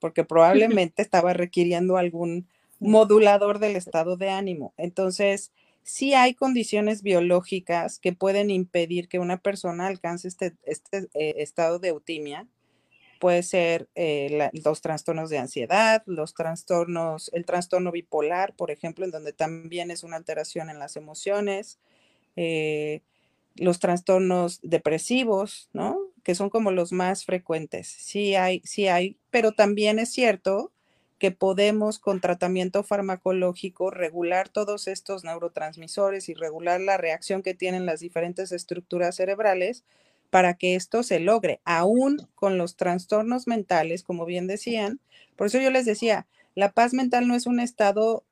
Porque 0.00 0.24
probablemente 0.24 1.00
estaba 1.00 1.32
requiriendo 1.32 1.96
algún 1.96 2.48
modulador 2.82 3.58
del 3.58 3.76
estado 3.76 4.16
de 4.16 4.30
ánimo. 4.30 4.74
Entonces, 4.76 5.52
sí 5.82 6.14
hay 6.14 6.34
condiciones 6.34 7.02
biológicas 7.02 7.98
que 7.98 8.12
pueden 8.12 8.50
impedir 8.50 9.08
que 9.08 9.18
una 9.18 9.38
persona 9.38 9.86
alcance 9.86 10.28
este, 10.28 10.54
este 10.64 11.08
eh, 11.14 11.34
estado 11.38 11.78
de 11.78 11.88
eutimia. 11.88 12.46
Puede 13.20 13.44
ser 13.44 13.88
eh, 13.94 14.50
los 14.64 14.80
trastornos 14.80 15.30
de 15.30 15.38
ansiedad, 15.38 16.02
los 16.06 16.34
trastornos, 16.34 17.30
el 17.32 17.44
trastorno 17.44 17.92
bipolar, 17.92 18.52
por 18.54 18.72
ejemplo, 18.72 19.04
en 19.04 19.12
donde 19.12 19.32
también 19.32 19.92
es 19.92 20.02
una 20.02 20.16
alteración 20.16 20.70
en 20.70 20.80
las 20.80 20.96
emociones, 20.96 21.78
eh, 22.34 23.02
los 23.54 23.78
trastornos 23.78 24.58
depresivos, 24.62 25.68
¿no? 25.72 25.98
Que 26.24 26.34
son 26.34 26.50
como 26.50 26.72
los 26.72 26.90
más 26.90 27.24
frecuentes. 27.24 27.86
Sí 27.86 28.34
hay, 28.34 28.60
sí 28.64 28.88
hay, 28.88 29.18
pero 29.30 29.52
también 29.52 30.00
es 30.00 30.10
cierto 30.12 30.72
que 31.22 31.30
podemos 31.30 32.00
con 32.00 32.20
tratamiento 32.20 32.82
farmacológico 32.82 33.92
regular 33.92 34.48
todos 34.48 34.88
estos 34.88 35.22
neurotransmisores 35.22 36.28
y 36.28 36.34
regular 36.34 36.80
la 36.80 36.96
reacción 36.96 37.42
que 37.44 37.54
tienen 37.54 37.86
las 37.86 38.00
diferentes 38.00 38.50
estructuras 38.50 39.14
cerebrales 39.14 39.84
para 40.30 40.54
que 40.54 40.74
esto 40.74 41.04
se 41.04 41.20
logre, 41.20 41.60
aún 41.64 42.26
con 42.34 42.58
los 42.58 42.74
trastornos 42.74 43.46
mentales, 43.46 44.02
como 44.02 44.24
bien 44.24 44.48
decían. 44.48 44.98
Por 45.36 45.46
eso 45.46 45.60
yo 45.60 45.70
les 45.70 45.86
decía, 45.86 46.26
la 46.56 46.72
paz 46.72 46.92
mental 46.92 47.28
no 47.28 47.36
es 47.36 47.46
un 47.46 47.60
estado 47.60 48.24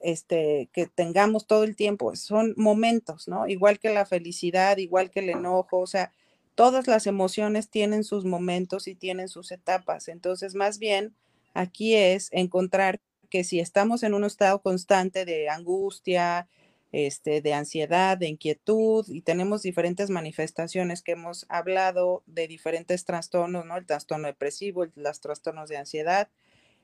este, 0.00 0.70
que 0.72 0.86
tengamos 0.86 1.46
todo 1.46 1.62
el 1.62 1.76
tiempo, 1.76 2.16
son 2.16 2.54
momentos, 2.56 3.28
¿no? 3.28 3.46
Igual 3.48 3.78
que 3.78 3.92
la 3.92 4.06
felicidad, 4.06 4.78
igual 4.78 5.10
que 5.10 5.20
el 5.20 5.28
enojo, 5.28 5.78
o 5.78 5.86
sea, 5.86 6.10
todas 6.54 6.86
las 6.86 7.06
emociones 7.06 7.68
tienen 7.68 8.02
sus 8.02 8.24
momentos 8.24 8.88
y 8.88 8.94
tienen 8.94 9.28
sus 9.28 9.52
etapas. 9.52 10.08
Entonces, 10.08 10.54
más 10.54 10.78
bien, 10.78 11.14
Aquí 11.54 11.94
es 11.94 12.28
encontrar 12.32 13.00
que 13.30 13.44
si 13.44 13.60
estamos 13.60 14.02
en 14.02 14.14
un 14.14 14.24
estado 14.24 14.60
constante 14.60 15.24
de 15.24 15.48
angustia, 15.48 16.48
este, 16.92 17.40
de 17.40 17.52
ansiedad, 17.54 18.16
de 18.16 18.28
inquietud 18.28 19.04
y 19.08 19.22
tenemos 19.22 19.62
diferentes 19.62 20.10
manifestaciones 20.10 21.02
que 21.02 21.12
hemos 21.12 21.44
hablado 21.48 22.22
de 22.26 22.46
diferentes 22.46 23.04
trastornos, 23.04 23.66
¿no? 23.66 23.76
El 23.76 23.86
trastorno 23.86 24.28
depresivo, 24.28 24.86
los 24.94 25.20
trastornos 25.20 25.68
de 25.68 25.76
ansiedad. 25.76 26.28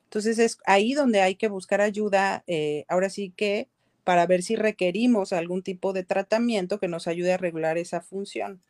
Entonces 0.05 0.41
es 0.41 0.59
ahí 0.67 0.95
donde 0.95 1.21
hay 1.21 1.37
que 1.37 1.47
buscar 1.47 1.81
ayuda, 1.81 2.43
eh, 2.49 2.85
ahora 2.89 3.09
sí 3.09 3.33
que 3.37 3.69
para 4.03 4.27
ver 4.27 4.43
si 4.43 4.57
requerimos 4.57 5.33
algún 5.33 5.63
tipo 5.63 5.93
de 5.93 6.03
tratamiento 6.03 6.81
que 6.81 6.89
nos 6.89 7.07
ayude 7.07 7.35
a 7.35 7.37
regular 7.37 7.79
esa 7.79 8.01
función. 8.01 8.61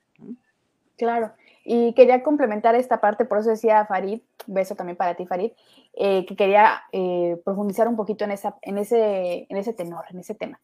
Claro, 0.98 1.32
y 1.64 1.92
quería 1.94 2.22
complementar 2.22 2.74
esta 2.74 3.00
parte, 3.00 3.24
por 3.24 3.38
eso 3.38 3.50
decía 3.50 3.84
Farid, 3.86 4.22
beso 4.46 4.74
también 4.74 4.96
para 4.96 5.14
ti 5.14 5.26
Farid, 5.26 5.52
eh, 5.94 6.24
que 6.26 6.36
quería 6.36 6.82
eh, 6.92 7.40
profundizar 7.44 7.86
un 7.88 7.96
poquito 7.96 8.24
en, 8.24 8.30
esa, 8.30 8.56
en, 8.62 8.78
ese, 8.78 9.46
en 9.48 9.56
ese 9.56 9.72
tenor, 9.72 10.04
en 10.10 10.20
ese 10.20 10.34
tema. 10.34 10.60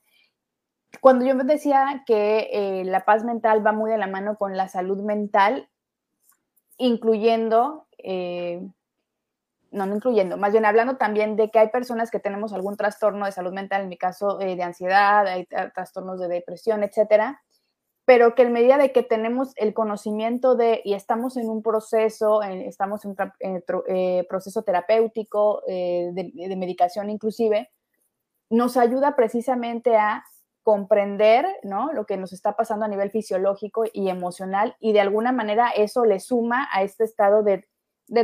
Cuando 1.00 1.26
yo 1.26 1.34
decía 1.34 2.04
que 2.06 2.48
eh, 2.52 2.84
la 2.84 3.04
paz 3.04 3.24
mental 3.24 3.66
va 3.66 3.72
muy 3.72 3.90
de 3.90 3.98
la 3.98 4.06
mano 4.06 4.38
con 4.38 4.56
la 4.56 4.68
salud 4.68 5.02
mental, 5.02 5.68
incluyendo, 6.78 7.86
no, 9.70 9.86
no 9.86 9.94
incluyendo, 9.94 10.36
más 10.36 10.52
bien 10.52 10.64
hablando 10.64 10.96
también 10.96 11.36
de 11.36 11.50
que 11.50 11.58
hay 11.58 11.68
personas 11.68 12.10
que 12.10 12.20
tenemos 12.20 12.52
algún 12.52 12.76
trastorno 12.76 13.26
de 13.26 13.32
salud 13.32 13.52
mental, 13.52 13.82
en 13.82 13.88
mi 13.88 13.98
caso 13.98 14.38
de 14.38 14.62
ansiedad, 14.62 15.26
hay 15.26 15.46
trastornos 15.46 16.20
de 16.20 16.28
depresión, 16.28 16.82
etcétera, 16.82 17.42
pero 18.06 18.36
que 18.36 18.42
en 18.42 18.52
medida 18.52 18.78
de 18.78 18.92
que 18.92 19.02
tenemos 19.02 19.52
el 19.56 19.74
conocimiento 19.74 20.54
de 20.54 20.80
y 20.84 20.94
estamos 20.94 21.36
en 21.36 21.50
un 21.50 21.60
proceso, 21.60 22.40
estamos 22.40 23.04
en 23.04 23.10
un 23.10 23.62
eh, 23.88 24.24
proceso 24.28 24.62
terapéutico, 24.62 25.62
eh, 25.66 26.10
de, 26.12 26.56
medicación 26.56 27.10
inclusive, 27.10 27.68
nos 28.48 28.76
ayuda 28.76 29.16
precisamente 29.16 29.96
a 29.96 30.24
comprender 30.62 31.46
¿no? 31.64 31.92
lo 31.92 32.06
que 32.06 32.16
nos 32.16 32.32
está 32.32 32.54
pasando 32.54 32.84
a 32.84 32.88
nivel 32.88 33.10
fisiológico 33.10 33.84
y 33.92 34.08
emocional 34.08 34.76
y 34.78 34.92
de 34.92 35.00
alguna 35.00 35.32
manera 35.32 35.70
eso 35.70 36.04
le 36.04 36.20
suma 36.20 36.68
a 36.72 36.84
este 36.84 37.02
estado 37.02 37.42
de, 37.42 37.64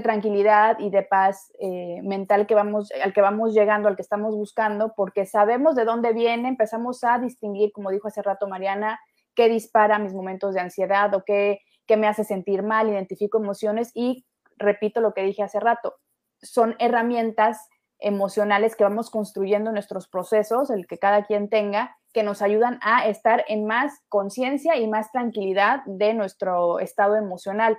tranquilidad 0.00 0.78
y 0.78 0.90
de 0.90 1.02
paz 1.02 1.52
eh, 1.58 2.00
mental 2.04 2.46
que 2.46 2.54
vamos, 2.54 2.92
al 3.02 3.12
que 3.12 3.20
vamos 3.20 3.52
llegando, 3.52 3.88
al 3.88 3.96
que 3.96 4.02
estamos 4.02 4.36
buscando, 4.36 4.92
porque 4.94 5.26
sabemos 5.26 5.74
de 5.74 5.84
dónde 5.84 6.12
viene, 6.12 6.48
empezamos 6.48 7.02
a 7.02 7.18
distinguir, 7.18 7.72
como 7.72 7.90
dijo 7.90 8.06
hace 8.06 8.22
rato 8.22 8.46
Mariana, 8.46 9.00
qué 9.34 9.48
dispara 9.48 9.98
mis 9.98 10.14
momentos 10.14 10.54
de 10.54 10.60
ansiedad 10.60 11.12
o 11.14 11.24
qué, 11.24 11.60
me 11.94 12.08
hace 12.08 12.24
sentir 12.24 12.62
mal, 12.62 12.88
identifico 12.88 13.36
emociones 13.36 13.90
y 13.94 14.24
repito 14.56 15.02
lo 15.02 15.12
que 15.12 15.24
dije 15.24 15.42
hace 15.42 15.60
rato, 15.60 15.96
son 16.40 16.74
herramientas 16.78 17.68
emocionales 17.98 18.76
que 18.76 18.84
vamos 18.84 19.10
construyendo 19.10 19.68
en 19.68 19.74
nuestros 19.74 20.08
procesos, 20.08 20.70
el 20.70 20.86
que 20.86 20.96
cada 20.96 21.26
quien 21.26 21.50
tenga, 21.50 21.94
que 22.14 22.22
nos 22.22 22.40
ayudan 22.40 22.78
a 22.80 23.06
estar 23.08 23.44
en 23.46 23.66
más 23.66 23.92
conciencia 24.08 24.76
y 24.76 24.88
más 24.88 25.12
tranquilidad 25.12 25.82
de 25.84 26.14
nuestro 26.14 26.78
estado 26.78 27.16
emocional. 27.16 27.76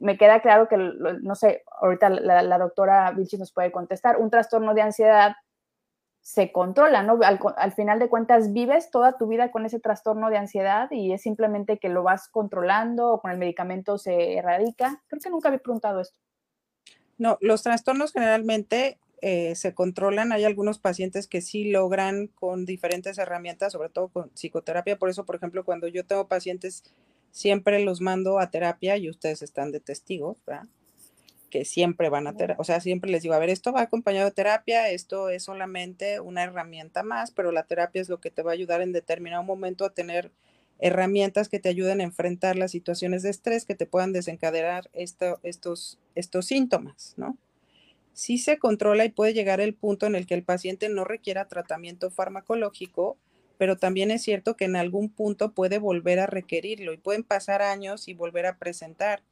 me 0.00 0.16
queda 0.16 0.40
claro 0.40 0.66
que, 0.66 0.78
no 0.78 1.34
sé, 1.34 1.62
ahorita 1.82 2.08
la, 2.08 2.42
la 2.42 2.58
doctora 2.58 3.10
Vilchis 3.10 3.38
nos 3.38 3.52
puede 3.52 3.70
contestar, 3.70 4.16
un 4.16 4.30
trastorno 4.30 4.72
de 4.72 4.80
ansiedad 4.80 5.36
se 6.26 6.50
controla, 6.50 7.04
¿no? 7.04 7.20
Al, 7.22 7.72
final 7.72 8.00
de 8.00 8.08
cuentas 8.08 8.52
vives 8.52 8.90
toda 8.90 9.16
tu 9.16 9.28
vida 9.28 9.52
con 9.52 9.64
ese 9.64 9.78
trastorno 9.78 10.28
de 10.28 10.36
ansiedad 10.36 10.90
y 10.90 11.12
es 11.12 11.22
simplemente 11.22 11.78
que 11.78 11.88
lo 11.88 12.02
vas 12.02 12.26
controlando 12.26 13.12
o 13.12 13.20
con 13.20 13.30
el 13.30 13.38
medicamento 13.38 13.96
se 13.96 14.34
erradica. 14.34 15.00
Creo 15.06 15.20
que 15.20 15.30
nunca 15.30 15.50
había 15.50 15.60
preguntado 15.60 16.00
esto. 16.00 16.18
No, 17.16 17.38
los 17.40 17.62
trastornos 17.62 18.12
generalmente 18.12 18.98
eh, 19.22 19.54
se 19.54 19.72
controlan. 19.72 20.32
Hay 20.32 20.42
algunos 20.42 20.80
pacientes 20.80 21.28
que 21.28 21.40
sí 21.40 21.70
logran 21.70 22.26
con 22.26 22.66
diferentes 22.66 23.18
herramientas, 23.18 23.70
sobre 23.72 23.90
todo 23.90 24.08
con 24.08 24.30
psicoterapia. 24.30 24.98
Por 24.98 25.10
eso, 25.10 25.24
por 25.24 25.36
ejemplo, 25.36 25.64
cuando 25.64 25.86
yo 25.86 26.04
tengo 26.04 26.26
pacientes, 26.26 26.82
siempre 27.30 27.84
los 27.84 28.00
mando 28.00 28.40
a 28.40 28.50
terapia 28.50 28.96
y 28.96 29.08
ustedes 29.08 29.42
están 29.42 29.70
de 29.70 29.78
testigos, 29.78 30.44
¿verdad? 30.44 30.66
Que 31.50 31.64
siempre 31.64 32.08
van 32.08 32.26
a 32.26 32.36
terapia, 32.36 32.60
o 32.60 32.64
sea, 32.64 32.80
siempre 32.80 33.10
les 33.10 33.22
digo, 33.22 33.34
a 33.34 33.38
ver, 33.38 33.50
esto 33.50 33.72
va 33.72 33.82
acompañado 33.82 34.26
de 34.26 34.34
terapia, 34.34 34.90
esto 34.90 35.30
es 35.30 35.44
solamente 35.44 36.20
una 36.20 36.42
herramienta 36.42 37.02
más, 37.02 37.30
pero 37.30 37.52
la 37.52 37.64
terapia 37.64 38.02
es 38.02 38.08
lo 38.08 38.20
que 38.20 38.30
te 38.30 38.42
va 38.42 38.50
a 38.50 38.54
ayudar 38.54 38.80
en 38.82 38.92
determinado 38.92 39.42
momento 39.42 39.84
a 39.84 39.94
tener 39.94 40.32
herramientas 40.78 41.48
que 41.48 41.58
te 41.58 41.68
ayuden 41.68 42.00
a 42.00 42.04
enfrentar 42.04 42.56
las 42.56 42.70
situaciones 42.70 43.22
de 43.22 43.30
estrés 43.30 43.64
que 43.64 43.74
te 43.74 43.86
puedan 43.86 44.12
desencadenar 44.12 44.90
esto, 44.92 45.40
estos, 45.42 45.98
estos 46.14 46.46
síntomas, 46.46 47.14
¿no? 47.16 47.36
Sí 48.12 48.38
se 48.38 48.58
controla 48.58 49.04
y 49.04 49.10
puede 49.10 49.34
llegar 49.34 49.60
el 49.60 49.74
punto 49.74 50.06
en 50.06 50.14
el 50.14 50.26
que 50.26 50.34
el 50.34 50.42
paciente 50.42 50.88
no 50.88 51.04
requiera 51.04 51.48
tratamiento 51.48 52.10
farmacológico, 52.10 53.16
pero 53.58 53.76
también 53.76 54.10
es 54.10 54.22
cierto 54.22 54.56
que 54.56 54.64
en 54.64 54.76
algún 54.76 55.10
punto 55.10 55.52
puede 55.52 55.78
volver 55.78 56.20
a 56.20 56.26
requerirlo 56.26 56.92
y 56.92 56.98
pueden 56.98 57.24
pasar 57.24 57.62
años 57.62 58.08
y 58.08 58.14
volver 58.14 58.46
a 58.46 58.56
presentar. 58.56 59.22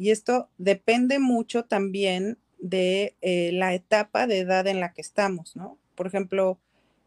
Y 0.00 0.12
esto 0.12 0.48
depende 0.56 1.18
mucho 1.18 1.66
también 1.66 2.38
de 2.58 3.16
eh, 3.20 3.50
la 3.52 3.74
etapa 3.74 4.26
de 4.26 4.38
edad 4.38 4.66
en 4.66 4.80
la 4.80 4.94
que 4.94 5.02
estamos, 5.02 5.56
¿no? 5.56 5.76
Por 5.94 6.06
ejemplo, 6.06 6.58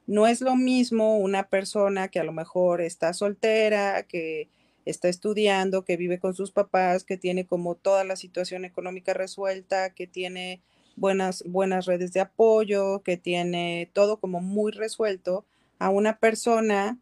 no 0.05 0.27
es 0.27 0.41
lo 0.41 0.55
mismo 0.55 1.17
una 1.17 1.49
persona 1.49 2.09
que 2.09 2.19
a 2.19 2.23
lo 2.23 2.33
mejor 2.33 2.81
está 2.81 3.11
soltera, 3.13 4.03
que 4.03 4.47
está 4.85 5.09
estudiando, 5.09 5.83
que 5.83 5.97
vive 5.97 6.19
con 6.19 6.35
sus 6.35 6.51
papás, 6.51 7.03
que 7.03 7.17
tiene 7.17 7.47
como 7.47 7.73
toda 7.73 8.03
la 8.03 8.15
situación 8.15 8.63
económica 8.63 9.15
resuelta, 9.15 9.89
que 9.89 10.05
tiene 10.05 10.61
buenas, 10.95 11.43
buenas 11.47 11.87
redes 11.87 12.13
de 12.13 12.19
apoyo, 12.19 13.01
que 13.01 13.17
tiene 13.17 13.89
todo 13.93 14.19
como 14.19 14.39
muy 14.39 14.71
resuelto, 14.71 15.47
a 15.79 15.89
una 15.89 16.19
persona 16.19 16.99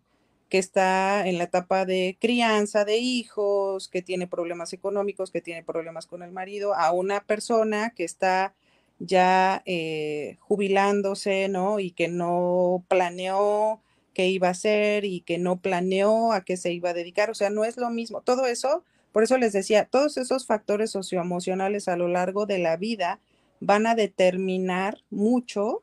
que 0.52 0.58
está 0.58 1.26
en 1.30 1.38
la 1.38 1.46
etapa 1.46 1.86
de 1.86 2.18
crianza 2.20 2.84
de 2.84 2.98
hijos, 2.98 3.88
que 3.88 4.02
tiene 4.02 4.28
problemas 4.28 4.74
económicos, 4.74 5.32
que 5.32 5.40
tiene 5.40 5.64
problemas 5.64 6.08
con 6.08 6.24
el 6.24 6.34
marido, 6.34 6.74
a 6.74 6.92
una 6.92 7.22
persona 7.22 7.92
que 7.92 8.04
está 8.04 8.54
ya 9.00 9.64
eh, 9.66 10.36
jubilándose, 10.42 11.48
¿no? 11.48 11.80
Y 11.80 11.92
que 11.92 12.10
no 12.10 12.84
planeó 12.90 13.80
qué 14.14 14.28
iba 14.28 14.50
a 14.50 14.52
hacer 14.52 15.06
y 15.06 15.22
que 15.22 15.38
no 15.38 15.62
planeó 15.62 16.34
a 16.34 16.44
qué 16.44 16.58
se 16.58 16.74
iba 16.74 16.90
a 16.90 16.94
dedicar. 16.94 17.30
O 17.30 17.34
sea, 17.34 17.50
no 17.50 17.64
es 17.64 17.78
lo 17.78 17.90
mismo. 17.90 18.20
Todo 18.20 18.46
eso, 18.46 18.84
por 19.14 19.24
eso 19.24 19.38
les 19.38 19.54
decía, 19.54 19.86
todos 19.86 20.18
esos 20.18 20.46
factores 20.46 20.92
socioemocionales 20.92 21.88
a 21.88 21.96
lo 21.96 22.10
largo 22.10 22.46
de 22.46 22.60
la 22.60 22.76
vida 22.76 23.22
van 23.62 23.88
a 23.88 23.96
determinar 23.96 24.98
mucho 25.12 25.82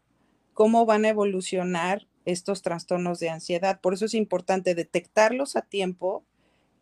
cómo 0.53 0.85
van 0.85 1.07
a 1.07 1.09
evolucionar 1.09 2.07
estos 2.29 2.62
trastornos 2.62 3.18
de 3.18 3.31
ansiedad. 3.31 3.81
Por 3.81 3.95
eso 3.95 4.05
es 4.05 4.14
importante 4.14 4.74
detectarlos 4.74 5.57
a 5.57 5.62
tiempo 5.62 6.24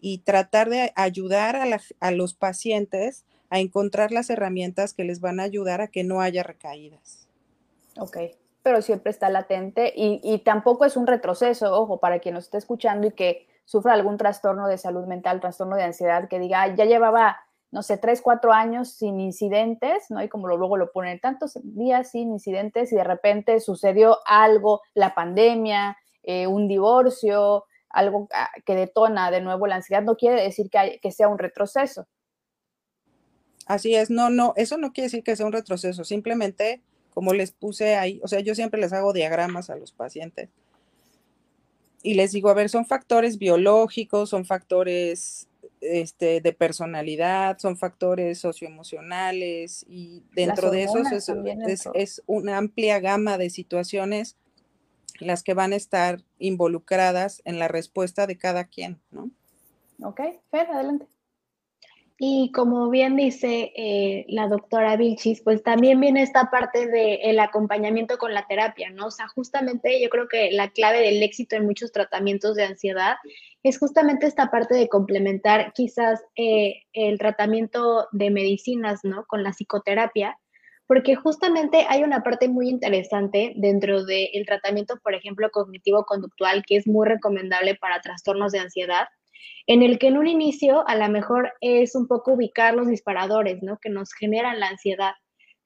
y 0.01 0.18
tratar 0.18 0.68
de 0.68 0.92
ayudar 0.97 1.57
a, 1.57 2.11
los 2.11 2.34
pacientes 2.34 3.24
a 3.49 3.61
encontrar 3.61 4.12
las 4.12 4.28
herramientas 4.28 4.92
que 4.92 5.05
les 5.05 5.20
van 5.20 5.40
a 5.40 5.44
ayudar 5.44 5.80
a 5.80 5.88
que 5.88 6.05
no 6.05 6.20
haya 6.20 6.42
recaídas. 6.42 7.28
Ok, 7.99 8.18
pero 8.62 8.82
siempre 8.82 9.11
está 9.11 9.30
latente 9.30 9.92
y, 9.97 10.20
y 10.22 10.38
tampoco 10.38 10.84
es 10.84 10.97
un 10.97 11.07
retroceso, 11.07 11.72
ojo, 11.72 11.99
para 11.99 12.18
quien 12.18 12.34
nos 12.34 12.44
esté 12.44 12.59
escuchando 12.59 13.07
y 13.07 13.12
que 13.12 13.47
sufra 13.64 13.94
algún 13.94 14.18
trastorno 14.18 14.68
de 14.68 14.78
salud 14.78 15.07
mental, 15.07 15.40
trastorno 15.40 15.76
de 15.76 15.84
ansiedad, 15.84 16.28
que 16.28 16.38
diga, 16.38 16.74
ya 16.74 16.84
llevaba 16.84 17.45
no 17.76 17.82
sé, 17.82 17.98
tres, 17.98 18.22
cuatro 18.22 18.54
años 18.54 18.88
sin 18.88 19.20
incidentes, 19.20 20.06
¿no? 20.08 20.22
Y 20.22 20.30
como 20.30 20.48
luego 20.48 20.78
lo 20.78 20.92
ponen, 20.92 21.20
tantos 21.20 21.58
días 21.62 22.10
sin 22.10 22.30
incidentes 22.30 22.90
y 22.90 22.96
de 22.96 23.04
repente 23.04 23.60
sucedió 23.60 24.16
algo, 24.24 24.80
la 24.94 25.14
pandemia, 25.14 25.98
eh, 26.22 26.46
un 26.46 26.68
divorcio, 26.68 27.66
algo 27.90 28.28
ah, 28.32 28.48
que 28.64 28.74
detona 28.74 29.30
de 29.30 29.42
nuevo 29.42 29.66
la 29.66 29.74
ansiedad, 29.74 30.02
no 30.02 30.16
quiere 30.16 30.40
decir 30.40 30.70
que, 30.70 31.00
que 31.02 31.12
sea 31.12 31.28
un 31.28 31.36
retroceso. 31.38 32.06
Así 33.66 33.94
es, 33.94 34.08
no, 34.08 34.30
no, 34.30 34.54
eso 34.56 34.78
no 34.78 34.94
quiere 34.94 35.08
decir 35.08 35.22
que 35.22 35.36
sea 35.36 35.44
un 35.44 35.52
retroceso, 35.52 36.02
simplemente 36.02 36.80
como 37.12 37.34
les 37.34 37.52
puse 37.52 37.96
ahí, 37.96 38.20
o 38.24 38.28
sea, 38.28 38.40
yo 38.40 38.54
siempre 38.54 38.80
les 38.80 38.94
hago 38.94 39.12
diagramas 39.12 39.68
a 39.68 39.76
los 39.76 39.92
pacientes 39.92 40.48
y 42.02 42.14
les 42.14 42.32
digo, 42.32 42.48
a 42.48 42.54
ver, 42.54 42.70
son 42.70 42.86
factores 42.86 43.36
biológicos, 43.36 44.30
son 44.30 44.46
factores 44.46 45.48
este, 45.80 46.40
de 46.40 46.52
personalidad, 46.52 47.58
son 47.58 47.76
factores 47.76 48.38
socioemocionales 48.38 49.84
y 49.88 50.22
dentro 50.32 50.70
de 50.70 50.84
esos 50.84 51.06
es, 51.94 52.22
una 52.26 52.58
amplia 52.58 53.00
gama 53.00 53.38
de 53.38 53.50
situaciones 53.50 54.36
las 55.20 55.42
que 55.42 55.54
van 55.54 55.72
a 55.72 55.76
estar 55.76 56.22
involucradas 56.38 57.40
en 57.44 57.58
la 57.58 57.68
respuesta 57.68 58.26
de 58.26 58.36
cada 58.36 58.64
quien, 58.64 59.00
¿no? 59.10 59.30
Ok, 60.02 60.20
Fer, 60.50 60.70
adelante. 60.70 61.06
Y 62.18 62.50
como 62.52 62.88
bien 62.88 63.14
dice 63.14 63.72
eh, 63.76 64.24
la 64.28 64.48
doctora 64.48 64.96
Vilchis, 64.96 65.42
pues 65.42 65.62
también 65.62 66.00
viene 66.00 66.22
esta 66.22 66.50
parte 66.50 66.86
del 66.86 67.38
acompañamiento 67.38 68.16
con 68.16 68.32
la 68.32 68.46
terapia, 68.46 68.88
¿no? 68.90 69.08
O 69.08 69.10
sea, 69.10 69.28
justamente 69.28 70.00
yo 70.00 70.08
creo 70.08 70.26
que 70.26 70.50
la 70.50 70.70
clave 70.70 71.00
del 71.00 71.22
éxito 71.22 71.56
en 71.56 71.66
muchos 71.66 71.92
tratamientos 71.92 72.54
de 72.54 72.64
ansiedad 72.64 73.16
es 73.62 73.78
justamente 73.78 74.26
esta 74.26 74.50
parte 74.50 74.74
de 74.74 74.88
complementar 74.88 75.74
quizás 75.74 76.24
eh, 76.36 76.84
el 76.94 77.18
tratamiento 77.18 78.08
de 78.12 78.30
medicinas, 78.30 79.00
¿no? 79.02 79.26
Con 79.26 79.42
la 79.42 79.52
psicoterapia, 79.52 80.38
porque 80.86 81.16
justamente 81.16 81.84
hay 81.86 82.02
una 82.02 82.22
parte 82.22 82.48
muy 82.48 82.70
interesante 82.70 83.52
dentro 83.56 84.04
del 84.06 84.46
tratamiento, 84.46 84.98
por 85.02 85.14
ejemplo, 85.14 85.50
cognitivo-conductual, 85.50 86.64
que 86.66 86.76
es 86.76 86.86
muy 86.86 87.06
recomendable 87.06 87.74
para 87.74 88.00
trastornos 88.00 88.52
de 88.52 88.60
ansiedad 88.60 89.08
en 89.66 89.82
el 89.82 89.99
que 89.99 90.09
en 90.09 90.18
un 90.18 90.26
inicio 90.26 90.87
a 90.89 90.95
lo 90.95 91.09
mejor 91.09 91.53
es 91.61 91.95
un 91.95 92.07
poco 92.07 92.32
ubicar 92.32 92.74
los 92.74 92.89
disparadores, 92.89 93.62
¿no? 93.62 93.78
Que 93.78 93.91
nos 93.91 94.12
generan 94.12 94.61
la 94.61 94.68
ansiedad. 94.68 95.12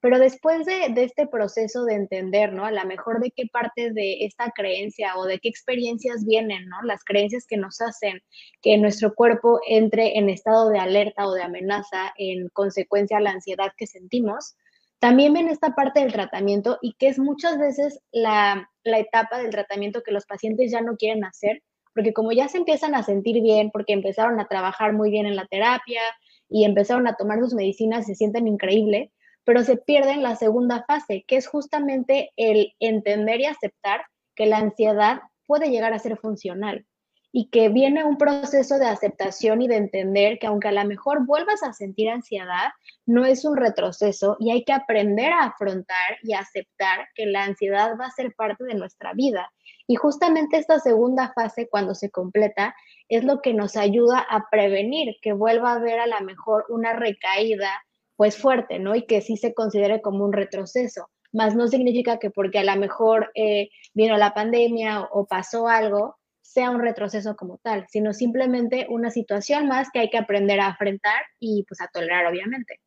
Pero 0.01 0.19
después 0.19 0.65
de, 0.65 0.87
este 0.97 1.27
proceso 1.27 1.85
de 1.85 1.95
entender, 1.95 2.55
¿no? 2.55 2.65
A 2.65 2.71
lo 2.71 2.85
mejor 2.87 3.21
de 3.21 3.31
qué 3.31 3.45
parte 3.53 3.93
de 3.93 4.25
esta 4.25 4.51
creencia 4.51 5.17
o 5.19 5.27
de 5.27 5.39
qué 5.39 5.51
experiencias 5.51 6.25
vienen, 6.25 6.67
¿no? 6.69 6.81
Las 6.85 7.05
creencias 7.05 7.47
que 7.47 7.59
nos 7.59 7.83
hacen 7.83 8.23
que 8.63 8.79
nuestro 8.79 9.15
cuerpo 9.15 9.61
entre 9.69 10.17
en 10.17 10.31
estado 10.31 10.71
de 10.71 10.79
alerta 10.79 11.27
o 11.27 11.35
de 11.35 11.43
amenaza 11.43 12.15
en 12.17 12.49
consecuencia 12.49 13.19
a 13.19 13.21
la 13.21 13.33
ansiedad 13.33 13.73
que 13.77 13.87
sentimos. 13.87 14.57
También 15.01 15.35
ven 15.35 15.49
esta 15.49 15.75
parte 15.75 16.01
del 16.01 16.13
tratamiento 16.13 16.79
y 16.81 16.95
que 16.95 17.09
es 17.09 17.19
muchas 17.19 17.59
veces 17.59 18.01
la, 18.11 18.71
la 18.85 18.99
etapa 18.99 19.39
del 19.39 19.51
tratamiento 19.51 20.03
que 20.03 20.13
los 20.13 20.25
pacientes 20.25 20.71
ya 20.71 20.81
no 20.81 20.97
quieren 20.97 21.25
hacer 21.25 21.63
porque 22.01 22.15
como 22.15 22.33
ya 22.33 22.49
se 22.49 22.57
empiezan 22.57 22.95
a 22.95 23.03
sentir 23.03 23.43
bien, 23.43 23.71
porque 23.71 23.93
empezaron 23.93 24.41
a 24.41 24.47
trabajar 24.47 24.95
muy 24.95 25.11
bien 25.11 25.27
en 25.27 25.37
la 25.37 25.45
terapia 25.45 26.01
y 26.49 26.65
empezaron 26.65 27.07
a 27.07 27.13
tomar 27.13 27.41
sus 27.41 27.53
medicinas, 27.53 28.07
se 28.07 28.15
sienten 28.15 28.49
increíble, 28.49 29.13
pero 29.45 29.63
se 29.65 29.77
pierden 29.77 30.23
la 30.23 30.35
segunda 30.35 30.83
fase, 30.89 31.27
que 31.29 31.37
es 31.37 31.47
justamente 31.47 32.31
el 32.37 32.73
entender 32.81 33.43
y 33.43 33.45
aceptar 33.45 34.01
que 34.35 34.47
la 34.47 34.57
ansiedad 34.57 35.21
puede 35.45 35.69
llegar 35.69 35.93
a 35.93 35.99
ser 35.99 36.17
funcional 36.17 36.87
y 37.33 37.51
que 37.51 37.69
viene 37.69 38.03
un 38.03 38.17
proceso 38.17 38.79
de 38.79 38.87
aceptación 38.87 39.61
y 39.61 39.69
de 39.69 39.77
entender 39.77 40.39
que 40.39 40.47
aunque 40.47 40.69
a 40.69 40.73
lo 40.73 40.85
mejor 40.87 41.27
vuelvas 41.27 41.63
a 41.63 41.75
sentir 41.75 42.09
ansiedad, 42.09 42.71
no 43.05 43.27
es 43.27 43.45
un 43.45 43.59
retroceso 43.59 44.39
y 44.41 44.53
hay 44.53 44.65
que 44.65 44.73
aprender 44.73 45.35
a 45.35 45.45
afrontar 45.45 46.17
y 46.23 46.33
aceptar 46.33 47.09
que 47.15 47.27
la 47.27 47.45
ansiedad 47.45 47.95
va 48.01 48.07
a 48.07 48.11
ser 48.11 48.35
parte 48.35 48.65
de 48.65 48.75
nuestra 48.75 49.13
vida. 49.13 49.53
Y 49.91 49.97
justamente 49.97 50.57
esta 50.57 50.79
segunda 50.79 51.33
fase, 51.33 51.69
cuando 51.69 51.97
se 51.97 52.11
completa, 52.11 52.77
es 53.09 53.25
lo 53.25 53.43
que 53.43 53.55
nos 53.55 53.77
ayuda 53.77 54.21
a 54.21 54.47
prevenir 54.49 55.17
que 55.21 55.33
vuelva 55.33 55.73
a 55.73 55.75
haber 55.75 55.99
a 55.99 56.07
lo 56.07 56.21
mejor 56.21 56.65
una 56.69 56.93
recaída 56.93 57.73
pues 58.15 58.39
fuerte, 58.39 58.79
¿no? 58.79 58.95
Y 58.95 59.05
que 59.05 59.21
sí 59.21 59.37
se 59.37 59.53
considere 59.53 60.01
como 60.01 60.25
un 60.25 60.33
retroceso. 60.33 61.11
Más 61.33 61.57
no 61.57 61.67
significa 61.67 62.21
que 62.21 62.31
porque 62.31 62.61
a 62.61 62.73
lo 62.73 62.77
mejor 62.77 63.33
eh, 63.35 63.71
vino 63.93 64.17
la 64.17 64.33
pandemia 64.33 65.09
o 65.11 65.27
pasó 65.27 65.67
algo, 65.67 66.19
sea 66.41 66.71
un 66.71 66.81
retroceso 66.81 67.35
como 67.35 67.59
tal, 67.59 67.85
sino 67.89 68.13
simplemente 68.13 68.87
una 68.91 69.11
situación 69.11 69.67
más 69.67 69.89
que 69.93 69.99
hay 69.99 70.09
que 70.09 70.19
aprender 70.19 70.61
a 70.61 70.69
enfrentar 70.69 71.21
y 71.41 71.65
pues 71.67 71.81
a 71.81 71.89
tolerar, 71.89 72.27
obviamente. 72.27 72.79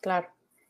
Claro. 0.00 0.28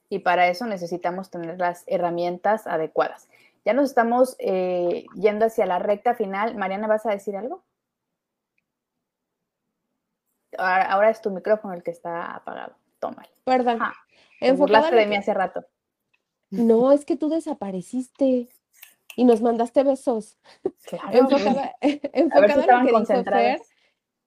Y 0.09 0.21
para 0.21 0.49
eso 0.49 0.65
necesitamos 0.65 1.31
tener 1.31 1.59
las 1.59 1.85
herramientas 1.87 2.67
adecuadas. 2.67 3.29
Ya 3.65 3.73
nos 3.73 3.91
estamos 3.91 4.37
eh, 4.39 5.07
yendo 5.15 5.47
hacia 5.47 5.67
la 5.67 5.79
recta 5.79 6.15
final. 6.15 6.57
Mariana, 6.57 6.89
¿vas 6.89 7.07
a 7.07 7.11
decir 7.11 7.37
algo? 7.37 7.65
Ahora, 10.59 11.11
es 11.11 11.21
tu 11.23 11.31
micrófono 11.31 11.75
el 11.75 11.83
que 11.83 11.93
está 11.93 12.35
apagado. 12.35 12.75
Tómalo. 12.99 13.29
Perdón. 13.45 13.79
Ah, 13.81 13.95
burlaste 14.55 14.95
de 14.95 15.07
mí 15.07 15.17
hace 15.17 15.33
rato. 15.33 15.65
No, 16.51 16.93
es 16.93 17.05
que 17.05 17.17
tú 17.17 17.29
desapareciste 17.31 18.49
y 19.17 19.25
nos 19.25 19.41
mandaste 19.41 19.83
besos. 19.85 20.39
Claro. 20.85 21.19
enfocada, 21.19 21.77
en 21.81 22.29
lo 22.29 23.05
que 23.05 23.25
Fer, 23.25 23.63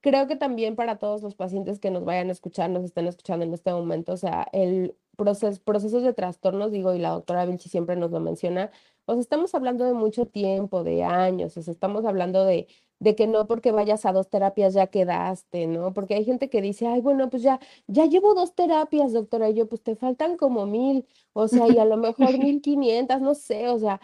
creo 0.00 0.26
que 0.26 0.36
también 0.36 0.76
para 0.76 0.98
todos 0.98 1.22
los 1.22 1.34
pacientes 1.34 1.78
que 1.78 1.90
nos 1.90 2.04
vayan 2.04 2.28
a 2.28 2.32
escuchar, 2.32 2.70
nos 2.70 2.84
estén 2.84 3.06
escuchando 3.06 3.44
en 3.44 3.54
este 3.54 3.72
momento, 3.72 4.12
o 4.12 4.16
sea, 4.16 4.48
el 4.52 4.96
proceso, 5.16 5.60
procesos 5.62 6.02
de 6.02 6.12
trastornos, 6.12 6.72
digo, 6.72 6.94
y 6.94 6.98
la 6.98 7.10
doctora 7.10 7.44
Vinci 7.44 7.68
siempre 7.68 7.96
nos 7.96 8.10
lo 8.10 8.20
menciona, 8.20 8.70
o 9.06 9.12
sea, 9.14 9.20
estamos 9.20 9.54
hablando 9.54 9.84
de 9.84 9.94
mucho 9.94 10.26
tiempo, 10.26 10.84
de 10.84 11.04
años, 11.04 11.56
o 11.56 11.62
sea, 11.62 11.72
estamos 11.72 12.04
hablando 12.04 12.44
de, 12.44 12.68
de 12.98 13.14
que 13.14 13.26
no 13.26 13.46
porque 13.46 13.72
vayas 13.72 14.04
a 14.06 14.12
dos 14.12 14.28
terapias 14.30 14.74
ya 14.74 14.88
quedaste, 14.88 15.66
¿no? 15.66 15.92
Porque 15.94 16.14
hay 16.14 16.24
gente 16.24 16.50
que 16.50 16.62
dice, 16.62 16.86
ay, 16.86 17.00
bueno, 17.00 17.30
pues 17.30 17.42
ya, 17.42 17.60
ya 17.86 18.06
llevo 18.06 18.34
dos 18.34 18.54
terapias, 18.54 19.12
doctora, 19.12 19.50
y 19.50 19.54
yo, 19.54 19.68
pues 19.68 19.82
te 19.82 19.96
faltan 19.96 20.36
como 20.36 20.66
mil, 20.66 21.06
o 21.32 21.48
sea, 21.48 21.68
y 21.68 21.78
a 21.78 21.84
lo 21.84 21.96
mejor 21.96 22.16
mil 22.38 22.60
quinientas, 22.62 23.20
no 23.20 23.34
sé, 23.34 23.68
o 23.68 23.78
sea, 23.78 24.00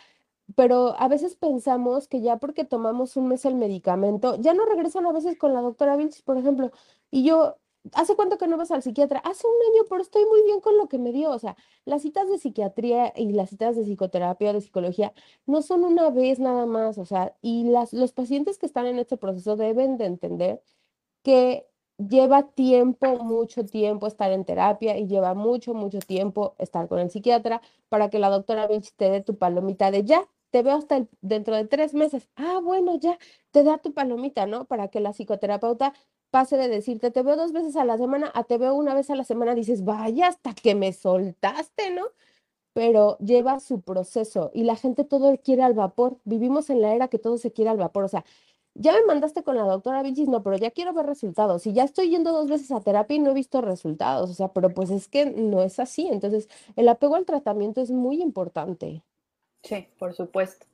pero 0.57 0.95
a 0.99 1.09
veces 1.09 1.37
pensamos 1.37 2.09
que 2.09 2.21
ya 2.21 2.39
porque 2.39 2.65
tomamos 2.65 3.17
un 3.17 3.29
mes 3.29 3.45
el 3.45 3.55
medicamento, 3.55 4.37
ya 4.41 4.55
no 4.55 4.65
regresan 4.67 5.07
a 5.07 5.13
veces 5.13 5.37
con 5.39 5.55
la 5.55 5.61
doctora 5.63 5.97
Vilchis, 5.97 6.23
por 6.23 6.37
ejemplo, 6.39 6.71
y 7.11 7.25
yo, 7.25 7.59
¿hace 7.95 8.17
cuánto 8.17 8.39
que 8.39 8.47
no 8.47 8.57
vas 8.57 8.71
al 8.71 8.83
psiquiatra? 8.83 9.19
Hace 9.21 9.47
un 9.47 9.75
año, 9.75 9.85
pero 9.89 10.03
estoy 10.03 10.25
muy 10.27 10.43
bien 10.45 10.61
con 10.61 10.77
lo 10.79 10.89
que 10.89 10.99
me 10.99 11.13
dio. 11.13 11.31
O 11.31 11.39
sea, 11.39 11.57
las 11.85 12.03
citas 12.03 12.29
de 12.29 12.39
psiquiatría 12.39 13.13
y 13.17 13.33
las 13.33 13.51
citas 13.51 13.77
de 13.77 13.85
psicoterapia, 13.85 14.53
de 14.53 14.61
psicología, 14.61 15.13
no 15.47 15.63
son 15.63 15.85
una 15.85 16.11
vez 16.11 16.39
nada 16.39 16.67
más, 16.67 16.99
o 16.99 17.05
sea, 17.05 17.37
y 17.43 17.65
las, 17.65 17.93
los 17.93 18.13
pacientes 18.13 18.59
que 18.59 18.67
están 18.67 18.87
en 18.87 18.99
este 18.99 19.17
proceso 19.17 19.57
deben 19.57 19.99
de 19.99 20.07
entender 20.07 20.63
que 21.23 21.67
lleva 21.99 22.45
tiempo, 22.53 23.17
mucho 23.25 23.65
tiempo 23.65 24.07
estar 24.07 24.33
en 24.33 24.45
terapia 24.45 24.99
y 24.99 25.07
lleva 25.07 25.35
mucho, 25.35 25.75
mucho 25.75 25.99
tiempo 26.01 26.55
estar 26.59 26.89
con 26.89 26.99
el 26.99 27.11
psiquiatra 27.11 27.61
para 27.89 28.11
que 28.11 28.19
la 28.19 28.31
doctora 28.31 28.67
Vinci 28.67 28.93
te 28.97 29.11
dé 29.11 29.21
tu 29.23 29.39
palomita 29.39 29.91
de 29.91 30.05
ya, 30.05 30.29
te 30.51 30.63
veo 30.63 30.77
hasta 30.77 31.07
dentro 31.23 31.57
de 31.57 31.65
tres 31.67 31.95
meses. 31.95 32.29
Ah, 32.37 32.61
bueno, 32.63 32.99
ya, 32.99 33.19
te 33.53 33.65
da 33.65 33.79
tu 33.79 33.95
palomita, 33.95 34.47
¿no? 34.47 34.67
Para 34.67 34.89
que 34.89 35.01
la 35.01 35.13
psicoterapeuta 35.13 35.95
pase 36.33 36.57
de 36.57 36.69
decirte, 36.69 37.11
te 37.11 37.23
veo 37.23 37.37
dos 37.37 37.53
veces 37.53 37.77
a 37.77 37.85
la 37.85 37.99
semana, 37.99 38.33
a 38.35 38.45
te 38.45 38.57
veo 38.57 38.75
una 38.75 38.95
vez 38.95 39.11
a 39.11 39.17
la 39.17 39.23
semana, 39.23 39.55
dices, 39.55 39.85
vaya, 39.85 40.29
hasta 40.29 40.55
que 40.55 40.75
me 40.75 40.93
soltaste, 40.95 41.91
¿no? 41.91 42.07
Pero 42.73 43.19
lleva 43.19 43.61
su 43.61 43.83
proceso 43.83 44.51
y 44.55 44.65
la 44.65 44.77
gente 44.77 45.05
todo 45.05 45.37
quiere 45.39 45.63
al 45.63 45.75
vapor. 45.75 46.17
Vivimos 46.25 46.71
en 46.71 46.81
la 46.81 46.95
era 46.95 47.09
que 47.09 47.19
todo 47.19 47.37
se 47.37 47.53
quiere 47.53 47.71
al 47.71 47.77
vapor. 47.77 48.05
O 48.05 48.09
sea, 48.09 48.25
ya 48.75 48.93
me 48.95 49.05
mandaste 49.05 49.43
con 49.43 49.57
la 49.57 49.65
doctora 49.65 50.03
Vichis, 50.03 50.29
no, 50.29 50.43
pero 50.43 50.57
ya 50.57 50.71
quiero 50.71 50.95
ver 50.95 51.05
resultados. 51.05 51.67
Y 51.67 51.75
ya 51.75 51.85
estoy 51.85 52.09
yendo 52.09 52.33
dos 52.33 52.49
veces 52.49 52.73
a 52.73 52.81
terapia 52.81 53.17
y 53.17 53.21
no 53.21 53.33
he 53.33 53.35
visto 53.35 53.61
resultados. 53.61 54.31
O 54.31 54.35
sea, 54.35 54.49
pero 54.49 54.71
pues 54.71 54.91
es 54.91 55.09
que 55.09 55.27
no 55.27 55.63
es 55.63 55.79
así. 55.79 56.09
Entonces, 56.09 56.49
el 56.77 56.89
apego 56.89 57.17
al 57.17 57.27
tratamiento 57.27 57.83
es 57.83 57.91
muy 57.91 58.23
importante. 58.23 59.03
Sí, 59.63 59.87
por 59.99 60.15
supuesto. 60.15 60.67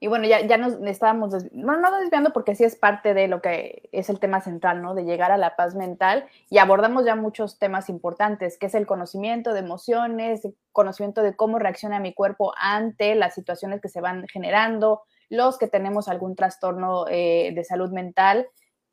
Y 0.00 0.08
bueno, 0.08 0.26
ya, 0.26 0.46
ya 0.46 0.58
nos 0.58 0.74
estábamos, 0.82 1.30
bueno, 1.52 1.80
no 1.80 1.98
desviando 1.98 2.32
porque 2.32 2.54
sí 2.54 2.64
es 2.64 2.76
parte 2.76 3.14
de 3.14 3.28
lo 3.28 3.40
que 3.40 3.88
es 3.92 4.10
el 4.10 4.20
tema 4.20 4.40
central, 4.40 4.82
¿no? 4.82 4.94
De 4.94 5.04
llegar 5.04 5.32
a 5.32 5.38
la 5.38 5.56
paz 5.56 5.74
mental 5.74 6.26
y 6.50 6.58
abordamos 6.58 7.04
ya 7.04 7.16
muchos 7.16 7.58
temas 7.58 7.88
importantes, 7.88 8.58
que 8.58 8.66
es 8.66 8.74
el 8.74 8.86
conocimiento 8.86 9.52
de 9.54 9.60
emociones, 9.60 10.44
el 10.44 10.56
conocimiento 10.72 11.22
de 11.22 11.34
cómo 11.34 11.58
reacciona 11.58 12.00
mi 12.00 12.12
cuerpo 12.12 12.52
ante 12.58 13.14
las 13.14 13.34
situaciones 13.34 13.80
que 13.80 13.88
se 13.88 14.00
van 14.00 14.26
generando, 14.28 15.02
los 15.28 15.58
que 15.58 15.66
tenemos 15.66 16.08
algún 16.08 16.36
trastorno 16.36 17.06
eh, 17.08 17.52
de 17.54 17.64
salud 17.64 17.90
mental 17.90 18.46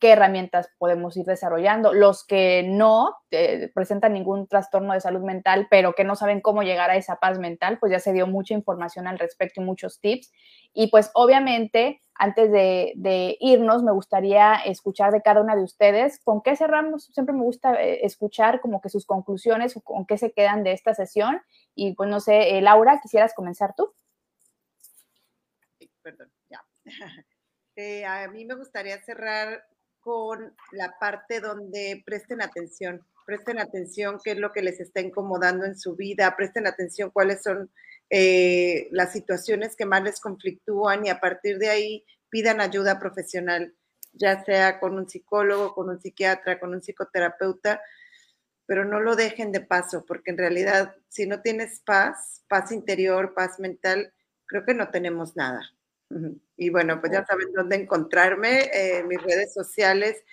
qué 0.04 0.12
herramientas 0.12 0.70
podemos 0.80 1.16
ir 1.16 1.26
desarrollando. 1.26 1.94
Los 1.94 2.26
que 2.26 2.64
no 2.68 3.16
eh, 3.32 3.72
presentan 3.74 4.12
ningún 4.12 4.48
trastorno 4.50 4.92
de 4.92 5.00
salud 5.00 5.22
mental, 5.22 5.68
pero 5.72 5.94
que 5.94 6.04
no 6.04 6.18
saben 6.18 6.42
cómo 6.42 6.62
llegar 6.62 6.90
a 6.90 6.98
esa 6.98 7.22
paz 7.22 7.40
mental, 7.40 7.78
pues 7.80 7.90
ya 7.94 8.02
se 8.02 8.12
dio 8.12 8.28
mucha 8.28 8.54
información 8.54 9.08
al 9.08 9.18
respecto 9.18 9.62
y 9.62 9.64
muchos 9.64 10.02
tips. 10.02 10.30
Y 10.74 10.88
pues 10.88 11.10
obviamente, 11.14 12.02
antes 12.16 12.52
de, 12.52 13.38
irnos, 13.40 13.82
me 13.82 13.94
gustaría 13.94 14.56
escuchar 14.56 15.14
de 15.14 15.22
cada 15.22 15.40
una 15.40 15.56
de 15.56 15.64
ustedes 15.64 16.20
con 16.20 16.42
qué 16.42 16.58
cerramos. 16.58 17.06
Siempre 17.06 17.34
me 17.34 17.44
gusta 17.44 17.82
eh, 17.82 18.06
escuchar 18.06 18.60
como 18.60 18.82
que 18.82 18.90
sus 18.90 19.06
conclusiones, 19.06 19.80
con 19.86 20.06
qué 20.06 20.18
se 20.18 20.34
quedan 20.34 20.66
de 20.66 20.74
esta 20.74 20.94
sesión. 20.94 21.42
Y 21.76 21.96
pues 21.96 22.10
no 22.10 22.20
sé, 22.20 22.58
eh, 22.58 22.62
Laura, 22.62 23.00
¿quisieras 23.02 23.34
comenzar 23.34 23.74
tú? 23.74 23.94
perdón, 26.02 26.30
ya. 26.50 26.62
A 28.06 28.28
mí 28.28 28.44
me 28.44 28.56
gustaría 28.56 29.02
cerrar 29.02 29.66
con 30.04 30.56
la 30.72 30.98
parte 31.00 31.40
donde 31.40 32.04
presten 32.06 32.42
atención, 32.42 33.02
presten 33.26 33.60
atención 33.60 34.20
qué 34.24 34.32
es 34.32 34.38
lo 34.38 34.52
que 34.52 34.62
les 34.62 34.80
está 34.80 35.02
incomodando 35.02 35.66
en 35.66 35.78
su 35.78 35.96
vida, 35.96 36.36
presten 36.36 36.68
atención 36.68 37.10
cuáles 37.12 37.42
son 37.42 37.72
eh, 38.10 38.90
las 38.92 39.14
situaciones 39.14 39.76
que 39.76 39.86
más 39.86 40.04
les 40.04 40.20
conflictúan 40.20 41.06
y 41.06 41.10
a 41.10 41.20
partir 41.20 41.58
de 41.58 41.70
ahí 41.70 42.06
pidan 42.30 42.62
ayuda 42.62 43.00
profesional, 43.00 43.74
ya 44.12 44.44
sea 44.44 44.80
con 44.80 44.98
un 44.98 45.08
psicólogo, 45.08 45.74
con 45.74 45.90
un 45.90 46.02
psiquiatra, 46.02 46.60
con 46.60 46.74
un 46.74 46.82
psicoterapeuta, 46.82 47.82
pero 48.66 48.86
no 48.86 49.00
lo 49.00 49.16
dejen 49.16 49.52
de 49.52 49.62
paso, 49.62 50.06
porque 50.06 50.32
en 50.32 50.38
realidad 50.38 50.96
si 51.08 51.28
no 51.28 51.42
tienes 51.42 51.82
paz, 51.82 52.44
paz 52.48 52.72
interior, 52.72 53.34
paz 53.34 53.60
mental, 53.60 54.14
creo 54.46 54.66
que 54.66 54.74
no 54.74 54.90
tenemos 54.90 55.36
nada. 55.36 55.62
Y 56.56 56.70
bueno, 56.70 57.00
pues 57.00 57.12
ya 57.12 57.26
saben 57.26 57.52
dónde 57.54 57.78
encontrarme, 57.78 58.70
en 58.74 59.08
mis 59.08 59.22
redes 59.22 59.54
sociales, 59.54 60.24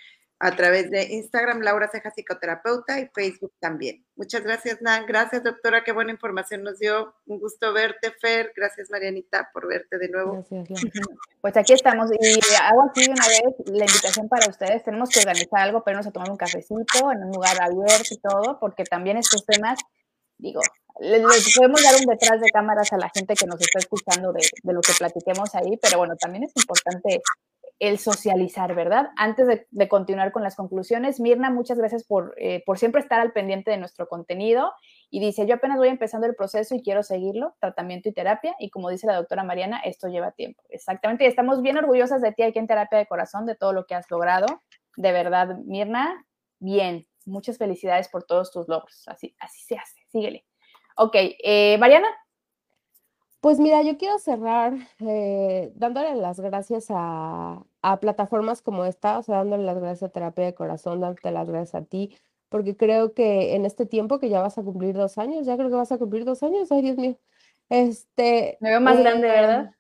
a 0.43 0.57
través 0.57 0.91
de 0.91 1.03
Instagram, 1.03 1.61
Laura 1.61 1.89
Ceja 1.93 2.11
Psicoterapeuta 2.11 2.99
y 2.99 3.11
Facebook 3.15 3.53
también. 3.61 4.07
Muchas 4.17 4.43
gracias, 4.43 4.81
Nan. 4.81 5.05
Gracias, 5.05 5.45
doctora. 5.45 5.85
Qué 5.85 5.93
buena 5.93 6.13
información 6.13 6.63
nos 6.63 6.79
dio. 6.79 7.15
Un 7.27 7.41
gusto 7.41 7.75
verte, 7.75 8.11
Fer. 8.11 8.51
Gracias, 8.57 8.91
Marianita, 8.91 9.51
por 9.53 9.69
verte 9.69 9.99
de 9.99 10.09
nuevo. 10.09 10.45
Pues 11.43 11.57
aquí 11.57 11.73
estamos. 11.73 12.11
Y 12.13 12.39
hago 12.63 12.91
aquí 12.91 13.07
una 13.09 13.27
vez 13.27 13.55
la 13.65 13.87
invitación 13.87 14.29
para 14.29 14.47
ustedes. 14.47 14.85
Tenemos 14.85 15.09
que 15.09 15.21
organizar 15.21 15.61
algo, 15.61 15.83
pero 15.83 15.97
nos 15.97 16.07
a 16.07 16.11
tomar 16.11 16.31
un 16.31 16.37
cafecito 16.37 17.13
en 17.13 17.25
un 17.25 17.33
lugar 17.33 17.57
abierto 17.63 18.13
y 18.13 18.19
todo, 18.19 18.59
porque 18.61 18.85
también 18.85 19.17
estos 19.17 19.47
temas, 19.47 19.79
digo, 20.37 20.61
les, 20.99 21.23
podemos 21.57 21.83
dar 21.83 21.95
un 22.01 22.07
detrás 22.07 22.41
de 22.41 22.51
cámaras 22.51 22.93
a 22.93 22.99
la 22.99 23.11
gente 23.15 23.35
que 23.35 23.47
nos 23.47 23.61
está 23.61 23.79
escuchando 23.79 24.33
de, 24.33 24.47
de 24.63 24.73
lo 24.73 24.81
que 24.81 24.93
platiquemos 24.99 25.55
ahí, 25.55 25.77
pero 25.81 25.99
bueno, 25.99 26.17
también 26.17 26.45
es 26.45 26.53
importante 26.57 27.21
el 27.81 27.99
socializar, 27.99 28.75
¿verdad? 28.75 29.09
Antes 29.17 29.67
de, 29.71 29.89
continuar 29.89 30.33
con 30.33 30.43
las 30.43 30.55
conclusiones, 30.55 31.19
Mirna, 31.19 31.51
muchas 31.51 31.79
gracias 31.79 32.05
por, 32.05 32.35
eh, 32.37 32.63
por, 32.67 32.79
siempre 32.79 33.01
estar 33.01 33.21
al 33.21 33.33
pendiente 33.33 33.71
de 33.71 33.79
nuestro 33.79 34.07
contenido. 34.07 34.71
Y 35.09 35.19
dice, 35.19 35.47
yo 35.47 35.55
apenas 35.55 35.79
voy 35.79 35.89
empezando 35.89 36.27
el 36.27 36.35
proceso 36.35 36.75
y 36.75 36.83
quiero 36.83 37.03
seguirlo, 37.03 37.57
tratamiento 37.59 38.11
y 38.11 38.13
terapia. 38.13 38.55
Y 38.59 38.69
como 38.69 38.91
dice 38.91 39.07
la 39.07 39.17
doctora 39.17 39.45
Mariana, 39.45 39.81
esto 39.81 40.09
lleva 40.09 40.33
tiempo. 40.33 40.63
Exactamente. 40.69 41.25
Y 41.25 41.27
estamos 41.27 41.63
bien 41.63 41.79
orgullosas 41.79 42.21
de 42.21 42.33
ti 42.33 42.43
aquí 42.43 42.59
en 42.59 42.67
Terapia 42.67 42.99
de 42.99 43.07
Corazón, 43.07 43.47
de 43.47 43.57
todo 43.57 43.73
lo 43.73 43.87
que 43.87 43.95
has 43.95 44.11
logrado. 44.11 44.47
De 44.97 45.13
verdad, 45.13 45.57
Mirna, 45.65 46.27
bien. 46.59 47.09
Muchas 47.25 47.57
felicidades 47.57 48.09
por 48.09 48.25
todos 48.25 48.53
tus 48.53 48.69
logros. 48.69 49.05
Así, 49.07 49.35
así 49.41 49.63
se 49.63 49.77
hace. 49.77 50.01
Síguele. 50.13 50.50
Ok, 51.03 51.15
eh, 51.15 51.79
Mariana. 51.79 52.09
Pues 53.41 53.59
mira, 53.59 53.81
yo 53.81 53.97
quiero 53.97 54.19
cerrar 54.19 54.75
eh, 54.99 55.73
dándole 55.75 56.15
las 56.15 56.39
gracias 56.41 56.89
a, 56.91 57.65
plataformas 58.03 58.61
como 58.61 58.85
esta, 58.85 59.19
o 59.19 59.23
sea, 59.23 59.39
dándole 59.39 59.65
las 59.65 59.79
gracias 59.79 60.03
a 60.03 60.13
Terapia 60.13 60.45
de 60.45 60.55
Corazón, 60.55 61.01
dándote 61.01 61.31
las 61.31 61.49
gracias 61.49 61.75
a 61.75 61.87
ti, 61.87 62.15
porque 62.51 62.77
creo 62.77 63.15
que 63.15 63.55
en 63.55 63.65
este 63.65 63.87
tiempo 63.87 64.19
que 64.19 64.29
ya 64.29 64.43
vas 64.43 64.59
a 64.59 64.63
cumplir 64.63 64.95
dos 64.95 65.17
años, 65.17 65.47
ya 65.47 65.57
creo 65.57 65.71
que 65.71 65.77
vas 65.77 65.91
a 65.91 65.97
cumplir 65.97 66.27
dos 66.27 66.43
años, 66.43 66.71
ay 66.71 66.83
Dios 66.83 66.99
mío. 66.99 67.17
Este, 67.71 68.59
Me 68.61 68.69
veo 68.69 68.83
más 68.83 68.99
grande, 68.99 69.27
¿verdad? 69.27 69.71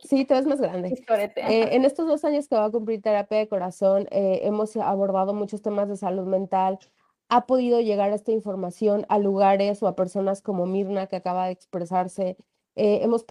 Sí, 0.00 0.24
te 0.24 0.32
ves 0.32 0.46
más 0.46 0.58
grande. 0.58 1.04
Eh, 1.36 1.68
en 1.72 1.84
estos 1.84 2.06
dos 2.06 2.24
años 2.24 2.48
que 2.48 2.56
va 2.56 2.64
a 2.64 2.70
cumplir 2.70 3.02
Terapia 3.02 3.36
de 3.36 3.48
Corazón, 3.48 4.08
eh, 4.10 4.40
hemos 4.44 4.74
abordado 4.78 5.34
muchos 5.34 5.60
temas 5.60 5.90
de 5.90 5.98
salud 5.98 6.24
mental, 6.24 6.78
ha 7.32 7.46
podido 7.46 7.80
llegar 7.80 8.12
esta 8.12 8.30
información 8.30 9.06
a 9.08 9.18
lugares 9.18 9.82
o 9.82 9.86
a 9.88 9.96
personas 9.96 10.42
como 10.42 10.66
Mirna, 10.66 11.06
que 11.06 11.16
acaba 11.16 11.46
de 11.46 11.52
expresarse, 11.52 12.36
eh, 12.76 13.00
hemos, 13.02 13.24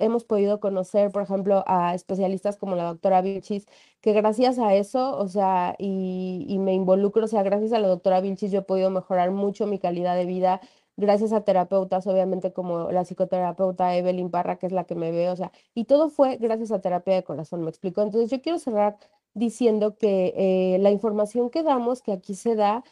hemos 0.00 0.24
podido 0.24 0.58
conocer, 0.58 1.12
por 1.12 1.22
ejemplo, 1.22 1.62
a 1.68 1.94
especialistas 1.94 2.56
como 2.56 2.74
la 2.74 2.82
doctora 2.82 3.22
Vilchis, 3.22 3.66
que 4.00 4.12
gracias 4.12 4.58
a 4.58 4.74
eso, 4.74 5.16
o 5.16 5.28
sea, 5.28 5.76
y, 5.78 6.44
y, 6.48 6.58
me 6.58 6.74
involucro, 6.74 7.26
o 7.26 7.28
sea, 7.28 7.44
gracias 7.44 7.72
a 7.72 7.78
la 7.78 7.86
doctora 7.86 8.20
Vilchis 8.20 8.50
yo 8.50 8.60
he 8.60 8.62
podido 8.62 8.90
mejorar 8.90 9.30
mucho 9.30 9.68
mi 9.68 9.78
calidad 9.78 10.16
de 10.16 10.26
vida, 10.26 10.60
gracias 10.96 11.32
a 11.32 11.42
terapeutas, 11.42 12.08
obviamente, 12.08 12.52
como 12.52 12.90
la 12.90 13.04
psicoterapeuta 13.04 13.96
Evelyn 13.96 14.30
Parra, 14.30 14.56
que 14.56 14.66
es 14.66 14.72
la 14.72 14.82
que 14.84 14.96
me 14.96 15.12
ve, 15.12 15.30
o 15.30 15.36
sea, 15.36 15.52
y 15.74 15.84
todo 15.84 16.08
fue 16.08 16.38
gracias 16.38 16.72
a 16.72 16.80
terapia 16.80 17.14
de 17.14 17.22
corazón, 17.22 17.62
me 17.62 17.70
explico. 17.70 18.02
Entonces, 18.02 18.30
yo 18.30 18.42
quiero 18.42 18.58
cerrar 18.58 18.96
diciendo 19.32 19.96
que 19.96 20.32
eh, 20.36 20.78
la 20.80 20.90
información 20.90 21.50
que 21.50 21.62
damos, 21.62 22.02
que 22.02 22.12
aquí 22.12 22.34
se 22.34 22.56
da, 22.56 22.84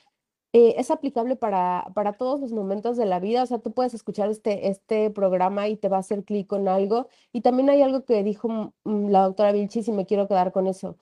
eh, 0.53 0.75
es 0.79 0.91
aplicable 0.91 1.37
para, 1.37 1.91
para 1.95 2.13
todos 2.15 2.41
los 2.41 2.53
momentos 2.53 2.97
de 2.97 3.07
la 3.07 3.21
vida. 3.21 3.43
O 3.43 3.47
sea, 3.47 3.59
tú 3.59 3.73
puedes 3.73 3.95
escuchar 3.95 4.29
este, 4.31 4.69
este 4.69 5.11
programa 5.11 5.69
y 5.69 5.77
te 5.77 5.89
va 5.89 5.97
a 5.99 6.01
hacer 6.01 6.25
clic 6.25 6.47
con 6.47 6.69
algo. 6.69 7.09
Y 7.33 7.41
también 7.41 7.71
hay 7.71 7.83
algo 7.83 8.05
que 8.05 8.23
dijo 8.23 8.49
mm, 8.85 9.09
la 9.09 9.23
doctora 9.23 9.53
Vilchis 9.53 9.89
y 9.89 9.93
me 9.93 10.07
quiero 10.07 10.29
quedar 10.29 10.53
con 10.53 10.67
eso. 10.67 10.97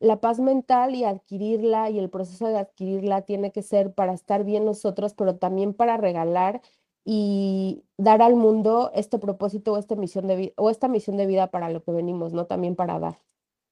La 0.00 0.20
paz 0.20 0.40
mental 0.40 0.94
y 0.96 1.04
adquirirla 1.04 1.90
y 1.90 1.98
el 2.00 2.10
proceso 2.10 2.48
de 2.48 2.58
adquirirla 2.58 3.22
tiene 3.22 3.52
que 3.52 3.62
ser 3.62 3.94
para 3.94 4.12
estar 4.14 4.44
bien 4.44 4.64
nosotros, 4.64 5.14
pero 5.14 5.36
también 5.36 5.74
para 5.74 5.96
regalar 5.96 6.60
y 7.04 7.84
dar 7.98 8.22
al 8.22 8.34
mundo 8.36 8.90
este 8.94 9.18
propósito 9.18 9.74
o 9.74 9.78
esta 9.78 9.94
misión 9.96 10.26
de, 10.26 10.52
o 10.56 10.70
esta 10.70 10.88
misión 10.88 11.16
de 11.16 11.26
vida 11.26 11.50
para 11.52 11.70
lo 11.70 11.82
que 11.84 11.92
venimos, 11.92 12.32
¿no? 12.32 12.46
También 12.46 12.74
para 12.76 12.98
dar. 12.98 13.20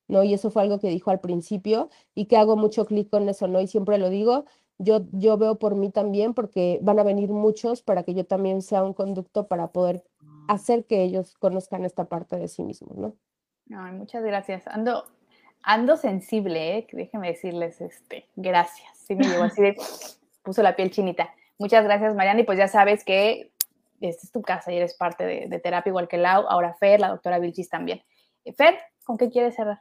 ¿no? 0.08 0.22
Y 0.22 0.34
eso 0.34 0.50
fue 0.50 0.62
algo 0.62 0.78
que 0.78 0.88
dijo 0.88 1.10
al 1.10 1.20
principio 1.20 1.88
y 2.14 2.26
que 2.26 2.36
hago 2.36 2.56
mucho 2.56 2.84
clic 2.86 3.08
con 3.10 3.28
eso, 3.28 3.48
¿no? 3.48 3.60
Y 3.60 3.66
siempre 3.66 3.98
lo 3.98 4.10
digo, 4.10 4.44
yo, 4.78 5.02
yo 5.12 5.38
veo 5.38 5.56
por 5.58 5.74
mí 5.74 5.90
también 5.90 6.34
porque 6.34 6.78
van 6.82 6.98
a 6.98 7.04
venir 7.04 7.30
muchos 7.30 7.82
para 7.82 8.02
que 8.02 8.14
yo 8.14 8.24
también 8.24 8.62
sea 8.62 8.82
un 8.82 8.94
conducto 8.94 9.46
para 9.46 9.68
poder 9.68 10.04
hacer 10.48 10.84
que 10.84 11.02
ellos 11.02 11.34
conozcan 11.38 11.84
esta 11.84 12.04
parte 12.06 12.36
de 12.36 12.48
sí 12.48 12.62
mismos, 12.62 12.96
¿no? 12.96 13.14
Ay, 13.74 13.92
muchas 13.92 14.22
gracias. 14.22 14.66
Ando, 14.66 15.04
ando 15.62 15.96
sensible, 15.96 16.78
¿eh? 16.78 16.86
déjenme 16.92 17.28
decirles, 17.28 17.80
este, 17.80 18.28
gracias. 18.36 18.88
Sí 18.98 19.14
me 19.14 19.26
llegó 19.26 19.44
así 19.44 19.62
de, 19.62 19.76
puso 20.42 20.62
la 20.62 20.76
piel 20.76 20.90
chinita. 20.90 21.32
Muchas 21.58 21.84
gracias, 21.84 22.14
Mariana, 22.14 22.40
y 22.40 22.44
pues 22.44 22.58
ya 22.58 22.68
sabes 22.68 23.04
que 23.04 23.52
esta 24.00 24.26
es 24.26 24.32
tu 24.32 24.42
casa 24.42 24.72
y 24.72 24.76
eres 24.76 24.94
parte 24.94 25.24
de, 25.24 25.46
de 25.48 25.58
terapia 25.60 25.90
igual 25.90 26.08
que 26.08 26.18
Lau, 26.18 26.46
ahora 26.48 26.74
Fer, 26.74 27.00
la 27.00 27.08
doctora 27.08 27.38
Vilchis 27.38 27.70
también. 27.70 28.02
Fer, 28.56 28.78
¿con 29.04 29.16
qué 29.16 29.30
quieres 29.30 29.54
cerrar? 29.54 29.80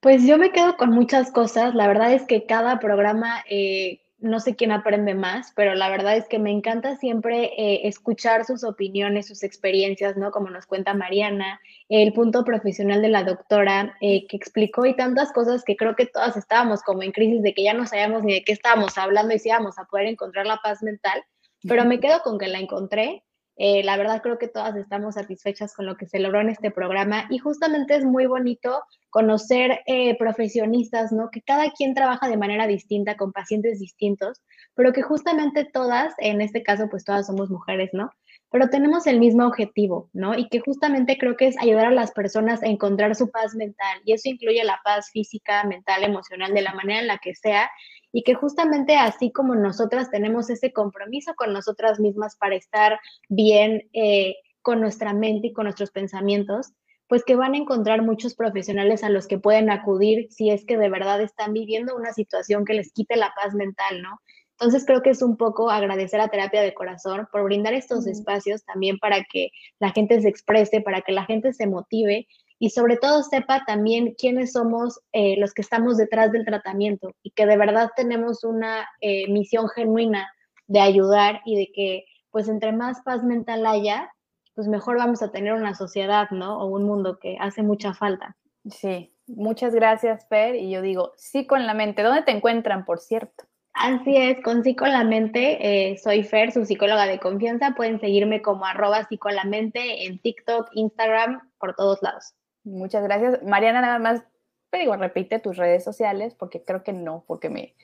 Pues 0.00 0.24
yo 0.24 0.38
me 0.38 0.52
quedo 0.52 0.76
con 0.76 0.90
muchas 0.90 1.32
cosas. 1.32 1.74
La 1.74 1.88
verdad 1.88 2.12
es 2.12 2.24
que 2.24 2.46
cada 2.46 2.78
programa, 2.78 3.42
eh, 3.50 4.00
no 4.20 4.38
sé 4.38 4.54
quién 4.54 4.70
aprende 4.70 5.14
más, 5.14 5.52
pero 5.56 5.74
la 5.74 5.90
verdad 5.90 6.16
es 6.16 6.28
que 6.28 6.38
me 6.38 6.52
encanta 6.52 6.96
siempre 6.96 7.52
eh, 7.56 7.88
escuchar 7.88 8.44
sus 8.44 8.62
opiniones, 8.62 9.26
sus 9.26 9.42
experiencias, 9.42 10.16
¿no? 10.16 10.30
Como 10.30 10.50
nos 10.50 10.66
cuenta 10.66 10.94
Mariana, 10.94 11.60
el 11.88 12.12
punto 12.12 12.44
profesional 12.44 13.02
de 13.02 13.08
la 13.08 13.24
doctora 13.24 13.96
eh, 14.00 14.26
que 14.28 14.36
explicó 14.36 14.86
y 14.86 14.94
tantas 14.94 15.32
cosas 15.32 15.64
que 15.64 15.76
creo 15.76 15.96
que 15.96 16.06
todas 16.06 16.36
estábamos 16.36 16.82
como 16.82 17.02
en 17.02 17.10
crisis 17.10 17.42
de 17.42 17.52
que 17.52 17.64
ya 17.64 17.74
no 17.74 17.84
sabíamos 17.86 18.22
ni 18.22 18.34
de 18.34 18.44
qué 18.44 18.52
estábamos 18.52 18.96
hablando 18.98 19.34
y 19.34 19.40
si 19.40 19.48
íbamos 19.48 19.78
a 19.80 19.84
poder 19.86 20.06
encontrar 20.06 20.46
la 20.46 20.58
paz 20.62 20.80
mental, 20.80 21.24
pero 21.66 21.84
me 21.84 21.98
quedo 21.98 22.20
con 22.22 22.38
que 22.38 22.46
la 22.46 22.60
encontré 22.60 23.24
eh, 23.60 23.82
la 23.82 23.96
verdad 23.96 24.22
creo 24.22 24.38
que 24.38 24.46
todas 24.46 24.76
estamos 24.76 25.16
satisfechas 25.16 25.74
con 25.74 25.84
lo 25.84 25.96
que 25.96 26.06
se 26.06 26.20
logró 26.20 26.40
en 26.40 26.48
este 26.48 26.70
programa 26.70 27.26
y 27.28 27.38
justamente 27.38 27.96
es 27.96 28.04
muy 28.04 28.26
bonito 28.26 28.84
conocer 29.10 29.80
eh, 29.86 30.16
profesionistas, 30.16 31.10
¿no? 31.10 31.28
Que 31.30 31.42
cada 31.42 31.72
quien 31.72 31.92
trabaja 31.92 32.28
de 32.28 32.36
manera 32.36 32.68
distinta 32.68 33.16
con 33.16 33.32
pacientes 33.32 33.80
distintos, 33.80 34.40
pero 34.74 34.92
que 34.92 35.02
justamente 35.02 35.64
todas, 35.64 36.14
en 36.18 36.40
este 36.40 36.62
caso 36.62 36.88
pues 36.88 37.04
todas 37.04 37.26
somos 37.26 37.50
mujeres, 37.50 37.90
¿no? 37.92 38.12
Pero 38.50 38.70
tenemos 38.70 39.08
el 39.08 39.18
mismo 39.18 39.44
objetivo, 39.44 40.08
¿no? 40.12 40.38
Y 40.38 40.48
que 40.48 40.60
justamente 40.60 41.18
creo 41.18 41.36
que 41.36 41.48
es 41.48 41.58
ayudar 41.58 41.86
a 41.86 41.90
las 41.90 42.12
personas 42.12 42.62
a 42.62 42.66
encontrar 42.66 43.16
su 43.16 43.28
paz 43.28 43.56
mental 43.56 44.00
y 44.04 44.12
eso 44.12 44.28
incluye 44.28 44.62
la 44.62 44.78
paz 44.84 45.10
física, 45.12 45.64
mental, 45.64 46.04
emocional, 46.04 46.54
de 46.54 46.62
la 46.62 46.74
manera 46.74 47.00
en 47.00 47.08
la 47.08 47.18
que 47.18 47.34
sea 47.34 47.68
y 48.12 48.22
que 48.22 48.34
justamente 48.34 48.96
así 48.96 49.30
como 49.32 49.54
nosotras 49.54 50.10
tenemos 50.10 50.50
ese 50.50 50.72
compromiso 50.72 51.34
con 51.34 51.52
nosotras 51.52 52.00
mismas 52.00 52.36
para 52.36 52.56
estar 52.56 52.98
bien 53.28 53.88
eh, 53.92 54.36
con 54.62 54.80
nuestra 54.80 55.12
mente 55.12 55.48
y 55.48 55.52
con 55.52 55.64
nuestros 55.64 55.90
pensamientos, 55.90 56.72
pues 57.08 57.24
que 57.24 57.36
van 57.36 57.54
a 57.54 57.58
encontrar 57.58 58.02
muchos 58.02 58.34
profesionales 58.34 59.02
a 59.02 59.08
los 59.08 59.26
que 59.26 59.38
pueden 59.38 59.70
acudir 59.70 60.28
si 60.30 60.50
es 60.50 60.64
que 60.66 60.76
de 60.76 60.90
verdad 60.90 61.20
están 61.22 61.52
viviendo 61.52 61.96
una 61.96 62.12
situación 62.12 62.64
que 62.64 62.74
les 62.74 62.92
quite 62.92 63.16
la 63.16 63.32
paz 63.34 63.54
mental, 63.54 64.02
¿no? 64.02 64.20
Entonces 64.60 64.84
creo 64.84 65.02
que 65.02 65.10
es 65.10 65.22
un 65.22 65.36
poco 65.36 65.70
agradecer 65.70 66.20
a 66.20 66.28
Terapia 66.28 66.62
de 66.62 66.74
Corazón 66.74 67.28
por 67.30 67.44
brindar 67.44 67.74
estos 67.74 68.06
espacios 68.08 68.64
también 68.64 68.98
para 68.98 69.24
que 69.24 69.50
la 69.78 69.92
gente 69.92 70.20
se 70.20 70.28
exprese, 70.28 70.80
para 70.80 71.00
que 71.00 71.12
la 71.12 71.24
gente 71.24 71.52
se 71.52 71.68
motive 71.68 72.26
y 72.58 72.70
sobre 72.70 72.96
todo 72.96 73.22
sepa 73.22 73.64
también 73.66 74.14
quiénes 74.18 74.52
somos 74.52 75.00
eh, 75.12 75.36
los 75.38 75.54
que 75.54 75.62
estamos 75.62 75.96
detrás 75.96 76.32
del 76.32 76.44
tratamiento 76.44 77.14
y 77.22 77.30
que 77.30 77.46
de 77.46 77.56
verdad 77.56 77.90
tenemos 77.96 78.44
una 78.44 78.88
eh, 79.00 79.30
misión 79.30 79.68
genuina 79.68 80.28
de 80.66 80.80
ayudar 80.80 81.40
y 81.44 81.56
de 81.56 81.72
que 81.72 82.04
pues 82.30 82.48
entre 82.48 82.72
más 82.72 83.00
paz 83.02 83.24
mental 83.24 83.66
haya, 83.66 84.12
pues 84.54 84.68
mejor 84.68 84.98
vamos 84.98 85.22
a 85.22 85.30
tener 85.30 85.54
una 85.54 85.74
sociedad, 85.74 86.30
¿no? 86.30 86.60
O 86.60 86.66
un 86.66 86.84
mundo 86.84 87.18
que 87.18 87.36
hace 87.40 87.62
mucha 87.62 87.94
falta. 87.94 88.36
Sí, 88.68 89.14
muchas 89.26 89.74
gracias, 89.74 90.26
Fer. 90.28 90.56
Y 90.56 90.70
yo 90.70 90.82
digo, 90.82 91.12
sí 91.16 91.46
con 91.46 91.66
la 91.66 91.74
mente. 91.74 92.02
¿Dónde 92.02 92.22
te 92.22 92.32
encuentran, 92.32 92.84
por 92.84 92.98
cierto? 92.98 93.44
Así 93.72 94.16
es, 94.16 94.42
con 94.42 94.64
Psicolamente, 94.64 95.90
eh, 95.92 95.98
soy 95.98 96.24
Fer, 96.24 96.50
su 96.50 96.64
psicóloga 96.64 97.06
de 97.06 97.20
confianza. 97.20 97.74
Pueden 97.76 98.00
seguirme 98.00 98.42
como 98.42 98.66
arroba 98.66 99.06
Psicolamente 99.06 100.04
en 100.04 100.18
TikTok, 100.18 100.68
Instagram, 100.72 101.48
por 101.58 101.76
todos 101.76 102.02
lados. 102.02 102.34
Muchas 102.64 103.02
gracias. 103.02 103.42
Mariana, 103.42 103.80
nada 103.80 103.98
más, 103.98 104.22
te 104.70 104.78
digo, 104.78 104.96
repite 104.96 105.38
tus 105.38 105.56
redes 105.56 105.84
sociales, 105.84 106.34
porque 106.34 106.62
creo 106.64 106.82
que 106.82 106.92
no, 106.92 107.24
porque 107.26 107.48
me, 107.48 107.74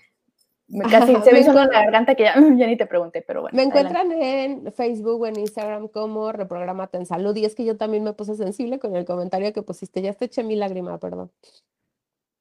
casi 0.90 1.14
se 1.16 1.32
me 1.32 1.40
hizo 1.40 1.52
la 1.52 1.66
garganta 1.66 2.14
que 2.14 2.24
ya, 2.24 2.36
ni 2.36 2.76
te 2.76 2.86
pregunté, 2.86 3.22
pero 3.22 3.42
bueno. 3.42 3.56
Me 3.56 3.62
encuentran 3.62 4.10
en 4.12 4.72
Facebook 4.72 5.22
o 5.22 5.26
en 5.26 5.38
Instagram 5.38 5.88
como 5.88 6.32
Reprogramate 6.32 6.98
en 6.98 7.06
Salud, 7.06 7.36
y 7.36 7.44
es 7.44 7.54
que 7.54 7.64
yo 7.64 7.76
también 7.76 8.04
me 8.04 8.12
puse 8.12 8.34
sensible 8.36 8.78
con 8.78 8.96
el 8.96 9.04
comentario 9.04 9.52
que 9.52 9.62
pusiste, 9.62 10.02
ya 10.02 10.12
te 10.14 10.26
eché 10.26 10.42
mi 10.42 10.56
lágrima, 10.56 10.98
perdón. 10.98 11.30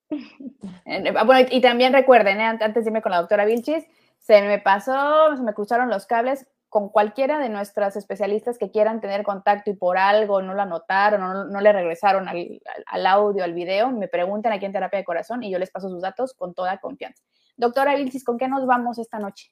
Bueno, 0.09 1.47
y 1.51 1.61
también 1.61 1.91
recuerden, 1.91 2.39
¿eh? 2.39 2.43
antes 2.43 2.83
de 2.83 2.89
irme 2.89 3.01
con 3.01 3.11
la 3.11 3.19
doctora 3.19 3.45
Vilchis, 3.45 3.85
se 4.19 4.41
me 4.43 4.59
pasó, 4.59 5.35
se 5.35 5.43
me 5.43 5.53
cruzaron 5.53 5.89
los 5.89 6.05
cables 6.05 6.47
con 6.73 6.89
cualquiera 6.89 7.37
de 7.37 7.49
nuestras 7.49 7.95
especialistas 7.95 8.57
que 8.57 8.71
quieran 8.71 8.99
tener 8.99 9.21
contacto 9.21 9.69
y 9.69 9.75
por 9.75 9.99
algo 9.99 10.41
no 10.41 10.55
lo 10.55 10.63
anotaron 10.63 11.21
o 11.21 11.45
no, 11.45 11.61
le 11.61 11.71
regresaron 11.71 12.27
al, 12.27 12.59
al, 12.87 13.05
audio, 13.05 13.43
al 13.43 13.53
video, 13.53 13.91
me 13.91 14.07
pregunten 14.07 14.51
aquí 14.51 14.65
en 14.65 14.71
Terapia 14.71 14.97
de 14.97 15.05
Corazón 15.05 15.43
y 15.43 15.51
yo 15.51 15.59
les 15.59 15.69
paso 15.69 15.87
sus 15.87 16.01
datos 16.01 16.33
con 16.33 16.55
toda 16.55 16.79
confianza. 16.79 17.21
Doctora 17.57 17.95
Vilchis, 17.95 18.23
¿con 18.23 18.39
qué 18.39 18.47
nos 18.47 18.65
vamos 18.65 18.97
esta 18.97 19.19
noche? 19.19 19.51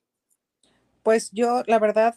Pues 1.03 1.29
yo, 1.29 1.61
la 1.67 1.77
verdad, 1.77 2.15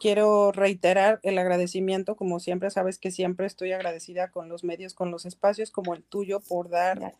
quiero 0.00 0.50
reiterar 0.50 1.20
el 1.22 1.38
agradecimiento, 1.38 2.16
como 2.16 2.40
siempre, 2.40 2.70
sabes 2.70 2.98
que 2.98 3.12
siempre 3.12 3.46
estoy 3.46 3.70
agradecida 3.70 4.32
con 4.32 4.48
los 4.48 4.64
medios, 4.64 4.94
con 4.94 5.12
los 5.12 5.26
espacios 5.26 5.70
como 5.70 5.94
el 5.94 6.02
tuyo 6.02 6.40
por 6.40 6.70
dar 6.70 7.14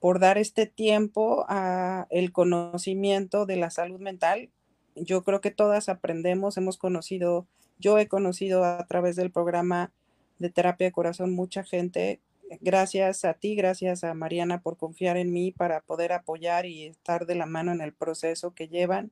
por 0.00 0.20
dar 0.20 0.38
este 0.38 0.64
tiempo 0.64 1.44
a 1.48 2.06
el 2.08 2.32
conocimiento 2.32 3.44
de 3.44 3.56
la 3.56 3.68
salud 3.68 4.00
mental. 4.00 4.50
Yo 4.96 5.22
creo 5.22 5.40
que 5.40 5.50
todas 5.50 5.88
aprendemos, 5.88 6.56
hemos 6.56 6.78
conocido, 6.78 7.46
yo 7.78 7.98
he 7.98 8.08
conocido 8.08 8.64
a 8.64 8.84
través 8.86 9.16
del 9.16 9.30
programa 9.30 9.92
de 10.38 10.50
terapia 10.50 10.86
de 10.86 10.92
corazón 10.92 11.32
mucha 11.32 11.64
gente. 11.64 12.20
Gracias 12.60 13.24
a 13.24 13.34
ti, 13.34 13.54
gracias 13.56 14.04
a 14.04 14.14
Mariana 14.14 14.60
por 14.60 14.76
confiar 14.76 15.16
en 15.16 15.32
mí 15.32 15.52
para 15.52 15.80
poder 15.80 16.12
apoyar 16.12 16.66
y 16.66 16.86
estar 16.86 17.26
de 17.26 17.34
la 17.34 17.46
mano 17.46 17.72
en 17.72 17.80
el 17.80 17.92
proceso 17.92 18.54
que 18.54 18.68
llevan. 18.68 19.10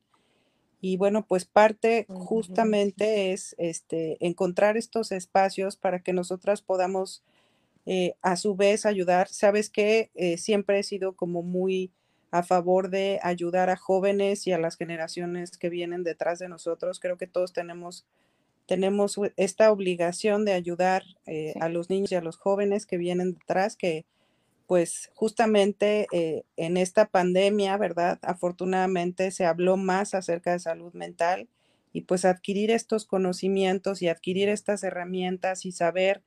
Y 0.80 0.99
bueno, 0.99 1.24
pues 1.26 1.47
parte 1.47 2.07
justamente 2.09 3.32
es 3.32 3.55
este 3.59 4.18
encontrar 4.20 4.76
estos 4.76 5.12
espacios 5.12 5.76
para 5.76 6.01
que 6.01 6.12
nosotras 6.12 6.61
podamos 6.61 7.22
eh, 7.87 8.16
a 8.22 8.37
su 8.37 8.55
vez 8.55 8.85
ayudar. 8.87 9.28
Sabes 9.28 9.70
que 9.70 10.11
eh, 10.14 10.37
siempre 10.37 10.78
he 10.78 10.82
sido 10.82 11.14
como 11.14 11.43
muy 11.43 11.91
a 12.35 12.43
favor 12.43 12.91
de 12.91 13.20
ayudar 13.22 13.70
a 13.70 13.76
jóvenes 13.76 14.49
y 14.49 14.53
a 14.53 14.59
las 14.59 14.76
generaciones 14.76 15.57
que 15.57 15.68
vienen 15.68 16.03
detrás 16.03 16.41
de 16.41 16.49
nosotros. 16.49 16.99
Creo 16.99 17.16
que 17.16 17.28
todos 17.28 17.53
tenemos, 17.53 18.05
tenemos 18.66 19.20
esta 19.37 19.70
obligación 19.70 20.45
de 20.45 20.53
ayudar 20.53 21.05
eh, 21.26 21.55
a 21.61 21.68
los 21.68 21.91
niños 21.91 22.11
y 22.11 22.16
a 22.16 22.22
los 22.22 22.37
jóvenes 22.37 22.87
que 22.87 22.99
vienen 22.99 23.35
detrás, 23.35 23.76
que 23.76 24.05
pues 24.66 25.12
justamente 25.14 26.09
en 26.57 26.76
esta 26.76 27.07
pandemia, 27.07 27.76
¿verdad? 27.76 28.18
Afortunadamente 28.22 29.30
se 29.30 29.45
habló 29.45 29.76
más 29.76 30.14
acerca 30.14 30.53
de 30.53 30.59
salud 30.59 30.93
mental 30.95 31.49
y 31.93 32.01
pues 32.01 32.24
adquirir 32.24 32.72
estos 32.72 33.07
conocimientos 33.07 34.03
y 34.03 34.09
adquirir 34.09 34.49
estas 34.49 34.82
herramientas 34.82 35.66
y 35.66 35.70
saber 35.70 36.22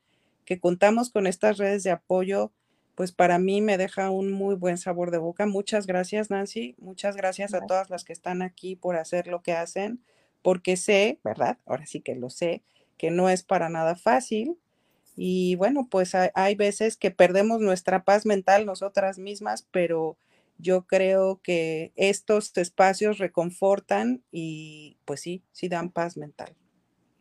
que 0.46 0.62
contamos 0.62 1.10
con 1.10 1.28
estas 1.28 1.58
redes 1.58 1.84
de 1.84 1.92
apoyo, 1.92 2.54
pues 2.98 3.12
para 3.12 3.38
mí 3.38 3.62
me 3.62 3.78
deja 3.78 4.10
un 4.10 4.32
muy 4.32 4.56
buen 4.56 4.80
sabor 4.80 5.12
de 5.12 5.20
boca. 5.20 5.46
Muchas 5.46 5.86
gracias, 5.86 6.32
Nancy. 6.32 6.74
Muchas 6.80 7.16
gracias 7.16 7.54
a 7.54 7.62
todas 7.62 7.92
las 7.92 8.04
que 8.04 8.12
están 8.12 8.42
aquí 8.42 8.76
por 8.76 8.96
hacer 8.96 9.28
lo 9.28 9.44
que 9.44 9.54
hacen, 9.54 10.04
porque 10.42 10.78
sé, 10.78 11.20
¿verdad? 11.24 11.60
Ahora 11.68 11.86
sí 11.86 12.02
que 12.02 12.16
lo 12.16 12.32
sé, 12.32 12.64
que 12.98 13.12
no 13.12 13.30
es 13.30 13.44
para 13.44 13.70
nada 13.70 13.96
fácil. 13.96 14.58
Y 15.16 15.54
bueno, 15.58 15.88
pues 15.92 16.16
hay, 16.16 16.56
veces 16.56 16.98
que 16.98 17.12
perdemos 17.12 17.62
nuestra 17.62 18.04
paz 18.04 18.26
mental 18.26 18.66
nosotras 18.66 19.20
mismas, 19.20 19.68
pero 19.70 20.18
yo 20.58 20.88
creo 20.88 21.40
que 21.44 21.92
estos 21.98 22.58
espacios 22.58 23.20
reconfortan 23.20 24.24
y 24.32 24.98
pues 25.06 25.22
sí, 25.22 25.44
sí 25.52 25.70
dan 25.70 25.92
paz 25.92 26.18
mental. 26.18 26.56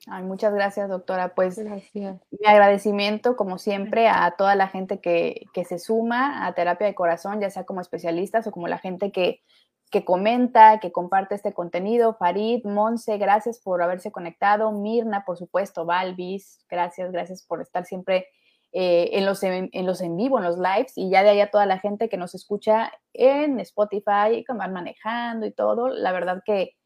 Ay, 0.09 0.23
muchas 0.23 0.55
gracias, 0.55 0.89
doctora. 0.89 1.35
Pues 1.35 1.59
mi 1.59 2.47
agradecimiento, 2.47 3.37
como 3.37 3.59
siempre, 3.59 4.09
a 4.09 4.35
toda 4.39 4.55
la 4.55 4.69
gente 4.69 5.01
que, 5.01 5.47
que, 5.53 5.65
se 5.65 5.81
suma 5.81 6.47
a 6.47 6.55
terapia 6.55 6.87
de 6.87 6.95
corazón, 6.95 7.41
ya 7.41 7.51
sea 7.51 7.65
como 7.65 7.81
especialistas 7.81 8.47
o 8.47 8.53
como 8.53 8.69
la 8.69 8.79
gente 8.79 9.11
que, 9.11 9.43
que 9.91 10.05
comenta, 10.05 10.79
que 10.79 10.93
comparte 10.93 11.35
este 11.35 11.53
contenido. 11.53 12.15
Farid, 12.15 12.65
Monse, 12.65 13.19
gracias 13.19 13.59
por 13.59 13.83
haberse 13.83 14.13
conectado. 14.13 14.71
Mirna, 14.71 15.25
por 15.25 15.39
supuesto, 15.39 15.85
Balvis, 15.85 16.65
gracias, 16.69 17.11
gracias 17.11 17.45
por 17.45 17.61
estar 17.61 17.85
siempre 17.85 18.29
eh, 18.73 19.11
en, 19.13 19.27
los 19.27 19.43
en, 19.43 19.71
los 19.87 20.01
en 20.03 20.17
vivo, 20.17 20.39
en 20.39 20.45
los 20.45 20.59
lives, 20.59 20.93
y 20.97 21.11
ya 21.11 21.23
de 21.25 21.31
ahí 21.31 21.41
a 21.41 21.51
toda 21.51 21.67
la 21.67 21.79
gente 21.79 22.09
que 22.09 22.17
nos 22.17 22.35
escucha 22.35 22.93
en 23.13 23.59
Spotify, 23.59 24.45
que 24.47 24.53
van 24.53 24.73
manejando 24.73 25.47
y 25.47 25.53
todo. 25.53 25.89
La 25.89 26.13
verdad 26.13 26.43
que 26.45 26.77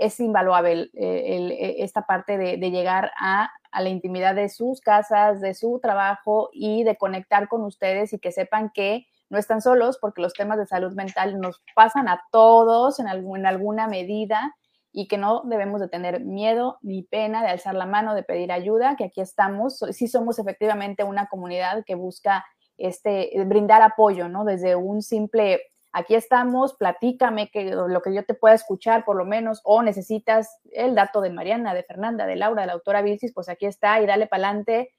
es 0.00 0.18
invaluable 0.18 0.90
eh, 0.94 1.48
eh, 1.52 1.74
esta 1.78 2.06
parte 2.06 2.38
de, 2.38 2.56
llegar 2.70 3.12
a, 3.20 3.50
la 3.72 3.88
intimidad 3.88 4.34
de 4.34 4.48
sus 4.48 4.80
casas, 4.80 5.40
de 5.40 5.54
su 5.54 5.78
trabajo 5.80 6.50
y 6.52 6.82
de 6.84 6.96
conectar 6.96 7.48
con 7.48 7.62
ustedes 7.62 8.12
y 8.12 8.18
que 8.18 8.32
sepan 8.32 8.70
que 8.74 9.06
no 9.28 9.38
están 9.38 9.60
solos 9.60 9.98
porque 10.00 10.22
los 10.22 10.32
temas 10.32 10.58
de 10.58 10.66
salud 10.66 10.92
mental 10.94 11.38
nos 11.38 11.62
pasan 11.74 12.08
a 12.08 12.20
todos 12.32 12.98
en, 12.98 13.06
en 13.08 13.46
alguna 13.46 13.86
medida 13.86 14.56
y 14.92 15.06
que 15.06 15.18
no 15.18 15.42
debemos 15.44 15.80
de 15.80 15.88
tener 15.88 16.20
miedo 16.24 16.78
ni 16.82 17.02
pena 17.02 17.42
de 17.42 17.50
alzar 17.50 17.74
la 17.74 17.86
mano, 17.86 18.14
de 18.14 18.24
pedir 18.24 18.50
ayuda, 18.50 18.96
que 18.96 19.04
aquí 19.04 19.20
estamos, 19.20 19.84
sí 19.90 20.08
somos 20.08 20.38
efectivamente 20.38 21.04
una 21.04 21.28
comunidad 21.28 21.84
que 21.84 21.94
busca 21.94 22.44
este, 22.76 23.30
brindar 23.44 23.82
apoyo, 23.82 24.28
¿no? 24.28 24.44
Desde 24.44 24.74
un 24.74 25.02
simple 25.02 25.60
aquí 25.92 26.14
estamos, 26.14 26.74
platícame 26.74 27.50
que, 27.50 27.64
lo 27.64 28.02
que 28.02 28.14
yo 28.14 28.24
te 28.24 28.34
pueda 28.34 28.54
escuchar 28.54 29.04
por 29.04 29.16
lo 29.16 29.24
menos, 29.24 29.60
o 29.64 29.82
necesitas 29.82 30.58
el 30.72 30.94
dato 30.94 31.20
de 31.20 31.30
Mariana, 31.30 31.74
de 31.74 31.82
Fernanda, 31.82 32.26
de 32.26 32.36
Laura, 32.36 32.62
de 32.62 32.66
la 32.68 32.74
autora 32.74 33.02
Vilcis, 33.02 33.32
pues 33.32 33.48
aquí 33.48 33.66
está 33.66 34.00
y 34.00 34.06
dale 34.06 34.26
para 34.26 34.48
adelante. 34.48 34.94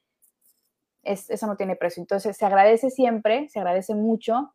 eso 1.02 1.46
no 1.46 1.56
tiene 1.56 1.76
precio. 1.76 2.02
Entonces, 2.02 2.36
se 2.36 2.46
agradece 2.46 2.90
siempre, 2.90 3.48
se 3.48 3.58
agradece 3.58 3.94
mucho. 3.94 4.54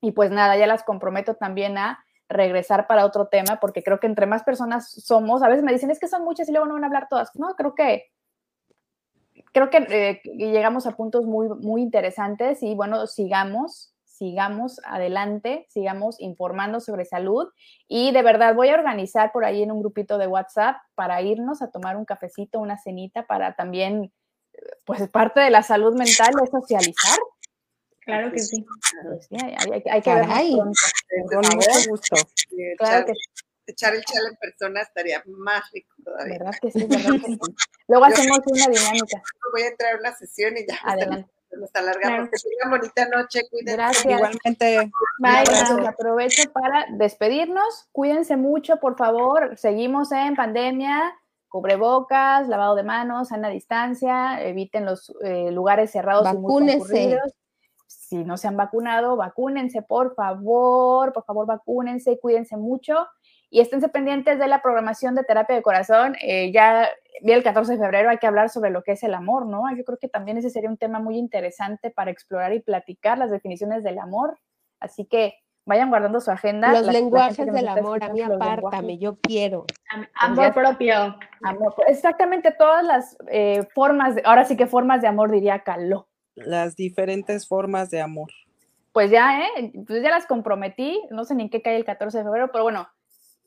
Y 0.00 0.12
pues 0.12 0.30
nada, 0.30 0.56
ya 0.56 0.66
las 0.66 0.82
comprometo 0.82 1.34
también 1.34 1.76
a 1.78 2.04
regresar 2.28 2.86
para 2.86 3.04
otro 3.04 3.26
tema, 3.28 3.58
porque 3.60 3.82
creo 3.82 4.00
que 4.00 4.06
entre 4.06 4.26
más 4.26 4.44
personas 4.44 4.90
somos, 4.90 5.42
a 5.42 5.48
veces 5.48 5.64
me 5.64 5.72
dicen, 5.72 5.90
es 5.90 5.98
que 5.98 6.08
son 6.08 6.24
muchas 6.24 6.48
y 6.48 6.52
luego 6.52 6.66
no 6.66 6.74
van 6.74 6.84
a 6.84 6.86
hablar 6.86 7.08
todas. 7.10 7.34
No, 7.34 7.54
creo 7.56 7.74
que 7.74 8.10
creo 9.52 9.70
que 9.70 9.78
eh, 9.90 10.20
llegamos 10.36 10.86
a 10.86 10.96
puntos 10.96 11.26
muy, 11.26 11.48
muy 11.48 11.82
interesantes 11.82 12.62
y 12.62 12.74
bueno, 12.74 13.06
sigamos, 13.06 13.89
sigamos 14.20 14.82
adelante, 14.84 15.66
sigamos 15.70 16.20
informando 16.20 16.80
sobre 16.80 17.06
salud 17.06 17.48
y 17.88 18.12
de 18.12 18.22
verdad 18.22 18.54
voy 18.54 18.68
a 18.68 18.74
organizar 18.74 19.32
por 19.32 19.46
ahí 19.46 19.62
en 19.62 19.70
un 19.72 19.80
grupito 19.80 20.18
de 20.18 20.26
WhatsApp 20.26 20.76
para 20.94 21.22
irnos 21.22 21.62
a 21.62 21.70
tomar 21.70 21.96
un 21.96 22.04
cafecito, 22.04 22.60
una 22.60 22.76
cenita 22.76 23.26
para 23.26 23.56
también, 23.56 24.12
pues 24.84 25.08
parte 25.08 25.40
de 25.40 25.48
la 25.48 25.62
salud 25.62 25.96
mental 25.96 26.34
es 26.44 26.50
socializar. 26.50 27.18
Claro 28.00 28.30
que 28.30 28.40
sí. 28.40 28.62
hay, 29.90 30.02
que 30.02 30.14
ver. 30.14 30.26
Con 30.26 31.56
mucho 31.56 31.70
gusto. 31.88 32.16
Claro 32.76 33.06
que 33.06 33.12
echar 33.68 33.94
el 33.94 34.04
chal 34.04 34.22
en 34.32 34.36
persona 34.36 34.82
estaría 34.82 35.22
más 35.28 35.62
rico 35.72 35.94
todavía. 36.04 36.38
¿Verdad 36.40 36.58
que 36.60 36.70
sí? 36.72 36.86
Luego 37.88 38.04
hacemos 38.04 38.40
una 38.44 38.66
dinámica. 38.66 39.22
Voy 39.50 39.62
a 39.62 39.68
entrar 39.68 39.94
a 39.94 39.98
una 39.98 40.14
sesión 40.14 40.58
y 40.58 40.66
ya. 40.66 40.78
Adelante 40.84 41.39
nos 41.58 41.74
alargamos. 41.74 42.30
Que 42.30 42.36
tengan 42.36 42.78
bonita 42.78 43.08
noche, 43.08 43.40
cuídense. 43.50 43.76
Gracias. 43.76 44.04
Igualmente. 44.06 44.90
Bye, 45.18 45.86
Aprovecho 45.86 46.50
para 46.52 46.86
despedirnos. 46.90 47.88
Cuídense 47.92 48.36
mucho, 48.36 48.76
por 48.76 48.96
favor. 48.96 49.56
Seguimos 49.56 50.12
en 50.12 50.36
pandemia. 50.36 51.14
Cubrebocas, 51.48 52.46
lavado 52.46 52.76
de 52.76 52.84
manos, 52.84 53.28
sana 53.28 53.48
distancia, 53.48 54.40
eviten 54.40 54.84
los 54.84 55.12
eh, 55.24 55.50
lugares 55.50 55.90
cerrados 55.90 56.22
Vacúnense. 56.22 57.02
y 57.02 57.08
muy 57.08 57.18
Si 57.88 58.24
no 58.24 58.36
se 58.36 58.46
han 58.46 58.56
vacunado, 58.56 59.16
vacúnense, 59.16 59.82
por 59.82 60.14
favor, 60.14 61.12
por 61.12 61.24
favor, 61.24 61.46
vacúnense, 61.46 62.20
cuídense 62.20 62.56
mucho 62.56 63.08
y 63.50 63.60
esténse 63.60 63.88
pendientes 63.88 64.38
de 64.38 64.46
la 64.46 64.62
programación 64.62 65.16
de 65.16 65.24
terapia 65.24 65.56
de 65.56 65.62
corazón. 65.62 66.16
Eh, 66.22 66.52
ya 66.52 66.88
vi 67.22 67.32
el 67.32 67.42
14 67.42 67.72
de 67.72 67.78
febrero, 67.78 68.08
hay 68.08 68.18
que 68.18 68.28
hablar 68.28 68.48
sobre 68.48 68.70
lo 68.70 68.82
que 68.82 68.92
es 68.92 69.02
el 69.02 69.12
amor, 69.12 69.46
¿no? 69.46 69.64
Yo 69.76 69.84
creo 69.84 69.98
que 69.98 70.08
también 70.08 70.38
ese 70.38 70.50
sería 70.50 70.70
un 70.70 70.76
tema 70.76 71.00
muy 71.00 71.18
interesante 71.18 71.90
para 71.90 72.12
explorar 72.12 72.52
y 72.54 72.60
platicar 72.60 73.18
las 73.18 73.30
definiciones 73.30 73.82
del 73.82 73.98
amor. 73.98 74.38
Así 74.78 75.04
que 75.04 75.34
vayan 75.66 75.90
guardando 75.90 76.20
su 76.20 76.30
agenda. 76.30 76.72
Los 76.72 76.86
lenguajes 76.92 77.52
del 77.52 77.68
amor, 77.68 78.02
a 78.04 78.08
mí 78.10 78.20
apártame, 78.22 78.98
yo 78.98 79.18
quiero. 79.20 79.66
Amor 80.14 80.54
propio. 80.54 81.16
Amor, 81.42 81.74
exactamente 81.88 82.52
todas 82.52 82.84
las 82.84 83.16
eh, 83.28 83.66
formas, 83.74 84.14
de, 84.14 84.22
ahora 84.24 84.44
sí 84.44 84.56
que 84.56 84.66
formas 84.66 85.02
de 85.02 85.08
amor 85.08 85.30
diría 85.30 85.60
Caló. 85.60 86.08
Las 86.36 86.76
diferentes 86.76 87.48
formas 87.48 87.90
de 87.90 88.00
amor. 88.00 88.30
Pues 88.92 89.10
ya, 89.10 89.40
¿eh? 89.40 89.72
Pues 89.86 90.02
ya 90.02 90.10
las 90.10 90.26
comprometí, 90.26 91.02
no 91.10 91.24
sé 91.24 91.34
ni 91.34 91.44
en 91.44 91.50
qué 91.50 91.62
cae 91.62 91.76
el 91.76 91.84
14 91.84 92.18
de 92.18 92.24
febrero, 92.24 92.50
pero 92.50 92.64
bueno, 92.64 92.88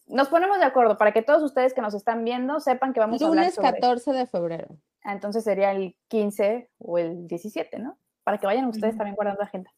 nos 0.07 0.27
ponemos 0.29 0.59
de 0.59 0.65
acuerdo 0.65 0.97
para 0.97 1.11
que 1.11 1.21
todos 1.21 1.41
ustedes 1.43 1.73
que 1.73 1.81
nos 1.81 1.93
están 1.93 2.23
viendo 2.23 2.59
sepan 2.59 2.93
que 2.93 2.99
vamos 2.99 3.21
a 3.21 3.27
hablar 3.27 3.51
sobre... 3.51 3.71
14 3.71 4.11
de 4.11 4.27
febrero. 4.27 4.77
Ah, 5.03 5.13
entonces 5.13 5.43
sería 5.43 5.71
el 5.71 5.95
15 6.09 6.69
o 6.79 6.97
el 6.97 7.27
17, 7.27 7.79
¿no? 7.79 7.97
para 8.23 8.37
que 8.37 8.45
vayan 8.45 8.65
ustedes 8.65 8.97
también 8.97 9.15
guardando 9.15 9.41
agenda. 9.43 9.71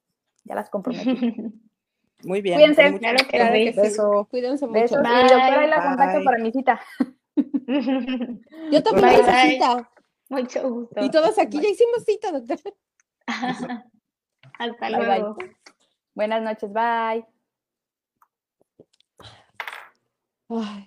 Ya 0.44 0.56
las 0.56 0.70
comprometí. 0.70 1.36
Muy 2.24 2.42
bien. 2.42 2.58
Cuídense. 2.58 3.00
Claro 3.00 3.18
que 3.18 3.38
Claro 3.38 3.56
sí. 3.56 3.66
que 3.66 3.74
sí. 3.74 3.80
Beso. 3.82 4.28
Cuídense 4.30 4.68
mucho. 4.68 4.80
Besos. 4.80 5.02
Bye. 5.04 5.12
Y 5.12 5.22
doctora, 5.22 5.60
ahí 5.62 5.70
la 5.70 5.84
contacto 5.84 6.18
Bye. 6.18 6.26
para 6.26 6.38
mi 6.38 6.52
cita. 6.52 6.82
Yo 8.72 8.84
también 8.84 9.10
hice 9.14 9.50
cita. 9.50 9.90
Mucho 10.30 10.70
gusto. 10.70 11.04
Y 11.04 11.12
todos 11.12 11.38
aquí 11.38 11.62
ya 11.62 11.70
hicimos 11.70 12.04
cita, 12.06 12.32
doctor. 12.32 12.60
Hasta 13.28 14.88
Bye, 14.90 14.98
bye. 14.98 15.06
luego. 15.06 15.38
Buenas 16.14 16.42
noches, 16.42 16.72
bye. 16.72 17.26
Ay, 20.50 20.86